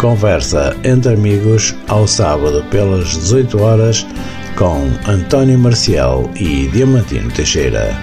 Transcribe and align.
Conversa 0.00 0.74
entre 0.82 1.12
amigos 1.12 1.74
ao 1.86 2.08
sábado 2.08 2.64
pelas 2.70 3.18
18 3.18 3.58
horas 3.60 4.06
com 4.56 4.86
António 5.06 5.58
Marcial 5.58 6.22
e 6.36 6.68
Diamantino 6.68 7.30
Teixeira. 7.30 7.94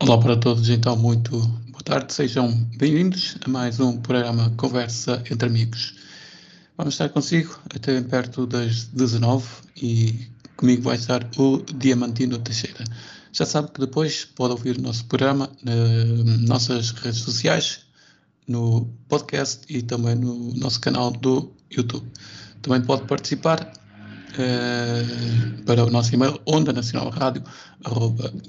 Olá 0.00 0.16
para 0.18 0.38
todos, 0.38 0.70
então 0.70 0.96
muito 0.96 1.38
boa 1.38 1.82
tarde, 1.84 2.14
sejam 2.14 2.50
bem-vindos 2.78 3.36
a 3.44 3.50
mais 3.50 3.78
um 3.78 3.98
programa 3.98 4.50
Conversa 4.56 5.22
entre 5.30 5.50
Amigos. 5.50 5.96
Vamos 6.78 6.94
estar 6.94 7.10
consigo 7.10 7.58
até 7.74 8.00
perto 8.00 8.46
das 8.46 8.84
19 8.84 9.44
e 9.76 10.28
comigo 10.56 10.80
vai 10.80 10.96
estar 10.96 11.28
o 11.36 11.58
Diamantino 11.58 12.38
Teixeira. 12.38 12.84
Já 13.36 13.44
sabe 13.44 13.70
que 13.70 13.80
depois 13.80 14.24
pode 14.24 14.52
ouvir 14.52 14.78
o 14.78 14.80
nosso 14.80 15.04
programa 15.04 15.50
nas 15.62 16.40
nossas 16.48 16.90
redes 16.92 17.20
sociais, 17.20 17.80
no 18.48 18.86
podcast 19.10 19.62
e 19.68 19.82
também 19.82 20.14
no 20.14 20.54
nosso 20.54 20.80
canal 20.80 21.10
do 21.10 21.52
YouTube. 21.70 22.10
Também 22.62 22.80
pode 22.80 23.04
participar 23.06 23.70
eh, 24.38 25.04
para 25.66 25.84
o 25.84 25.90
nosso 25.90 26.14
e-mail 26.14 26.40
onda 26.46 26.72
nacional 26.72 27.10
rádio 27.10 27.44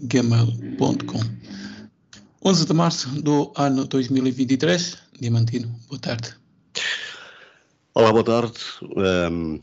gmail.com 0.03 1.19
11 2.45 2.65
de 2.65 2.73
março 2.73 3.09
do 3.21 3.51
ano 3.57 3.85
2023 3.85 4.97
Diamantino, 5.19 5.67
boa 5.89 5.99
tarde. 5.99 6.33
Olá, 7.93 8.13
boa 8.13 8.23
tarde. 8.23 8.53
Um, 8.95 9.59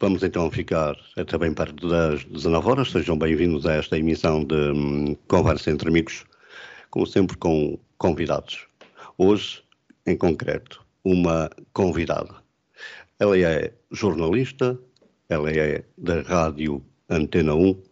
vamos 0.00 0.22
então 0.22 0.50
ficar 0.50 0.96
até 1.16 1.38
bem 1.38 1.52
perto 1.52 1.88
das 1.88 2.24
19 2.24 2.68
horas. 2.68 2.90
Sejam 2.90 3.16
bem-vindos 3.16 3.66
a 3.66 3.74
esta 3.74 3.98
emissão 3.98 4.44
de 4.44 4.54
um, 4.54 5.14
Conversa 5.28 5.70
entre 5.70 5.88
Amigos 5.88 6.24
como 6.94 7.08
sempre 7.08 7.36
com 7.36 7.76
convidados. 7.98 8.68
Hoje 9.18 9.64
em 10.06 10.16
concreto, 10.16 10.86
uma 11.02 11.50
convidada. 11.72 12.32
Ela 13.18 13.36
é 13.36 13.72
jornalista, 13.90 14.78
ela 15.28 15.50
é 15.50 15.84
da 15.98 16.22
Rádio 16.22 16.80
Antena 17.10 17.56
1, 17.56 17.82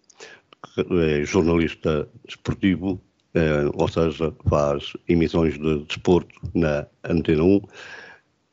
é 1.00 1.25
jornalista 1.25 2.08
esportivo, 2.28 3.00
é, 3.34 3.64
ou 3.75 3.89
seja, 3.89 4.33
faz 4.48 4.92
emissões 5.08 5.58
de 5.58 5.84
desporto 5.84 6.41
na 6.55 6.86
Antena 7.03 7.42
1, 7.42 7.61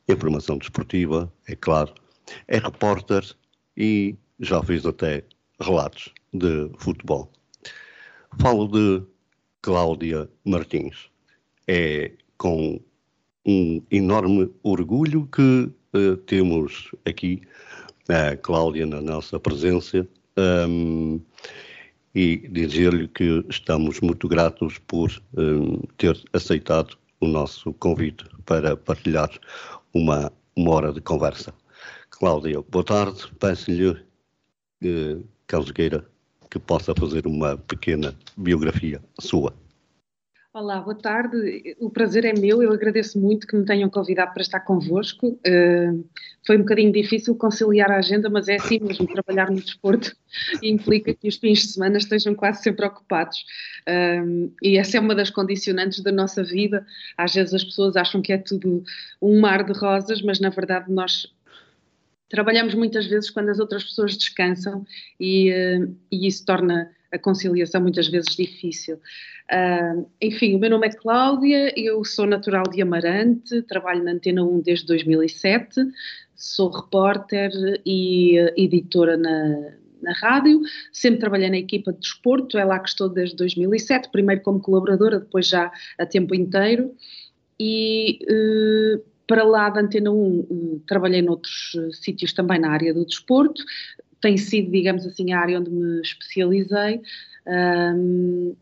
informação 0.10 0.58
desportiva, 0.58 1.32
é 1.48 1.56
claro, 1.56 1.94
é 2.48 2.58
repórter 2.58 3.24
e 3.76 4.16
já 4.40 4.62
fez 4.64 4.86
até 4.86 5.24
relatos 5.60 6.14
de 6.34 6.70
futebol. 6.78 7.32
Falo 8.40 8.68
de 8.68 9.04
Cláudia 9.62 10.30
Martins. 10.46 11.10
É 11.68 12.12
com 12.38 12.80
um 13.46 13.82
enorme 13.92 14.52
orgulho 14.64 15.28
que 15.32 15.70
uh, 15.94 16.18
temos 16.26 16.92
aqui 17.06 17.42
a 18.08 18.36
Cláudia 18.38 18.86
na 18.86 19.02
nossa 19.02 19.40
presença 19.40 20.08
um, 20.38 21.20
e 22.16 22.38
dizer-lhe 22.50 23.08
que 23.08 23.46
estamos 23.50 24.00
muito 24.02 24.28
gratos 24.28 24.78
por 24.88 25.12
um, 25.38 25.80
ter 25.98 26.20
aceitado 26.34 26.98
o 27.20 27.28
nosso 27.28 27.74
convite 27.74 28.26
para 28.46 28.76
partilhar 28.76 29.30
uma, 29.94 30.32
uma 30.56 30.72
hora 30.72 30.94
de 30.94 31.02
conversa. 31.02 31.54
Cláudia, 32.20 32.62
boa 32.70 32.84
tarde. 32.84 33.32
Peço-lhe, 33.40 33.92
uh, 33.92 35.24
caso 35.48 35.74
queira, 35.74 36.06
que 36.52 36.60
possa 36.60 36.94
fazer 36.94 37.26
uma 37.26 37.58
pequena 37.58 38.14
biografia 38.36 39.02
sua. 39.18 39.54
Olá, 40.52 40.82
boa 40.82 40.96
tarde. 40.96 41.78
O 41.80 41.90
prazer 41.90 42.26
é 42.26 42.34
meu. 42.34 42.62
Eu 42.62 42.74
agradeço 42.74 43.18
muito 43.18 43.48
que 43.48 43.56
me 43.56 43.64
tenham 43.64 43.90
convidado 43.90 44.34
para 44.34 44.42
estar 44.42 44.60
convosco. 44.60 45.40
Uh, 45.48 46.04
foi 46.46 46.58
um 46.58 46.62
bocadinho 46.62 46.92
difícil 46.92 47.36
conciliar 47.36 47.90
a 47.90 48.00
agenda, 48.00 48.30
mas 48.30 48.50
é 48.50 48.56
assim 48.56 48.80
mesmo. 48.82 49.08
Trabalhar 49.08 49.50
no 49.50 49.62
desporto 49.62 50.14
implica 50.62 51.14
que 51.14 51.30
os 51.30 51.38
fins 51.38 51.60
de 51.60 51.68
semana 51.68 51.98
estejam 51.98 52.36
quase 52.36 52.62
sempre 52.64 52.86
ocupados. 52.86 53.46
Uh, 53.88 54.52
e 54.62 54.78
essa 54.78 54.98
é 54.98 55.00
uma 55.00 55.16
das 55.16 55.30
condicionantes 55.30 56.02
da 56.02 56.12
nossa 56.12 56.44
vida. 56.44 56.86
Às 57.18 57.34
vezes 57.34 57.54
as 57.54 57.64
pessoas 57.64 57.96
acham 57.96 58.22
que 58.22 58.34
é 58.34 58.38
tudo 58.38 58.84
um 59.22 59.40
mar 59.40 59.64
de 59.64 59.72
rosas, 59.72 60.22
mas 60.22 60.42
na 60.42 60.50
verdade 60.50 60.92
nós 60.92 61.28
trabalhamos 62.30 62.74
muitas 62.76 63.08
vezes 63.08 63.30
quando 63.30 63.50
as 63.50 63.60
outras 63.60 63.84
pessoas 63.84 64.16
descansam 64.16 64.86
e, 65.20 65.52
uh, 65.52 65.96
e 66.12 66.28
isso 66.28 66.46
torna 66.46 66.92
a 67.12 67.18
conciliação 67.18 67.82
muitas 67.82 68.08
vezes 68.08 68.36
difícil. 68.36 69.00
Uh, 69.52 70.08
enfim, 70.22 70.56
o 70.56 70.60
meu 70.60 70.70
nome 70.70 70.88
é 70.88 70.92
Cláudia, 70.92 71.74
eu 71.76 72.04
sou 72.06 72.28
natural 72.28 72.64
de 72.64 72.82
Amarante, 72.82 73.64
trabalho 73.64 74.04
na 74.04 74.12
Antena 74.12 74.44
1 74.44 74.62
desde 74.62 74.86
2007, 74.86 75.82
sou 76.36 76.70
repórter 76.70 77.52
e 77.84 78.40
uh, 78.40 78.54
editora 78.56 79.18
na, 79.18 79.72
na 80.02 80.14
rádio, 80.14 80.62
sempre 80.94 81.20
trabalhei 81.20 81.50
na 81.50 81.58
equipa 81.58 81.92
de 81.92 82.00
desporto, 82.00 82.60
é 82.60 82.64
lá 82.64 82.80
que 82.80 82.90
estou 82.90 83.10
desde 83.10 83.36
2007, 83.36 84.10
primeiro 84.12 84.42
como 84.42 84.60
colaboradora, 84.60 85.20
depois 85.20 85.48
já 85.48 85.72
a 85.98 86.06
tempo 86.06 86.36
inteiro, 86.36 86.94
e 87.60 88.20
uh, 88.24 89.04
para 89.30 89.44
lá 89.44 89.70
da 89.70 89.82
Antena 89.82 90.12
1 90.12 90.82
trabalhei 90.88 91.22
noutros 91.22 91.78
sítios 91.94 92.34
também 92.34 92.60
na 92.60 92.72
área 92.72 92.92
do 92.92 93.06
desporto, 93.06 93.64
tem 94.20 94.36
sido, 94.38 94.72
digamos 94.72 95.06
assim, 95.06 95.32
a 95.32 95.40
área 95.40 95.60
onde 95.60 95.70
me 95.70 96.02
especializei. 96.02 97.00
Um, 97.48 98.56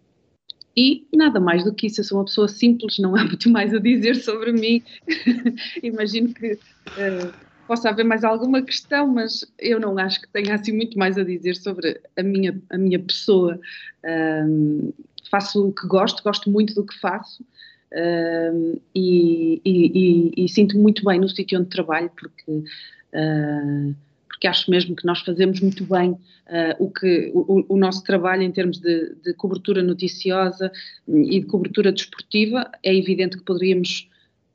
e 0.76 1.08
nada 1.16 1.40
mais 1.40 1.64
do 1.64 1.74
que 1.74 1.88
isso, 1.88 2.02
eu 2.02 2.04
sou 2.04 2.18
uma 2.18 2.26
pessoa 2.26 2.50
simples, 2.50 3.00
não 3.00 3.16
há 3.16 3.24
muito 3.26 3.50
mais 3.50 3.74
a 3.74 3.80
dizer 3.80 4.18
sobre 4.18 4.52
mim. 4.52 4.84
Imagino 5.82 6.34
que 6.34 6.52
uh, 6.54 7.34
possa 7.66 7.90
haver 7.90 8.04
mais 8.04 8.26
alguma 8.26 8.62
questão, 8.62 9.08
mas 9.08 9.50
eu 9.58 9.80
não 9.80 9.98
acho 9.98 10.22
que 10.22 10.28
tenha 10.28 10.54
assim 10.54 10.74
muito 10.74 11.00
mais 11.00 11.18
a 11.18 11.24
dizer 11.24 11.56
sobre 11.56 12.02
a 12.18 12.22
minha, 12.22 12.62
a 12.70 12.78
minha 12.78 13.00
pessoa. 13.00 13.58
Um, 14.06 14.92
faço 15.32 15.70
o 15.70 15.74
que 15.74 15.88
gosto, 15.88 16.22
gosto 16.22 16.52
muito 16.52 16.76
do 16.76 16.86
que 16.86 17.00
faço. 17.00 17.42
E, 17.94 19.62
e, 19.64 19.64
e, 19.66 20.46
e, 20.46 20.50
sinto 20.50 20.78
muito 20.78 21.06
bem 21.06 21.20
no 21.20 21.30
sítio 21.30 21.60
onde 21.60 21.70
trabalho, 21.70 22.12
porque 22.16 22.52
uh, 22.52 23.96
porque 24.38 24.48
acho 24.48 24.70
mesmo 24.70 24.96
que 24.96 25.04
nós 25.04 25.22
fazemos 25.22 25.60
muito 25.62 25.84
bem 25.84 26.12
uh, 26.12 26.76
o, 26.78 26.92
que, 26.92 27.32
o, 27.34 27.66
o, 27.74 27.78
nosso 27.78 28.04
trabalho 28.04 28.44
em 28.44 28.52
termos 28.52 28.78
de, 28.78 29.16
de, 29.24 29.34
cobertura 29.34 29.82
noticiosa 29.82 30.72
e 31.08 31.40
de 31.40 31.48
cobertura 31.48 31.92
desportiva. 31.92 32.70
É 32.84 32.96
evidente 32.96 33.36
que 33.36 33.44
poderíamos 33.44 34.08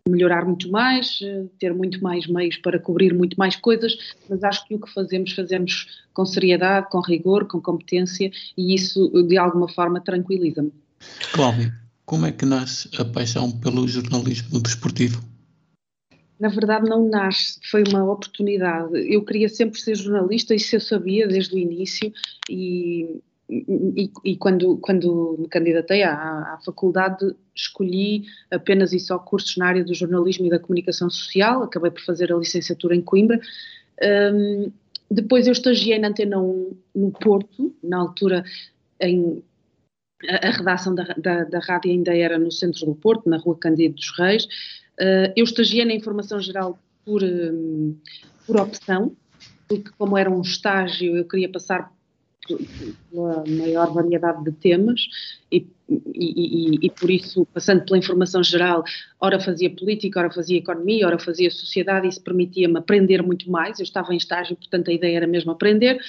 melhorar 0.08 0.44
muito 0.44 0.70
mais, 0.70 1.18
ter 1.58 1.74
muito 1.74 2.00
mais 2.00 2.28
meios 2.28 2.56
para 2.58 2.78
cobrir 2.78 3.12
muito 3.12 3.36
mais 3.36 3.56
coisas, 3.56 3.96
mas 4.28 4.44
acho 4.44 4.66
que 4.68 4.74
o 4.76 4.80
que 4.80 4.92
fazemos, 4.92 5.32
fazemos 5.32 6.04
com 6.14 6.24
seriedade, 6.24 6.88
com 6.88 7.00
rigor, 7.00 7.46
com 7.48 7.60
competência 7.60 8.30
e 8.56 8.74
isso 8.74 9.10
de 9.26 9.36
alguma 9.36 9.68
forma 9.68 10.00
tranquiliza-me. 10.00 10.72
Cláudio, 11.32 11.72
como 12.12 12.26
é 12.26 12.30
que 12.30 12.44
nasce 12.44 12.90
a 13.00 13.06
paixão 13.06 13.50
pelo 13.50 13.88
jornalismo 13.88 14.60
desportivo? 14.60 15.24
na 16.38 16.48
verdade 16.48 16.86
não 16.86 17.08
nasce, 17.08 17.58
foi 17.70 17.84
uma 17.88 18.04
oportunidade. 18.04 18.98
Eu 19.10 19.24
queria 19.24 19.48
sempre 19.48 19.80
ser 19.80 19.94
jornalista, 19.94 20.54
isso 20.54 20.76
eu 20.76 20.80
sabia 20.80 21.26
desde 21.26 21.54
o 21.54 21.58
início 21.58 22.12
e, 22.50 23.22
e, 23.48 24.10
e 24.24 24.36
quando, 24.36 24.76
quando 24.78 25.36
me 25.38 25.48
candidatei 25.48 26.02
à, 26.02 26.12
à, 26.12 26.58
faculdade 26.62 27.34
escolhi 27.54 28.24
apenas 28.50 28.92
e 28.92 29.00
só 29.00 29.18
cursos 29.18 29.56
na 29.56 29.68
área 29.68 29.84
do 29.84 29.94
jornalismo 29.94 30.44
e 30.44 30.50
da 30.50 30.58
comunicação 30.58 31.08
social, 31.08 31.62
acabei 31.62 31.92
por 31.92 32.02
fazer 32.02 32.30
a 32.30 32.36
licenciatura 32.36 32.94
em 32.94 33.00
Coimbra. 33.00 33.40
Um, 34.34 34.70
depois 35.10 35.46
eu 35.46 35.52
estagiei 35.52 35.98
na 35.98 36.08
Antena 36.08 36.38
1 36.38 36.76
no 36.94 37.10
Porto, 37.12 37.74
na 37.82 37.98
altura 37.98 38.44
em, 39.00 39.42
a, 40.28 40.50
redação 40.50 40.94
da, 40.94 41.04
da, 41.16 41.44
da 41.44 41.58
rádio 41.58 41.90
ainda 41.90 42.16
era 42.16 42.38
no 42.38 42.50
centro 42.50 42.86
do 42.86 42.94
Porto, 42.94 43.28
na 43.28 43.38
rua 43.38 43.56
Cândido 43.58 43.94
dos 43.94 44.16
Reis, 44.18 44.46
Uh, 45.00 45.32
eu 45.34 45.44
estagiei 45.44 45.84
na 45.84 45.94
informação 45.94 46.40
geral 46.40 46.78
por, 47.04 47.22
um, 47.24 47.96
por 48.46 48.56
opção, 48.58 49.16
porque 49.66 49.90
como 49.96 50.18
era 50.18 50.30
um 50.30 50.42
estágio 50.42 51.16
eu 51.16 51.24
queria 51.24 51.48
passar 51.48 51.90
pela 53.10 53.44
maior 53.46 53.92
variedade 53.92 54.44
de 54.44 54.52
temas 54.52 55.08
e, 55.50 55.66
e, 55.88 56.04
e, 56.14 56.86
e, 56.86 56.90
por 56.90 57.08
isso, 57.08 57.46
passando 57.46 57.84
pela 57.84 57.96
informação 57.96 58.42
geral, 58.42 58.82
ora 59.20 59.40
fazia 59.40 59.70
política, 59.70 60.18
ora 60.18 60.30
fazia 60.30 60.58
economia, 60.58 61.06
ora 61.06 61.18
fazia 61.18 61.50
sociedade, 61.50 62.08
isso 62.08 62.20
permitia-me 62.20 62.78
aprender 62.78 63.22
muito 63.22 63.50
mais. 63.50 63.78
Eu 63.78 63.84
estava 63.84 64.12
em 64.12 64.16
estágio, 64.16 64.56
portanto 64.56 64.90
a 64.90 64.92
ideia 64.92 65.18
era 65.18 65.26
mesmo 65.26 65.52
aprender. 65.52 66.00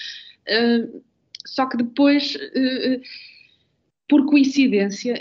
Uh, 0.48 1.02
só 1.46 1.68
que 1.68 1.78
depois, 1.78 2.36
uh, 2.36 3.02
por 4.08 4.26
coincidência, 4.26 5.16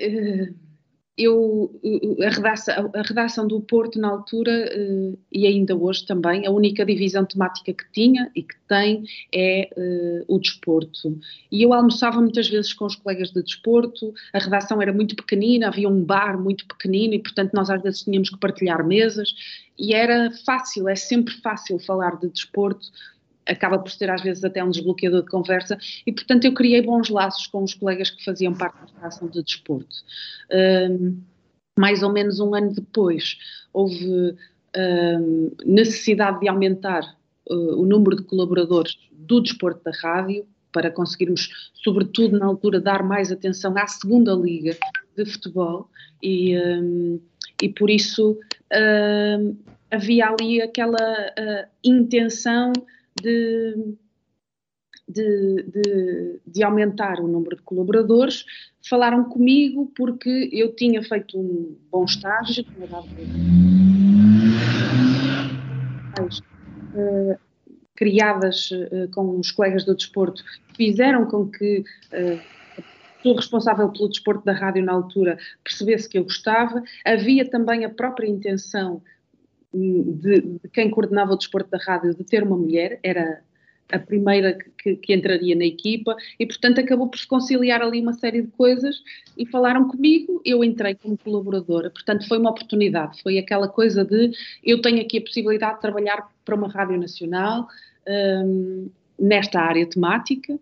eu, 1.17 1.81
a 2.25 2.31
redação, 2.31 2.90
a 2.94 3.02
redação, 3.02 3.46
do 3.46 3.61
Porto 3.61 4.00
na 4.00 4.08
altura 4.08 4.70
uh, 4.75 5.19
e 5.31 5.46
ainda 5.46 5.76
hoje 5.76 6.06
também, 6.06 6.46
a 6.46 6.50
única 6.50 6.87
divisão 6.87 7.25
temática 7.25 7.73
que 7.73 7.84
tinha 7.93 8.31
e 8.34 8.43
que 8.43 8.55
tem 8.67 9.05
é 9.32 9.69
o 10.26 10.38
desporto. 10.38 11.19
E 11.50 11.62
eu 11.62 11.73
almoçava 11.73 12.20
muitas 12.20 12.49
vezes 12.49 12.73
com 12.73 12.87
os 12.87 12.96
colegas 12.96 13.31
de 13.31 13.43
desporto, 13.43 14.12
a 14.32 14.38
redação 14.38 14.81
era 14.81 14.93
muito 14.93 15.14
pequenina, 15.14 15.69
havia 15.69 15.88
um 15.88 16.02
bar 16.02 16.40
muito 16.40 16.67
pequenino 16.67 17.14
e, 17.14 17.19
portanto, 17.19 17.52
nós 17.52 17.69
às 17.69 17.82
vezes 17.82 18.02
tínhamos 18.02 18.31
que 18.31 18.38
partilhar 18.38 18.87
mesas 18.87 19.35
e 19.78 19.93
era 19.94 20.31
fácil, 20.46 20.88
é 20.88 20.96
sempre 20.96 21.35
fácil 21.35 21.78
falar 21.78 22.19
de 22.19 22.28
desporto 22.31 22.87
acaba 23.46 23.78
por 23.78 23.90
ser 23.90 24.10
às 24.10 24.22
vezes 24.22 24.44
até 24.44 24.62
um 24.62 24.70
desbloqueador 24.70 25.22
de 25.22 25.30
conversa 25.30 25.76
e 26.06 26.12
portanto 26.12 26.44
eu 26.44 26.54
criei 26.54 26.82
bons 26.82 27.08
laços 27.08 27.46
com 27.46 27.62
os 27.62 27.74
colegas 27.74 28.10
que 28.10 28.24
faziam 28.24 28.54
parte 28.54 28.80
da 28.80 28.86
Federação 28.86 29.28
de 29.28 29.42
Desporto. 29.42 29.96
Um, 30.52 31.20
mais 31.78 32.02
ou 32.02 32.12
menos 32.12 32.38
um 32.38 32.54
ano 32.54 32.72
depois 32.72 33.36
houve 33.72 34.36
um, 34.76 35.50
necessidade 35.64 36.40
de 36.40 36.48
aumentar 36.48 37.02
uh, 37.48 37.80
o 37.80 37.86
número 37.86 38.16
de 38.16 38.24
colaboradores 38.24 38.98
do 39.10 39.40
desporto 39.40 39.82
da 39.84 39.92
rádio 39.92 40.46
para 40.72 40.90
conseguirmos, 40.90 41.70
sobretudo 41.82 42.38
na 42.38 42.46
altura, 42.46 42.80
dar 42.80 43.02
mais 43.02 43.30
atenção 43.30 43.76
à 43.76 43.86
segunda 43.86 44.32
liga 44.32 44.76
de 45.16 45.24
futebol 45.26 45.88
e, 46.22 46.58
um, 46.58 47.20
e 47.62 47.68
por 47.68 47.90
isso 47.90 48.38
havia 49.90 50.28
ali 50.28 50.62
aquela 50.62 50.96
uh, 50.96 51.68
intenção 51.84 52.72
de, 53.20 53.97
de, 55.09 55.62
de, 55.62 56.41
de, 56.47 56.62
aumentar 56.62 57.20
o 57.20 57.29
número 57.29 57.56
de 57.56 57.62
colaboradores, 57.62 58.44
falaram 58.88 59.25
comigo 59.25 59.93
porque 59.97 60.50
eu 60.53 60.75
tinha 60.75 61.03
feito 61.03 61.38
um 61.38 61.76
bom 61.91 62.05
estágio, 62.05 62.64
uh, 66.94 67.38
criadas 67.94 68.70
uh, 68.70 69.11
com 69.12 69.38
os 69.38 69.50
colegas 69.50 69.85
do 69.85 69.94
desporto, 69.94 70.43
fizeram 70.75 71.26
com 71.26 71.49
que 71.49 71.81
uh, 72.12 72.62
pessoa 73.23 73.37
responsável 73.37 73.88
pelo 73.91 74.09
desporto 74.09 74.44
da 74.44 74.53
rádio 74.53 74.85
na 74.85 74.93
altura 74.93 75.38
percebesse 75.62 76.09
que 76.09 76.19
eu 76.19 76.25
gostava. 76.25 76.82
Havia 77.05 77.49
também 77.49 77.85
a 77.85 77.91
própria 77.91 78.29
intenção 78.29 79.00
de, 79.72 80.40
de, 80.40 80.69
quem 80.72 80.90
coordenava 80.90 81.32
o 81.32 81.36
desporto 81.36 81.70
da 81.70 81.78
rádio 81.78 82.14
de 82.14 82.24
ter 82.24 82.42
uma 82.42 82.56
mulher, 82.56 82.98
era 83.02 83.42
a 83.92 83.98
primeira 83.98 84.58
que, 84.78 84.96
que, 84.96 85.14
entraria 85.14 85.54
na 85.54 85.64
equipa 85.64 86.16
e, 86.38 86.46
portanto, 86.46 86.80
acabou 86.80 87.08
por 87.08 87.19
se 87.19 87.26
conciliar 87.26 87.82
ali 87.82 88.00
uma 88.00 88.14
série 88.14 88.42
de 88.42 88.48
coisas 88.48 89.02
e 89.36 89.46
falaram 89.46 89.86
comigo. 89.86 90.40
Eu 90.44 90.64
entrei 90.64 90.94
como 90.94 91.16
colaboradora, 91.19 91.90
portanto, 91.90 92.26
foi 92.26 92.38
uma 92.38 92.50
oportunidade. 92.50 93.22
Foi 93.22 93.38
aquela 93.38 93.69
coisa 93.69 94.04
de 94.04 94.32
eu 94.64 94.80
tenho 94.80 95.00
aqui 95.00 95.19
a 95.19 95.22
possibilidade 95.22 95.75
de 95.75 95.80
trabalhar 95.82 96.26
para 96.44 96.54
uma 96.54 96.68
rádio 96.68 96.98
nacional 96.98 97.68
um, 98.08 98.90
nesta 99.18 99.60
área 99.60 99.86
temática. 99.86 100.58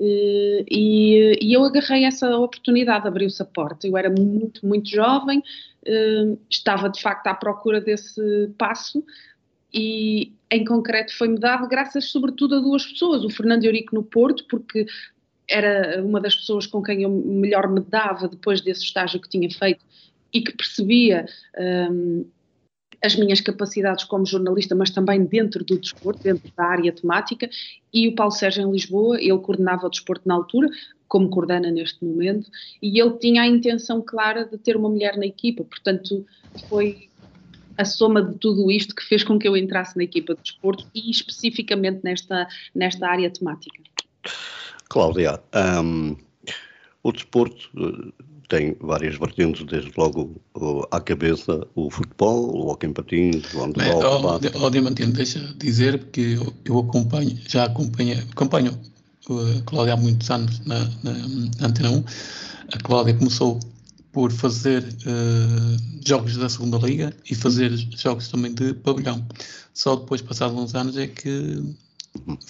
Uh, 0.00 0.64
e, 0.68 1.38
e, 1.40 1.52
eu 1.52 1.62
agarrei 1.64 2.04
essa 2.04 2.36
oportunidade, 2.36 3.06
abriu-se 3.06 3.40
a 3.42 3.44
porta. 3.44 3.86
Eu 3.86 3.96
era 3.96 4.10
muito, 4.10 4.66
muito 4.66 4.88
jovem, 4.88 5.38
uh, 5.38 6.38
estava 6.50 6.88
de 6.88 7.00
facto 7.00 7.26
à 7.28 7.34
procura 7.34 7.80
desse 7.80 8.50
passo 8.58 9.04
e 9.72 10.32
em 10.50 10.64
concreto 10.64 11.16
foi-me 11.16 11.38
dado 11.38 11.66
graças 11.66 12.06
sobretudo 12.06 12.56
a 12.56 12.60
duas 12.60 12.84
pessoas, 12.84 13.24
o 13.24 13.30
Fernando 13.30 13.64
Eurico 13.64 13.94
no 13.94 14.02
Porto, 14.02 14.44
porque 14.48 14.86
era 15.48 16.02
uma 16.02 16.20
das 16.20 16.36
pessoas 16.36 16.66
com 16.66 16.82
quem 16.82 17.02
eu 17.02 17.10
melhor 17.10 17.68
me 17.68 17.80
dava 17.80 18.28
depois 18.28 18.60
desse 18.60 18.84
estágio 18.84 19.20
que 19.20 19.28
tinha 19.28 19.50
feito 19.50 19.84
e 20.32 20.40
que 20.40 20.52
percebia 20.52 21.26
um, 21.90 22.24
as 23.02 23.16
minhas 23.16 23.40
capacidades 23.40 24.04
como 24.04 24.24
jornalista, 24.24 24.74
mas 24.74 24.90
também 24.90 25.24
dentro 25.24 25.64
do 25.64 25.78
desporto, 25.78 26.22
dentro 26.22 26.50
da 26.56 26.64
área 26.64 26.92
temática, 26.92 27.50
e 27.92 28.08
o 28.08 28.14
Paulo 28.14 28.32
Sérgio 28.32 28.62
em 28.62 28.70
Lisboa, 28.70 29.20
ele 29.20 29.38
coordenava 29.38 29.86
o 29.86 29.90
desporto 29.90 30.26
na 30.26 30.34
altura, 30.34 30.68
como 31.08 31.28
coordena 31.28 31.70
neste 31.70 32.04
momento, 32.04 32.50
e 32.80 33.00
ele 33.00 33.18
tinha 33.18 33.42
a 33.42 33.46
intenção 33.46 34.00
clara 34.00 34.44
de 34.44 34.56
ter 34.56 34.76
uma 34.76 34.88
mulher 34.88 35.16
na 35.16 35.26
equipa, 35.26 35.64
portanto 35.64 36.24
foi 36.68 37.08
a 37.76 37.84
soma 37.84 38.22
de 38.22 38.38
tudo 38.38 38.70
isto 38.70 38.94
que 38.94 39.04
fez 39.04 39.24
com 39.24 39.38
que 39.38 39.48
eu 39.48 39.56
entrasse 39.56 39.96
na 39.96 40.04
equipa 40.04 40.34
de 40.34 40.42
desporto 40.42 40.86
e 40.94 41.10
especificamente 41.10 42.00
nesta, 42.02 42.46
nesta 42.74 43.08
área 43.08 43.30
temática. 43.30 43.80
Cláudia, 44.88 45.40
um, 45.82 46.16
o 47.02 47.12
desporto 47.12 47.70
tem 48.52 48.76
várias 48.82 49.16
vertentes, 49.18 49.64
desde 49.64 49.90
logo 49.96 50.38
à 50.90 51.00
cabeça 51.00 51.66
o 51.74 51.90
futebol, 51.90 52.54
o 52.54 52.68
hockey 52.68 52.86
em 52.86 52.92
patins, 52.92 53.54
o 53.54 53.62
handball. 53.62 54.40
Ó, 54.60 54.68
Diamantino, 54.68 55.10
deixa 55.10 55.40
dizer 55.56 56.04
que 56.12 56.34
eu, 56.34 56.52
eu 56.66 56.78
acompanho, 56.80 57.34
já 57.48 57.64
acompanho, 57.64 58.22
acompanho 58.30 58.78
a 59.26 59.62
Cláudia 59.62 59.94
há 59.94 59.96
muitos 59.96 60.30
anos 60.30 60.60
na, 60.66 60.80
na, 61.02 61.12
na 61.60 61.66
Antena 61.66 61.92
1. 61.92 62.04
A 62.74 62.78
Cláudia 62.82 63.14
começou 63.14 63.58
por 64.12 64.30
fazer 64.30 64.82
uh, 64.82 66.06
jogos 66.06 66.36
da 66.36 66.50
segunda 66.50 66.76
liga 66.76 67.10
e 67.30 67.34
fazer 67.34 67.70
jogos 67.96 68.28
também 68.28 68.52
de 68.52 68.74
pavilhão. 68.74 69.26
Só 69.72 69.96
depois, 69.96 70.20
passados 70.20 70.58
uns 70.58 70.74
anos, 70.74 70.98
é 70.98 71.06
que 71.06 71.64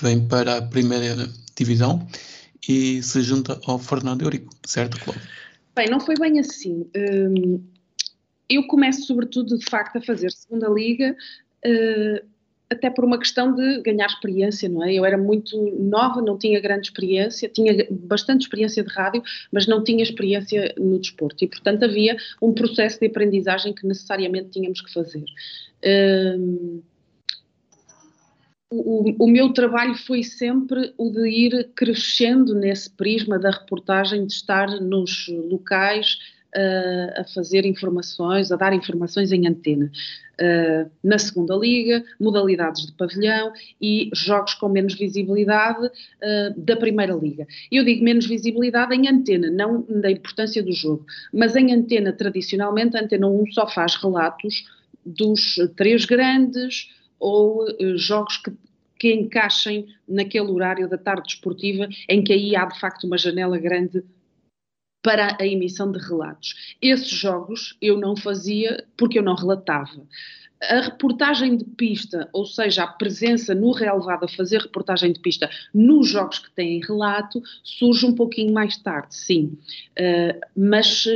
vem 0.03 0.27
para 0.27 0.59
a 0.59 0.63
primeira 0.63 1.31
divisão 1.57 2.05
e 2.69 3.01
se 3.05 3.23
junta 3.23 3.61
ao 3.67 3.79
Fernando 3.79 4.23
Eurico, 4.23 4.53
certo, 4.67 4.99
Cláudio? 4.99 5.23
Bem, 5.75 5.89
não 5.89 6.01
foi 6.01 6.15
bem 6.19 6.39
assim. 6.39 6.87
Um, 6.97 7.63
eu 8.49 8.67
começo, 8.67 9.07
sobretudo, 9.07 9.59
de 9.59 9.65
facto, 9.65 9.97
a 9.97 10.03
fazer 10.03 10.31
segunda 10.31 10.69
liga 10.69 11.17
uh, 11.65 12.27
até 12.71 12.91
por 12.91 13.05
uma 13.05 13.19
questão 13.19 13.55
de 13.55 13.81
ganhar 13.83 14.07
experiência, 14.07 14.69
não 14.69 14.83
é? 14.83 14.93
Eu 14.93 15.05
era 15.05 15.17
muito 15.17 15.57
nova, 15.79 16.21
não 16.21 16.39
tinha 16.39 16.61
grande 16.61 16.89
experiência, 16.89 17.49
tinha 17.49 17.87
bastante 17.91 18.43
experiência 18.43 18.83
de 18.83 18.93
rádio, 18.93 19.23
mas 19.51 19.67
não 19.67 19.85
tinha 19.85 20.03
experiência 20.03 20.75
no 20.79 20.99
desporto 20.99 21.45
e, 21.45 21.49
portanto, 21.49 21.85
havia 21.85 22.17
um 22.41 22.53
processo 22.53 22.99
de 22.99 23.07
aprendizagem 23.07 23.75
que 23.75 23.87
necessariamente 23.87 24.51
tínhamos 24.51 24.81
que 24.81 24.93
fazer. 24.93 25.25
Um, 25.85 26.83
o, 28.73 29.25
o, 29.25 29.29
meu 29.29 29.53
trabalho 29.53 29.95
foi 29.95 30.23
sempre 30.23 30.95
o 30.97 31.11
de 31.11 31.29
ir 31.29 31.71
crescendo 31.75 32.55
nesse 32.55 32.91
prisma 32.91 33.39
da 33.39 33.51
reportagem, 33.51 34.27
de 34.27 34.33
estar 34.33 34.69
nos 34.81 35.29
locais 35.29 36.19
uh, 36.57 37.21
a 37.21 37.25
fazer 37.35 37.65
informações, 37.67 38.51
a 38.51 38.57
dar 38.57 38.73
informações 38.73 39.33
em 39.33 39.47
antena. 39.47 39.91
Uh, 40.41 40.91
na 41.05 41.19
segunda 41.19 41.55
liga, 41.55 42.03
modalidades 42.19 42.87
de 42.87 42.93
pavilhão 42.93 43.53
e 43.81 44.11
jogos 44.15 44.55
com 44.55 44.69
menos 44.69 44.95
visibilidade 44.95 45.87
uh, 45.87 46.55
da 46.57 46.77
primeira 46.77 47.15
liga. 47.15 47.47
Eu 47.71 47.85
digo 47.85 48.03
menos 48.03 48.27
visibilidade 48.27 48.95
em 48.95 49.09
antena, 49.09 49.51
não 49.51 49.83
da 49.89 50.11
importância 50.11 50.63
do 50.63 50.73
jogo, 50.73 51.05
mas 51.33 51.55
em 51.55 51.73
antena, 51.73 52.13
tradicionalmente, 52.13 52.97
a 52.97 53.03
Antena 53.03 53.29
1 53.29 53.53
só 53.53 53.67
faz 53.69 53.95
relatos 53.97 54.65
dos 55.05 55.57
três 55.77 56.05
grandes 56.05 56.89
ou 57.21 57.65
uh, 57.65 57.99
jogos 57.99 58.39
que, 58.39 58.53
que 59.03 59.13
encaixem 59.13 59.89
naquele 60.07 60.49
horário 60.49 60.89
da 60.89 60.97
tarde 60.97 61.33
esportiva 61.33 61.89
em 62.09 62.23
que 62.23 62.33
aí 62.33 62.55
há 62.55 62.65
de 62.67 62.79
facto 62.79 63.03
uma 63.03 63.19
janela 63.19 63.59
grande 63.59 64.05
para 65.03 65.37
a 65.41 65.45
emissão 65.45 65.91
de 65.91 65.99
relatos. 65.99 66.77
Esses 66.81 67.09
jogos 67.09 67.77
eu 67.83 67.99
não 67.99 68.17
fazia 68.17 68.87
porque 68.97 69.19
eu 69.19 69.23
não 69.25 69.35
relatava. 69.35 70.07
A 70.63 70.83
reportagem 70.83 71.57
de 71.57 71.65
pista, 71.65 72.29
ou 72.33 72.47
seja, 72.47 72.85
a 72.85 72.87
presença 72.87 73.57
no 73.57 73.73
relevado 73.73 74.23
a 74.23 74.29
fazer 74.29 74.61
reportagem 74.61 75.13
de 75.13 75.19
pista 75.19 75.51
nos 75.75 76.09
jogos 76.09 76.39
que 76.39 76.53
têm 76.53 76.81
relato, 76.81 77.43
surge 77.65 78.07
um 78.07 78.15
pouquinho 78.15 78.55
mais 78.55 78.77
tarde, 78.77 79.17
sim. 79.17 79.59
Uh, 79.99 80.39
mas, 80.57 81.09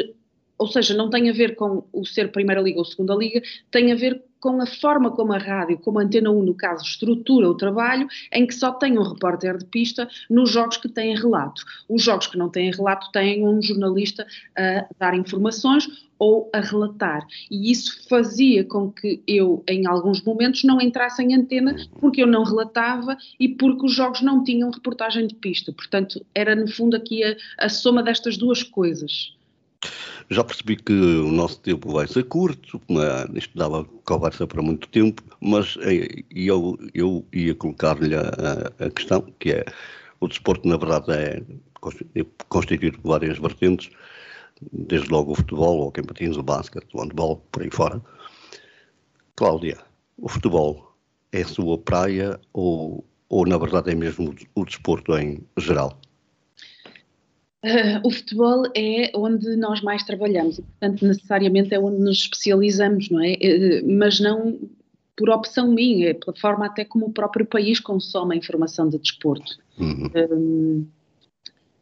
ou 0.58 0.66
seja, 0.66 0.92
não 0.92 1.08
tem 1.08 1.30
a 1.30 1.32
ver 1.32 1.54
com 1.54 1.84
o 1.92 2.04
ser 2.04 2.32
Primeira 2.32 2.60
Liga 2.60 2.80
ou 2.80 2.84
Segunda 2.84 3.14
Liga, 3.14 3.40
tem 3.70 3.92
a 3.92 3.94
ver 3.94 4.20
com 4.46 4.62
a 4.62 4.66
forma 4.66 5.10
como 5.10 5.32
a 5.32 5.38
rádio, 5.38 5.76
como 5.78 5.98
a 5.98 6.02
Antena 6.02 6.30
1, 6.30 6.42
no 6.44 6.54
caso, 6.54 6.84
estrutura 6.84 7.50
o 7.50 7.56
trabalho, 7.56 8.06
em 8.32 8.46
que 8.46 8.54
só 8.54 8.70
tem 8.70 8.96
um 8.96 9.02
repórter 9.02 9.58
de 9.58 9.64
pista 9.64 10.08
nos 10.30 10.52
jogos 10.52 10.76
que 10.76 10.88
têm 10.88 11.16
relato. 11.16 11.64
Os 11.88 12.00
jogos 12.00 12.28
que 12.28 12.38
não 12.38 12.48
têm 12.48 12.70
relato 12.70 13.10
têm 13.10 13.44
um 13.44 13.60
jornalista 13.60 14.24
a 14.56 14.86
dar 15.00 15.16
informações 15.16 15.88
ou 16.16 16.48
a 16.54 16.60
relatar. 16.60 17.26
E 17.50 17.72
isso 17.72 18.08
fazia 18.08 18.64
com 18.64 18.92
que 18.92 19.20
eu, 19.26 19.64
em 19.68 19.84
alguns 19.84 20.22
momentos, 20.22 20.62
não 20.62 20.80
entrasse 20.80 21.20
em 21.24 21.34
antena 21.34 21.74
porque 22.00 22.22
eu 22.22 22.26
não 22.28 22.44
relatava 22.44 23.16
e 23.40 23.48
porque 23.48 23.86
os 23.86 23.94
jogos 23.94 24.22
não 24.22 24.44
tinham 24.44 24.70
reportagem 24.70 25.26
de 25.26 25.34
pista. 25.34 25.72
Portanto, 25.72 26.24
era 26.32 26.54
no 26.54 26.70
fundo 26.70 26.96
aqui 26.96 27.24
a, 27.24 27.36
a 27.58 27.68
soma 27.68 28.00
destas 28.00 28.36
duas 28.36 28.62
coisas. 28.62 29.35
Já 30.28 30.42
percebi 30.42 30.76
que 30.76 30.92
o 30.92 31.30
nosso 31.30 31.60
tempo 31.60 31.92
vai 31.92 32.06
ser 32.08 32.24
curto, 32.24 32.80
isto 33.34 33.56
dava 33.56 33.84
conversa 34.04 34.46
para 34.46 34.60
muito 34.60 34.88
tempo, 34.88 35.22
mas 35.40 35.76
eh, 35.82 36.24
eu, 36.34 36.76
eu 36.94 37.24
ia 37.32 37.54
colocar-lhe 37.54 38.14
a, 38.14 38.84
a, 38.84 38.90
questão, 38.90 39.22
que 39.38 39.52
é, 39.52 39.64
o 40.20 40.26
desporto 40.26 40.66
na 40.66 40.76
verdade 40.76 41.12
é 41.12 41.42
constituído 42.48 42.98
por 43.00 43.10
várias 43.10 43.38
vertentes, 43.38 43.90
desde 44.72 45.08
logo 45.10 45.32
o 45.32 45.36
futebol, 45.36 45.86
o 45.86 45.92
campeonato, 45.92 46.40
o 46.40 46.42
basquete, 46.42 46.88
o 46.94 47.00
handball, 47.00 47.36
por 47.52 47.62
aí 47.62 47.70
fora. 47.70 48.02
Cláudia, 49.36 49.78
o 50.16 50.28
futebol 50.28 50.96
é 51.30 51.42
a 51.42 51.46
sua 51.46 51.78
praia 51.78 52.40
ou, 52.52 53.04
ou 53.28 53.46
na 53.46 53.58
verdade 53.58 53.92
é 53.92 53.94
mesmo 53.94 54.34
o 54.54 54.64
desporto 54.64 55.16
em 55.16 55.44
geral? 55.56 56.00
Uh, 57.64 58.00
o 58.04 58.10
futebol 58.10 58.64
é 58.76 59.10
onde 59.14 59.56
nós 59.56 59.80
mais 59.80 60.02
trabalhamos, 60.04 60.60
portanto, 60.60 61.06
necessariamente 61.06 61.74
é 61.74 61.78
onde 61.78 61.98
nos 61.98 62.18
especializamos, 62.18 63.10
não 63.10 63.22
é? 63.22 63.34
Uh, 63.34 63.98
mas 63.98 64.20
não 64.20 64.58
por 65.16 65.30
opção 65.30 65.72
minha, 65.72 66.10
é 66.10 66.14
pela 66.14 66.36
forma 66.36 66.66
até 66.66 66.84
como 66.84 67.06
o 67.06 67.12
próprio 67.12 67.46
país 67.46 67.80
consome 67.80 68.34
a 68.34 68.38
informação 68.38 68.88
de 68.88 68.98
desporto. 68.98 69.56
Uhum. 69.78 70.10
Um, 70.30 70.86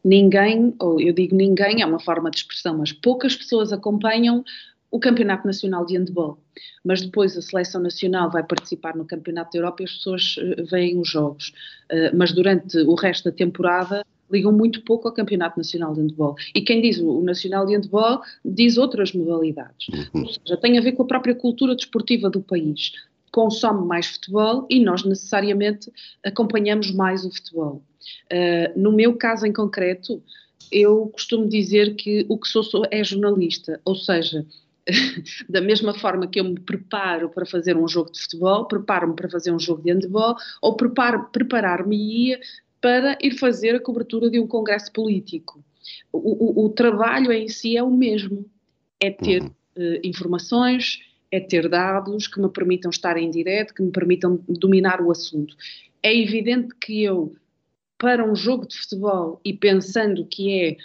ninguém, 0.05 0.75
ou 0.79 1.01
eu 1.01 1.13
digo 1.13 1.35
ninguém, 1.35 1.83
é 1.83 1.87
uma 1.87 1.99
forma 1.99 2.31
de 2.31 2.39
expressão, 2.39 2.79
mas 2.79 2.93
poucas 2.93 3.35
pessoas 3.35 3.73
acompanham 3.73 4.45
o 4.89 5.01
Campeonato 5.01 5.45
Nacional 5.45 5.85
de 5.85 5.99
Handball. 5.99 6.39
Mas 6.85 7.03
depois 7.03 7.37
a 7.37 7.43
Seleção 7.43 7.83
Nacional 7.83 8.31
vai 8.31 8.45
participar 8.45 8.95
no 8.95 9.05
Campeonato 9.05 9.51
da 9.53 9.59
Europa 9.59 9.83
e 9.83 9.87
as 9.87 9.95
pessoas 9.95 10.37
uh, 10.37 10.65
veem 10.71 11.01
os 11.01 11.11
jogos. 11.11 11.53
Uh, 11.91 12.17
mas 12.17 12.31
durante 12.31 12.79
o 12.79 12.95
resto 12.95 13.29
da 13.29 13.37
temporada 13.37 14.07
ligam 14.35 14.53
muito 14.53 14.83
pouco 14.83 15.09
ao 15.09 15.15
Campeonato 15.15 15.57
Nacional 15.57 15.95
de 15.95 16.01
Handball. 16.01 16.35
E 16.55 16.61
quem 16.61 16.83
diz 16.83 16.99
o 16.99 17.23
Nacional 17.23 17.65
de 17.65 17.75
Handball 17.75 18.21
diz 18.45 18.77
outras 18.77 19.13
modalidades. 19.13 19.89
Uhum. 19.89 20.23
Ou 20.23 20.29
seja, 20.29 20.57
tem 20.61 20.77
a 20.77 20.81
ver 20.81 20.93
com 20.93 21.05
a 21.05 21.07
própria 21.07 21.35
cultura 21.35 21.75
desportiva 21.75 22.29
do 22.29 22.41
país 22.41 22.93
consome 23.35 23.85
mais 23.85 24.07
futebol 24.07 24.65
e 24.71 24.79
nós 24.79 25.05
necessariamente 25.05 25.91
acompanhamos 26.25 26.93
mais 26.93 27.25
o 27.25 27.33
futebol. 27.33 27.83
Uh, 28.33 28.79
no 28.81 28.93
meu 28.93 29.17
caso 29.17 29.45
em 29.45 29.53
concreto, 29.53 30.23
eu 30.71 31.09
costumo 31.09 31.49
dizer 31.49 31.97
que 31.97 32.25
o 32.29 32.39
que 32.39 32.47
sou, 32.47 32.63
sou 32.63 32.85
é 32.93 33.03
jornalista, 33.03 33.81
ou 33.85 33.97
seja, 33.97 34.47
da 35.49 35.61
mesma 35.61 35.95
forma 35.95 36.29
que 36.29 36.39
eu 36.39 36.45
me 36.45 36.61
preparo 36.61 37.29
para 37.29 37.45
fazer 37.45 37.77
um 37.77 37.89
jogo 37.89 38.13
de 38.13 38.21
futebol, 38.21 38.67
preparo-me 38.67 39.17
para 39.17 39.29
fazer 39.29 39.51
um 39.51 39.59
jogo 39.59 39.83
de 39.83 39.93
handball, 39.93 40.37
ou 40.63 40.77
preparar-me-ia 40.77 42.39
para 42.85 43.17
ir 43.23 43.39
fazer 43.39 43.75
a 43.75 43.81
cobertura 43.81 44.29
de 44.29 44.39
um 44.39 44.47
congresso 44.47 44.93
político. 44.93 45.65
O, 46.13 46.19
o, 46.19 46.67
o 46.67 46.69
trabalho 46.69 47.33
em 47.33 47.49
si 47.49 47.79
é 47.79 47.83
o 47.83 47.91
mesmo, 47.91 48.45
é 49.01 49.11
ter 49.11 49.43
uh, 49.43 49.53
informações, 50.05 51.01
é 51.33 51.41
ter 51.41 51.67
dados 51.67 52.27
que 52.27 52.39
me 52.39 52.51
permitam 52.51 52.91
estar 52.91 53.17
em 53.17 53.31
direto, 53.31 53.73
que 53.73 53.83
me 53.83 53.91
permitam 53.91 54.39
dominar 54.47 55.01
o 55.01 55.11
assunto. 55.11 55.57
É 56.03 56.15
evidente 56.15 56.75
que 56.79 57.03
eu, 57.03 57.35
para 57.97 58.31
um 58.31 58.37
jogo 58.37 58.69
de 58.69 58.77
futebol 58.77 59.41
e 59.43 59.55
pensando 59.55 60.27
que 60.27 60.53
é 60.53 60.77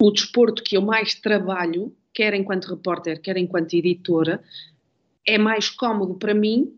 o 0.00 0.10
desporto 0.10 0.62
que 0.62 0.78
eu 0.78 0.80
mais 0.80 1.14
trabalho, 1.14 1.94
quer 2.14 2.32
enquanto 2.32 2.70
repórter, 2.70 3.20
quer 3.20 3.36
enquanto 3.36 3.74
editora, 3.74 4.42
é 5.28 5.36
mais 5.36 5.68
cómodo 5.68 6.14
para 6.14 6.32
mim 6.32 6.72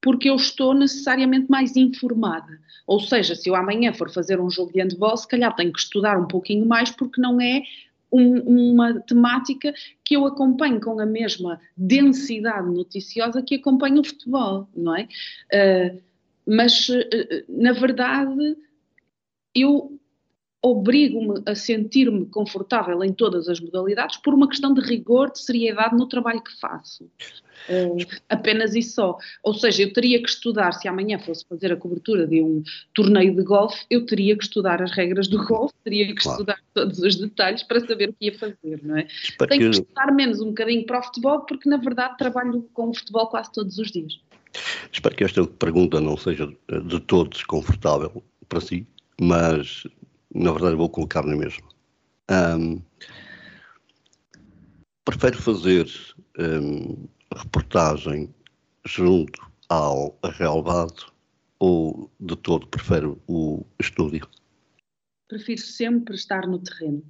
porque 0.00 0.30
eu 0.30 0.36
estou 0.36 0.74
necessariamente 0.74 1.50
mais 1.50 1.76
informada. 1.76 2.58
Ou 2.86 3.00
seja, 3.00 3.34
se 3.34 3.48
eu 3.48 3.54
amanhã 3.54 3.92
for 3.92 4.10
fazer 4.10 4.40
um 4.40 4.50
jogo 4.50 4.72
de 4.72 4.80
handball, 4.80 5.16
se 5.16 5.28
calhar 5.28 5.54
tenho 5.54 5.72
que 5.72 5.80
estudar 5.80 6.18
um 6.18 6.26
pouquinho 6.26 6.66
mais 6.66 6.90
porque 6.90 7.20
não 7.20 7.40
é 7.40 7.62
um, 8.10 8.72
uma 8.72 9.00
temática 9.00 9.72
que 10.04 10.16
eu 10.16 10.26
acompanho 10.26 10.80
com 10.80 10.98
a 10.98 11.06
mesma 11.06 11.60
densidade 11.76 12.68
noticiosa 12.68 13.42
que 13.42 13.56
acompanho 13.56 14.00
o 14.00 14.04
futebol, 14.04 14.68
não 14.74 14.96
é? 14.96 15.08
Uh, 15.52 16.02
mas, 16.46 16.88
uh, 16.88 17.04
na 17.48 17.72
verdade, 17.72 18.56
eu 19.54 19.99
obrigo-me 20.62 21.42
a 21.46 21.54
sentir-me 21.54 22.26
confortável 22.26 23.02
em 23.02 23.12
todas 23.12 23.48
as 23.48 23.60
modalidades 23.60 24.18
por 24.18 24.34
uma 24.34 24.48
questão 24.48 24.74
de 24.74 24.80
rigor, 24.80 25.30
de 25.32 25.40
seriedade 25.40 25.96
no 25.96 26.06
trabalho 26.06 26.42
que 26.42 26.58
faço. 26.60 27.04
Uh, 27.68 27.96
apenas 28.28 28.74
isso 28.74 28.94
só. 28.94 29.18
Ou 29.42 29.54
seja, 29.54 29.82
eu 29.82 29.92
teria 29.92 30.22
que 30.22 30.28
estudar, 30.28 30.72
se 30.72 30.88
amanhã 30.88 31.18
fosse 31.18 31.46
fazer 31.46 31.72
a 31.72 31.76
cobertura 31.76 32.26
de 32.26 32.42
um 32.42 32.62
torneio 32.94 33.34
de 33.34 33.42
golfe, 33.42 33.84
eu 33.88 34.04
teria 34.04 34.36
que 34.36 34.44
estudar 34.44 34.82
as 34.82 34.90
regras 34.92 35.28
do 35.28 35.44
golfe, 35.44 35.74
teria 35.84 36.06
que 36.06 36.14
claro. 36.14 36.38
estudar 36.38 36.58
todos 36.74 36.98
os 36.98 37.16
detalhes 37.16 37.62
para 37.62 37.80
saber 37.80 38.10
o 38.10 38.12
que 38.12 38.26
ia 38.26 38.38
fazer, 38.38 38.80
não 38.82 38.98
é? 38.98 39.06
Espero 39.06 39.48
Tenho 39.50 39.62
que... 39.62 39.70
que 39.70 39.82
estudar 39.82 40.12
menos 40.12 40.40
um 40.40 40.48
bocadinho 40.48 40.84
para 40.84 41.00
o 41.00 41.02
futebol, 41.02 41.40
porque 41.40 41.68
na 41.68 41.76
verdade 41.76 42.18
trabalho 42.18 42.68
com 42.72 42.88
o 42.88 42.94
futebol 42.94 43.26
quase 43.28 43.52
todos 43.52 43.78
os 43.78 43.90
dias. 43.90 44.20
Espero 44.92 45.14
que 45.14 45.24
esta 45.24 45.46
pergunta 45.46 46.00
não 46.00 46.16
seja 46.16 46.52
de 46.84 47.00
todo 47.00 47.30
desconfortável 47.30 48.22
para 48.48 48.60
si, 48.60 48.86
mas 49.20 49.86
na 50.34 50.52
verdade 50.52 50.76
vou 50.76 50.88
colocar 50.88 51.24
na 51.24 51.36
mesma. 51.36 51.68
Um, 52.30 52.80
prefere 55.04 55.36
fazer 55.36 55.86
um, 56.38 57.08
reportagem 57.36 58.32
junto 58.84 59.50
ao 59.68 60.16
relevado 60.22 61.12
ou 61.58 62.10
de 62.18 62.36
todo 62.36 62.66
prefere 62.66 63.14
o 63.26 63.64
estúdio? 63.78 64.28
Prefiro 65.28 65.60
sempre 65.60 66.14
estar 66.14 66.46
no 66.46 66.58
terreno. 66.58 67.02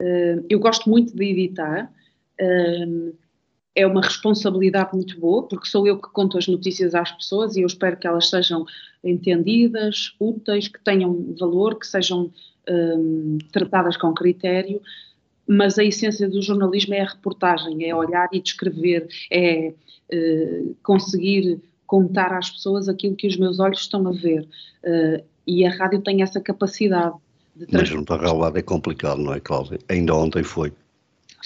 Uh, 0.00 0.44
eu 0.48 0.58
gosto 0.58 0.88
muito 0.90 1.14
de 1.16 1.24
editar. 1.24 1.92
Uh, 2.40 3.16
é 3.76 3.86
uma 3.86 4.00
responsabilidade 4.00 4.90
muito 4.94 5.20
boa, 5.20 5.42
porque 5.42 5.68
sou 5.68 5.86
eu 5.86 6.00
que 6.00 6.08
conto 6.10 6.38
as 6.38 6.48
notícias 6.48 6.94
às 6.94 7.12
pessoas 7.12 7.56
e 7.56 7.60
eu 7.60 7.66
espero 7.66 7.98
que 7.98 8.06
elas 8.06 8.30
sejam 8.30 8.64
entendidas, 9.04 10.14
úteis, 10.18 10.66
que 10.66 10.82
tenham 10.82 11.34
valor, 11.38 11.78
que 11.78 11.86
sejam 11.86 12.32
um, 12.68 13.36
tratadas 13.52 13.98
com 13.98 14.14
critério, 14.14 14.80
mas 15.46 15.78
a 15.78 15.84
essência 15.84 16.28
do 16.28 16.40
jornalismo 16.40 16.94
é 16.94 17.02
a 17.02 17.08
reportagem, 17.08 17.88
é 17.88 17.94
olhar 17.94 18.28
e 18.32 18.40
descrever, 18.40 19.06
é 19.30 19.74
uh, 20.12 20.76
conseguir 20.82 21.60
contar 21.86 22.32
às 22.32 22.50
pessoas 22.50 22.88
aquilo 22.88 23.14
que 23.14 23.28
os 23.28 23.36
meus 23.36 23.60
olhos 23.60 23.80
estão 23.80 24.08
a 24.08 24.10
ver. 24.10 24.48
Uh, 24.82 25.22
e 25.46 25.64
a 25.64 25.70
rádio 25.70 26.00
tem 26.00 26.22
essa 26.22 26.40
capacidade. 26.40 27.14
De 27.54 27.66
Mas 27.70 27.88
junto 27.88 28.12
à 28.12 28.16
relevada 28.16 28.58
é 28.58 28.62
complicado, 28.62 29.18
não 29.18 29.34
é, 29.34 29.38
Cláudia? 29.38 29.78
Ainda 29.88 30.14
ontem 30.14 30.42
foi. 30.42 30.72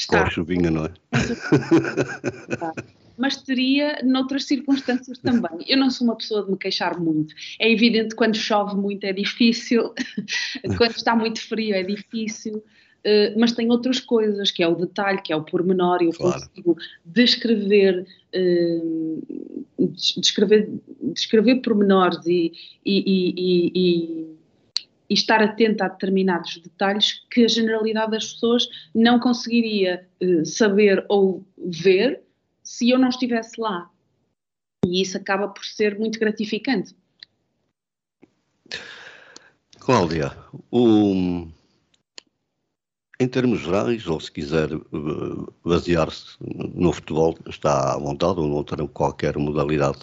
Está. 0.01 0.23
Com 0.23 0.27
a 0.27 0.31
chuvinha, 0.31 0.71
não 0.71 0.87
é? 0.87 0.93
Mas 3.19 3.43
teria 3.43 4.01
noutras 4.03 4.45
circunstâncias 4.45 5.19
também. 5.19 5.63
Eu 5.69 5.77
não 5.77 5.91
sou 5.91 6.07
uma 6.07 6.17
pessoa 6.17 6.43
de 6.43 6.51
me 6.51 6.57
queixar 6.57 6.99
muito. 6.99 7.35
É 7.59 7.71
evidente 7.71 8.11
que 8.11 8.17
quando 8.17 8.35
chove 8.35 8.75
muito 8.77 9.05
é 9.05 9.13
difícil, 9.13 9.93
quando 10.79 10.93
está 10.93 11.15
muito 11.15 11.47
frio 11.47 11.75
é 11.75 11.83
difícil. 11.83 12.65
Uh, 13.01 13.39
mas 13.39 13.53
tem 13.53 13.71
outras 13.71 14.01
coisas, 14.01 14.51
que 14.51 14.63
é 14.63 14.69
o 14.69 14.75
detalhe, 14.75 15.23
que 15.23 15.33
é 15.33 15.37
o 15.37 15.43
pormenor, 15.43 16.03
e 16.03 16.07
eu 16.07 16.13
claro. 16.13 16.41
consigo 16.41 16.77
descrever, 17.05 18.07
uh, 18.35 19.57
descrever, 20.17 20.71
descrever 21.13 21.57
pormenores 21.57 22.27
e, 22.27 22.53
e, 22.85 23.35
e, 23.37 24.27
e 25.11 25.15
estar 25.15 25.43
atento 25.43 25.83
a 25.83 25.89
determinados 25.89 26.57
detalhes 26.59 27.27
que 27.29 27.45
a 27.45 27.49
generalidade 27.49 28.13
das 28.13 28.33
pessoas 28.33 28.69
não 28.95 29.19
conseguiria 29.19 30.09
uh, 30.23 30.47
saber 30.47 31.05
ou 31.09 31.45
ver 31.59 32.23
se 32.63 32.91
eu 32.91 32.99
não 32.99 33.09
estivesse 33.09 33.61
lá. 33.61 33.91
E 34.87 35.03
isso 35.03 35.17
acaba 35.17 35.49
por 35.49 35.65
ser 35.65 35.99
muito 35.99 36.19
gratificante. 36.19 36.95
Cláudia, 39.81 40.37
um, 40.73 41.51
em 43.19 43.29
termos 43.29 43.61
gerais, 43.61 44.07
ou 44.07 44.21
se 44.21 44.31
quiser 44.31 44.71
eh, 44.73 44.79
basear-se 45.65 46.37
no 46.41 46.93
futebol, 46.93 47.37
está 47.49 47.95
à 47.95 47.99
vontade 47.99 48.41
ou 48.41 48.47
noutra 48.47 48.87
qualquer 48.89 49.37
modalidade, 49.37 49.99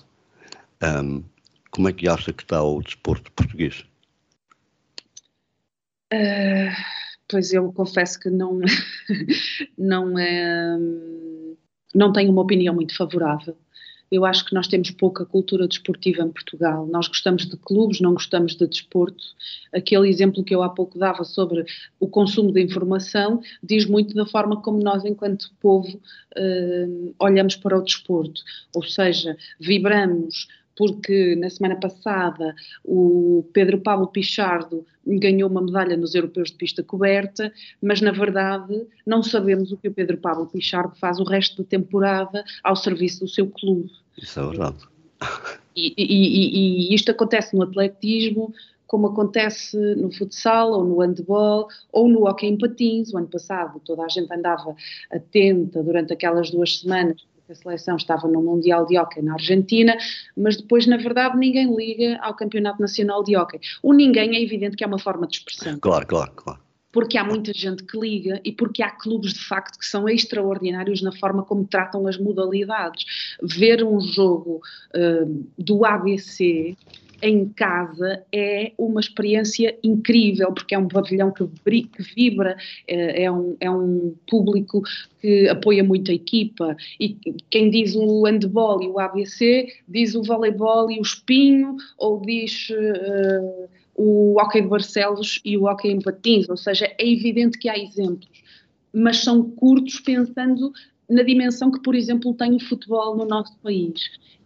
um, 0.84 1.24
como 1.72 1.90
é 1.90 1.94
que 1.94 2.08
acha 2.08 2.34
que 2.34 2.44
está 2.44 2.62
o 2.62 2.82
desporto 2.82 3.32
português? 3.32 3.86
Uh, 6.14 6.72
pois 7.28 7.52
eu 7.52 7.72
confesso 7.74 8.20
que 8.20 8.30
não, 8.30 8.60
não, 9.78 10.18
é, 10.18 10.78
não 11.94 12.12
tenho 12.14 12.32
uma 12.32 12.42
opinião 12.42 12.74
muito 12.74 12.96
favorável. 12.96 13.58
Eu 14.10 14.24
acho 14.24 14.46
que 14.46 14.56
nós 14.56 14.68
temos 14.68 14.90
pouca 14.92 15.26
cultura 15.26 15.68
desportiva 15.68 16.24
em 16.24 16.32
Portugal. 16.32 16.88
Nós 16.88 17.10
gostamos 17.10 17.46
de 17.46 17.58
clubes, 17.58 18.00
não 18.00 18.14
gostamos 18.14 18.56
de 18.56 18.66
desporto. 18.66 19.22
Aquele 19.74 20.08
exemplo 20.08 20.46
que 20.46 20.56
eu 20.56 20.64
há 20.64 20.70
pouco 20.70 20.98
dava 20.98 21.26
sobre 21.26 21.66
o 22.00 22.08
consumo 22.08 22.54
de 22.54 22.62
informação 22.62 23.42
diz 23.62 23.86
muito 23.86 24.16
da 24.16 24.26
forma 24.26 24.62
como 24.62 24.82
nós, 24.82 25.04
enquanto 25.04 25.52
povo, 25.60 25.98
uh, 26.38 27.16
olhamos 27.20 27.58
para 27.58 27.78
o 27.78 27.84
desporto. 27.84 28.42
Ou 28.74 28.84
seja, 28.84 29.36
vibramos 29.60 30.48
porque 30.78 31.36
na 31.36 31.50
semana 31.50 31.76
passada 31.76 32.56
o 32.86 33.44
Pedro 33.52 33.80
Pablo 33.80 34.08
Pichardo 34.08 34.86
ganhou 35.06 35.50
uma 35.50 35.62
medalha 35.62 35.98
nos 35.98 36.14
Europeus 36.14 36.52
de 36.52 36.58
Pista 36.58 36.84
Coberta, 36.84 37.52
mas 37.82 38.00
na 38.00 38.12
verdade 38.12 38.86
não 39.06 39.24
sabemos 39.24 39.72
o 39.72 39.78
que 39.78 39.88
o 39.88 39.94
Pedro 39.94 40.18
Pablo 40.18 40.46
Pichardo 40.46 40.96
faz 40.98 41.20
o 41.20 41.24
resto 41.24 41.64
da 41.64 41.68
temporada 41.68 42.44
ao 42.64 42.76
serviço 42.76 43.22
do 43.22 43.28
seu 43.28 43.48
clube. 43.48 43.90
Isso 44.18 44.40
é 44.40 44.46
verdade. 44.46 44.78
E, 45.76 45.94
e, 45.98 46.06
e, 46.06 46.92
e 46.92 46.96
isto 46.96 47.12
acontece 47.12 47.56
no 47.56 47.64
atletismo, 47.64 48.54
como 48.86 49.08
acontece 49.08 49.78
no 49.96 50.12
futsal 50.12 50.72
ou 50.72 50.84
no 50.86 51.00
handball 51.00 51.68
ou 51.92 52.08
no 52.08 52.28
hockey 52.28 52.48
em 52.48 52.58
patins. 52.58 53.14
O 53.14 53.18
ano 53.18 53.28
passado 53.28 53.80
toda 53.84 54.04
a 54.04 54.08
gente 54.08 54.32
andava 54.32 54.76
atenta 55.12 55.84
durante 55.84 56.14
aquelas 56.14 56.50
duas 56.50 56.80
semanas 56.80 57.26
a 57.50 57.56
seleção 57.56 57.96
estava 57.96 58.28
no 58.28 58.42
Mundial 58.42 58.86
de 58.86 58.98
Hockey 58.98 59.22
na 59.22 59.34
Argentina, 59.34 59.98
mas 60.36 60.58
depois, 60.58 60.86
na 60.86 60.98
verdade, 60.98 61.38
ninguém 61.38 61.74
liga 61.76 62.18
ao 62.22 62.36
Campeonato 62.36 62.82
Nacional 62.82 63.24
de 63.24 63.38
Hockey. 63.38 63.60
O 63.82 63.94
ninguém 63.94 64.36
é 64.36 64.42
evidente 64.42 64.76
que 64.76 64.84
é 64.84 64.88
uma 64.88 65.00
forma 65.00 65.28
de 65.28 65.38
expressão. 65.38 65.80
Claro, 65.80 66.06
claro, 66.06 66.32
claro. 66.36 66.60
Porque 66.92 67.18
há 67.18 67.24
muita 67.24 67.54
gente 67.54 67.84
que 67.84 67.98
liga 67.98 68.42
e 68.44 68.52
porque 68.52 68.82
há 68.82 68.90
clubes 68.90 69.34
de 69.34 69.40
facto 69.40 69.78
que 69.78 69.86
são 69.86 70.10
extraordinários 70.10 71.02
na 71.02 71.12
forma 71.12 71.44
como 71.44 71.66
tratam 71.66 72.08
as 72.08 72.18
modalidades. 72.18 73.06
Ver 73.42 73.84
um 73.84 74.00
jogo 74.00 74.62
uh, 74.96 75.46
do 75.58 75.86
ABC 75.86 76.76
em 77.22 77.48
casa 77.50 78.24
é 78.32 78.72
uma 78.78 79.00
experiência 79.00 79.78
incrível, 79.84 80.52
porque 80.54 80.76
é 80.76 80.78
um 80.78 80.88
pavilhão 80.88 81.32
que, 81.32 81.48
vibra, 82.16 82.58
é, 82.88 83.24
é 83.24 83.32
um, 83.32 83.56
é 83.60 83.70
um 83.70 84.16
público 84.30 84.82
que 85.22 85.48
apoia 85.50 85.84
muito 85.84 86.12
a 86.12 86.14
equipa. 86.14 86.76
E 87.00 87.18
quem 87.50 87.70
diz 87.70 87.96
o 87.96 88.24
handball 88.24 88.82
e 88.82 88.88
o 88.88 89.00
ABC, 89.00 89.68
diz 89.88 90.16
o 90.16 90.24
voleibol 90.24 90.92
e 90.92 91.00
o 91.00 91.02
espinho, 91.02 91.76
ou 91.98 92.22
diz. 92.22 92.70
Uh, 92.70 93.68
o 94.00 94.40
hockey 94.40 94.62
de 94.62 94.68
Barcelos 94.68 95.42
e 95.44 95.58
o 95.58 95.64
hockey 95.64 95.90
em 95.90 96.00
patins, 96.00 96.48
ou 96.48 96.56
seja, 96.56 96.86
é 96.86 97.12
evidente 97.12 97.58
que 97.58 97.68
há 97.68 97.76
exemplos, 97.76 98.30
mas 98.94 99.18
são 99.18 99.50
curtos 99.50 100.00
pensando 100.00 100.72
na 101.10 101.24
dimensão 101.24 101.72
que, 101.72 101.82
por 101.82 101.96
exemplo, 101.96 102.34
tem 102.36 102.56
o 102.56 102.60
futebol 102.60 103.18
no 103.18 103.26
nosso 103.26 103.58
país. 103.58 104.04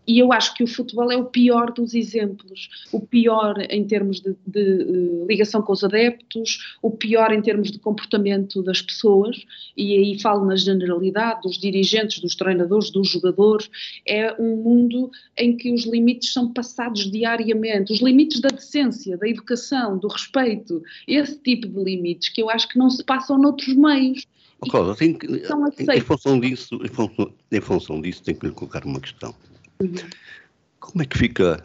E 0.07 0.17
eu 0.19 0.33
acho 0.33 0.53
que 0.55 0.63
o 0.63 0.67
futebol 0.67 1.11
é 1.11 1.17
o 1.17 1.25
pior 1.25 1.71
dos 1.71 1.93
exemplos. 1.93 2.69
O 2.91 2.99
pior 2.99 3.55
em 3.69 3.85
termos 3.85 4.19
de, 4.19 4.35
de 4.45 4.83
uh, 4.83 5.25
ligação 5.27 5.61
com 5.61 5.71
os 5.71 5.83
adeptos, 5.83 6.77
o 6.81 6.89
pior 6.89 7.31
em 7.31 7.41
termos 7.41 7.71
de 7.71 7.79
comportamento 7.79 8.63
das 8.63 8.81
pessoas, 8.81 9.45
e 9.77 9.95
aí 9.95 10.19
falo 10.19 10.45
na 10.45 10.55
generalidade, 10.55 11.41
dos 11.43 11.57
dirigentes, 11.57 12.19
dos 12.19 12.35
treinadores, 12.35 12.89
dos 12.89 13.09
jogadores. 13.09 13.69
É 14.05 14.33
um 14.41 14.55
mundo 14.57 15.11
em 15.37 15.55
que 15.55 15.71
os 15.71 15.85
limites 15.85 16.33
são 16.33 16.51
passados 16.51 17.09
diariamente. 17.09 17.93
Os 17.93 18.01
limites 18.01 18.41
da 18.41 18.49
decência, 18.49 19.17
da 19.17 19.27
educação, 19.27 19.97
do 19.97 20.07
respeito. 20.07 20.81
Esse 21.07 21.37
tipo 21.39 21.67
de 21.67 21.83
limites 21.83 22.29
que 22.29 22.41
eu 22.41 22.49
acho 22.49 22.67
que 22.67 22.77
não 22.77 22.89
se 22.89 23.03
passam 23.03 23.37
noutros 23.37 23.75
meios. 23.75 24.25
Oh, 24.61 24.67
Cláudia, 24.67 25.05
em, 25.05 25.17
em, 25.97 26.01
função 26.01 26.39
disso, 26.39 26.79
em, 26.83 26.87
função, 26.87 27.33
em 27.51 27.61
função 27.61 28.01
disso, 28.01 28.21
tenho 28.23 28.37
que 28.37 28.47
lhe 28.47 28.53
colocar 28.53 28.85
uma 28.85 28.99
questão. 28.99 29.33
Como 30.79 31.01
é 31.01 31.05
que 31.05 31.17
fica 31.17 31.63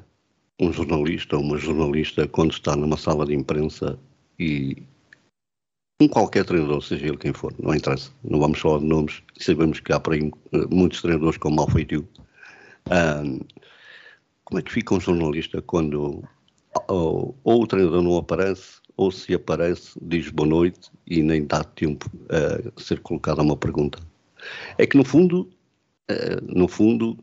um 0.60 0.72
jornalista 0.72 1.36
ou 1.36 1.42
uma 1.42 1.58
jornalista 1.58 2.26
quando 2.28 2.52
está 2.52 2.74
numa 2.76 2.96
sala 2.96 3.26
de 3.26 3.34
imprensa 3.34 3.98
e 4.38 4.82
um 6.00 6.08
qualquer 6.08 6.44
treinador, 6.44 6.82
seja 6.82 7.06
ele 7.06 7.16
quem 7.16 7.32
for, 7.32 7.54
não 7.58 7.74
interessa, 7.74 8.10
não 8.22 8.38
vamos 8.38 8.58
falar 8.58 8.80
de 8.80 8.84
nomes, 8.84 9.22
sabemos 9.38 9.80
que 9.80 9.92
há 9.92 10.00
por 10.00 10.12
aí 10.12 10.30
eh, 10.52 10.66
muitos 10.70 11.00
treinadores 11.00 11.38
com 11.38 11.50
mau 11.50 11.68
feitio. 11.70 12.06
Um, 12.90 13.40
como 14.44 14.60
é 14.60 14.62
que 14.62 14.72
fica 14.72 14.94
um 14.94 15.00
jornalista 15.00 15.60
quando 15.62 16.22
ou, 16.88 17.34
ou, 17.42 17.62
o 17.62 17.66
treinador 17.66 18.02
não 18.02 18.16
aparece, 18.18 18.80
ou 18.96 19.10
se 19.10 19.34
aparece, 19.34 19.98
diz 20.02 20.30
boa 20.30 20.48
noite 20.48 20.90
e 21.06 21.22
nem 21.22 21.44
dá 21.44 21.64
tempo 21.64 22.10
a 22.30 22.80
ser 22.80 23.00
colocada 23.00 23.42
uma 23.42 23.56
pergunta? 23.56 23.98
É 24.78 24.86
que 24.86 24.96
no 24.96 25.04
fundo, 25.04 25.50
uh, 26.10 26.44
no 26.46 26.68
fundo, 26.68 27.18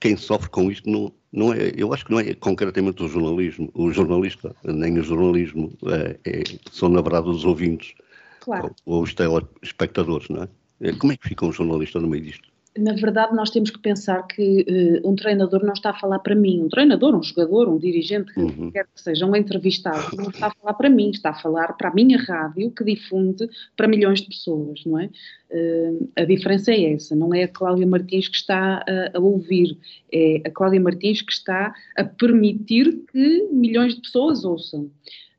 quem 0.00 0.16
sofre 0.16 0.48
com 0.48 0.70
isto 0.70 0.88
não, 0.88 1.12
não 1.32 1.52
é, 1.52 1.72
eu 1.76 1.92
acho 1.92 2.04
que 2.04 2.10
não 2.10 2.18
é 2.18 2.34
concretamente 2.34 3.02
o 3.02 3.08
jornalismo, 3.08 3.70
o 3.74 3.92
jornalista, 3.92 4.56
nem 4.64 4.98
o 4.98 5.02
jornalismo, 5.02 5.72
é, 5.86 6.18
é, 6.24 6.42
são 6.72 6.88
na 6.88 7.02
verdade 7.02 7.28
os 7.28 7.44
ouvintes 7.44 7.94
claro. 8.40 8.74
ou, 8.86 8.96
ou 8.96 9.02
os 9.02 9.14
telespectadores, 9.14 10.28
não 10.28 10.42
é? 10.42 10.48
é? 10.80 10.92
Como 10.94 11.12
é 11.12 11.16
que 11.16 11.28
fica 11.28 11.44
um 11.44 11.52
jornalista 11.52 12.00
no 12.00 12.08
meio 12.08 12.24
disto? 12.24 12.49
Na 12.78 12.92
verdade, 12.92 13.34
nós 13.34 13.50
temos 13.50 13.70
que 13.70 13.80
pensar 13.80 14.22
que 14.28 15.00
uh, 15.04 15.08
um 15.08 15.16
treinador 15.16 15.64
não 15.64 15.72
está 15.72 15.90
a 15.90 15.98
falar 15.98 16.20
para 16.20 16.36
mim. 16.36 16.62
Um 16.62 16.68
treinador, 16.68 17.16
um 17.16 17.22
jogador, 17.22 17.68
um 17.68 17.78
dirigente, 17.78 18.32
uhum. 18.38 18.70
quer 18.70 18.84
que 18.84 19.00
seja 19.00 19.26
um 19.26 19.34
entrevistado, 19.34 20.16
não 20.16 20.30
está 20.30 20.46
a 20.46 20.50
falar 20.50 20.74
para 20.74 20.88
mim, 20.88 21.10
está 21.10 21.30
a 21.30 21.34
falar 21.34 21.72
para 21.72 21.88
a 21.88 21.94
minha 21.94 22.16
rádio 22.18 22.70
que 22.70 22.84
difunde 22.84 23.48
para 23.76 23.88
milhões 23.88 24.20
de 24.20 24.28
pessoas, 24.28 24.84
não 24.86 25.00
é? 25.00 25.10
Uh, 25.50 26.08
a 26.16 26.24
diferença 26.24 26.70
é 26.70 26.92
essa, 26.92 27.16
não 27.16 27.34
é 27.34 27.42
a 27.42 27.48
Cláudia 27.48 27.86
Martins 27.86 28.28
que 28.28 28.36
está 28.36 28.84
a, 28.86 29.18
a, 29.18 29.20
ouvir, 29.20 29.76
é 30.12 30.42
a 30.46 30.50
Cláudia 30.50 30.80
Martins 30.80 31.22
que 31.22 31.32
está 31.32 31.74
a 31.96 32.04
permitir 32.04 33.04
que 33.10 33.48
milhões 33.50 33.96
de 33.96 34.02
pessoas 34.02 34.44
ouçam. 34.44 34.88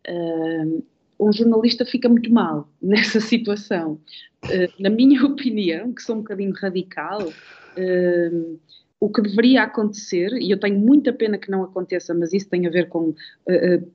Uh, 0.05 0.83
um 1.21 1.31
jornalista 1.31 1.85
fica 1.85 2.09
muito 2.09 2.33
mal 2.33 2.67
nessa 2.81 3.19
situação. 3.19 3.99
Uh, 4.45 4.73
na 4.79 4.89
minha 4.89 5.23
opinião, 5.25 5.93
que 5.93 6.01
sou 6.01 6.15
um 6.15 6.19
bocadinho 6.19 6.53
radical, 6.53 7.21
uh, 7.27 8.59
o 8.99 9.09
que 9.09 9.21
deveria 9.21 9.63
acontecer, 9.63 10.33
e 10.33 10.51
eu 10.51 10.59
tenho 10.59 10.79
muita 10.79 11.13
pena 11.13 11.37
que 11.37 11.49
não 11.49 11.63
aconteça, 11.63 12.13
mas 12.13 12.33
isso 12.33 12.49
tem 12.49 12.67
a 12.67 12.69
ver 12.69 12.87
com 12.89 13.09
uh, 13.09 13.91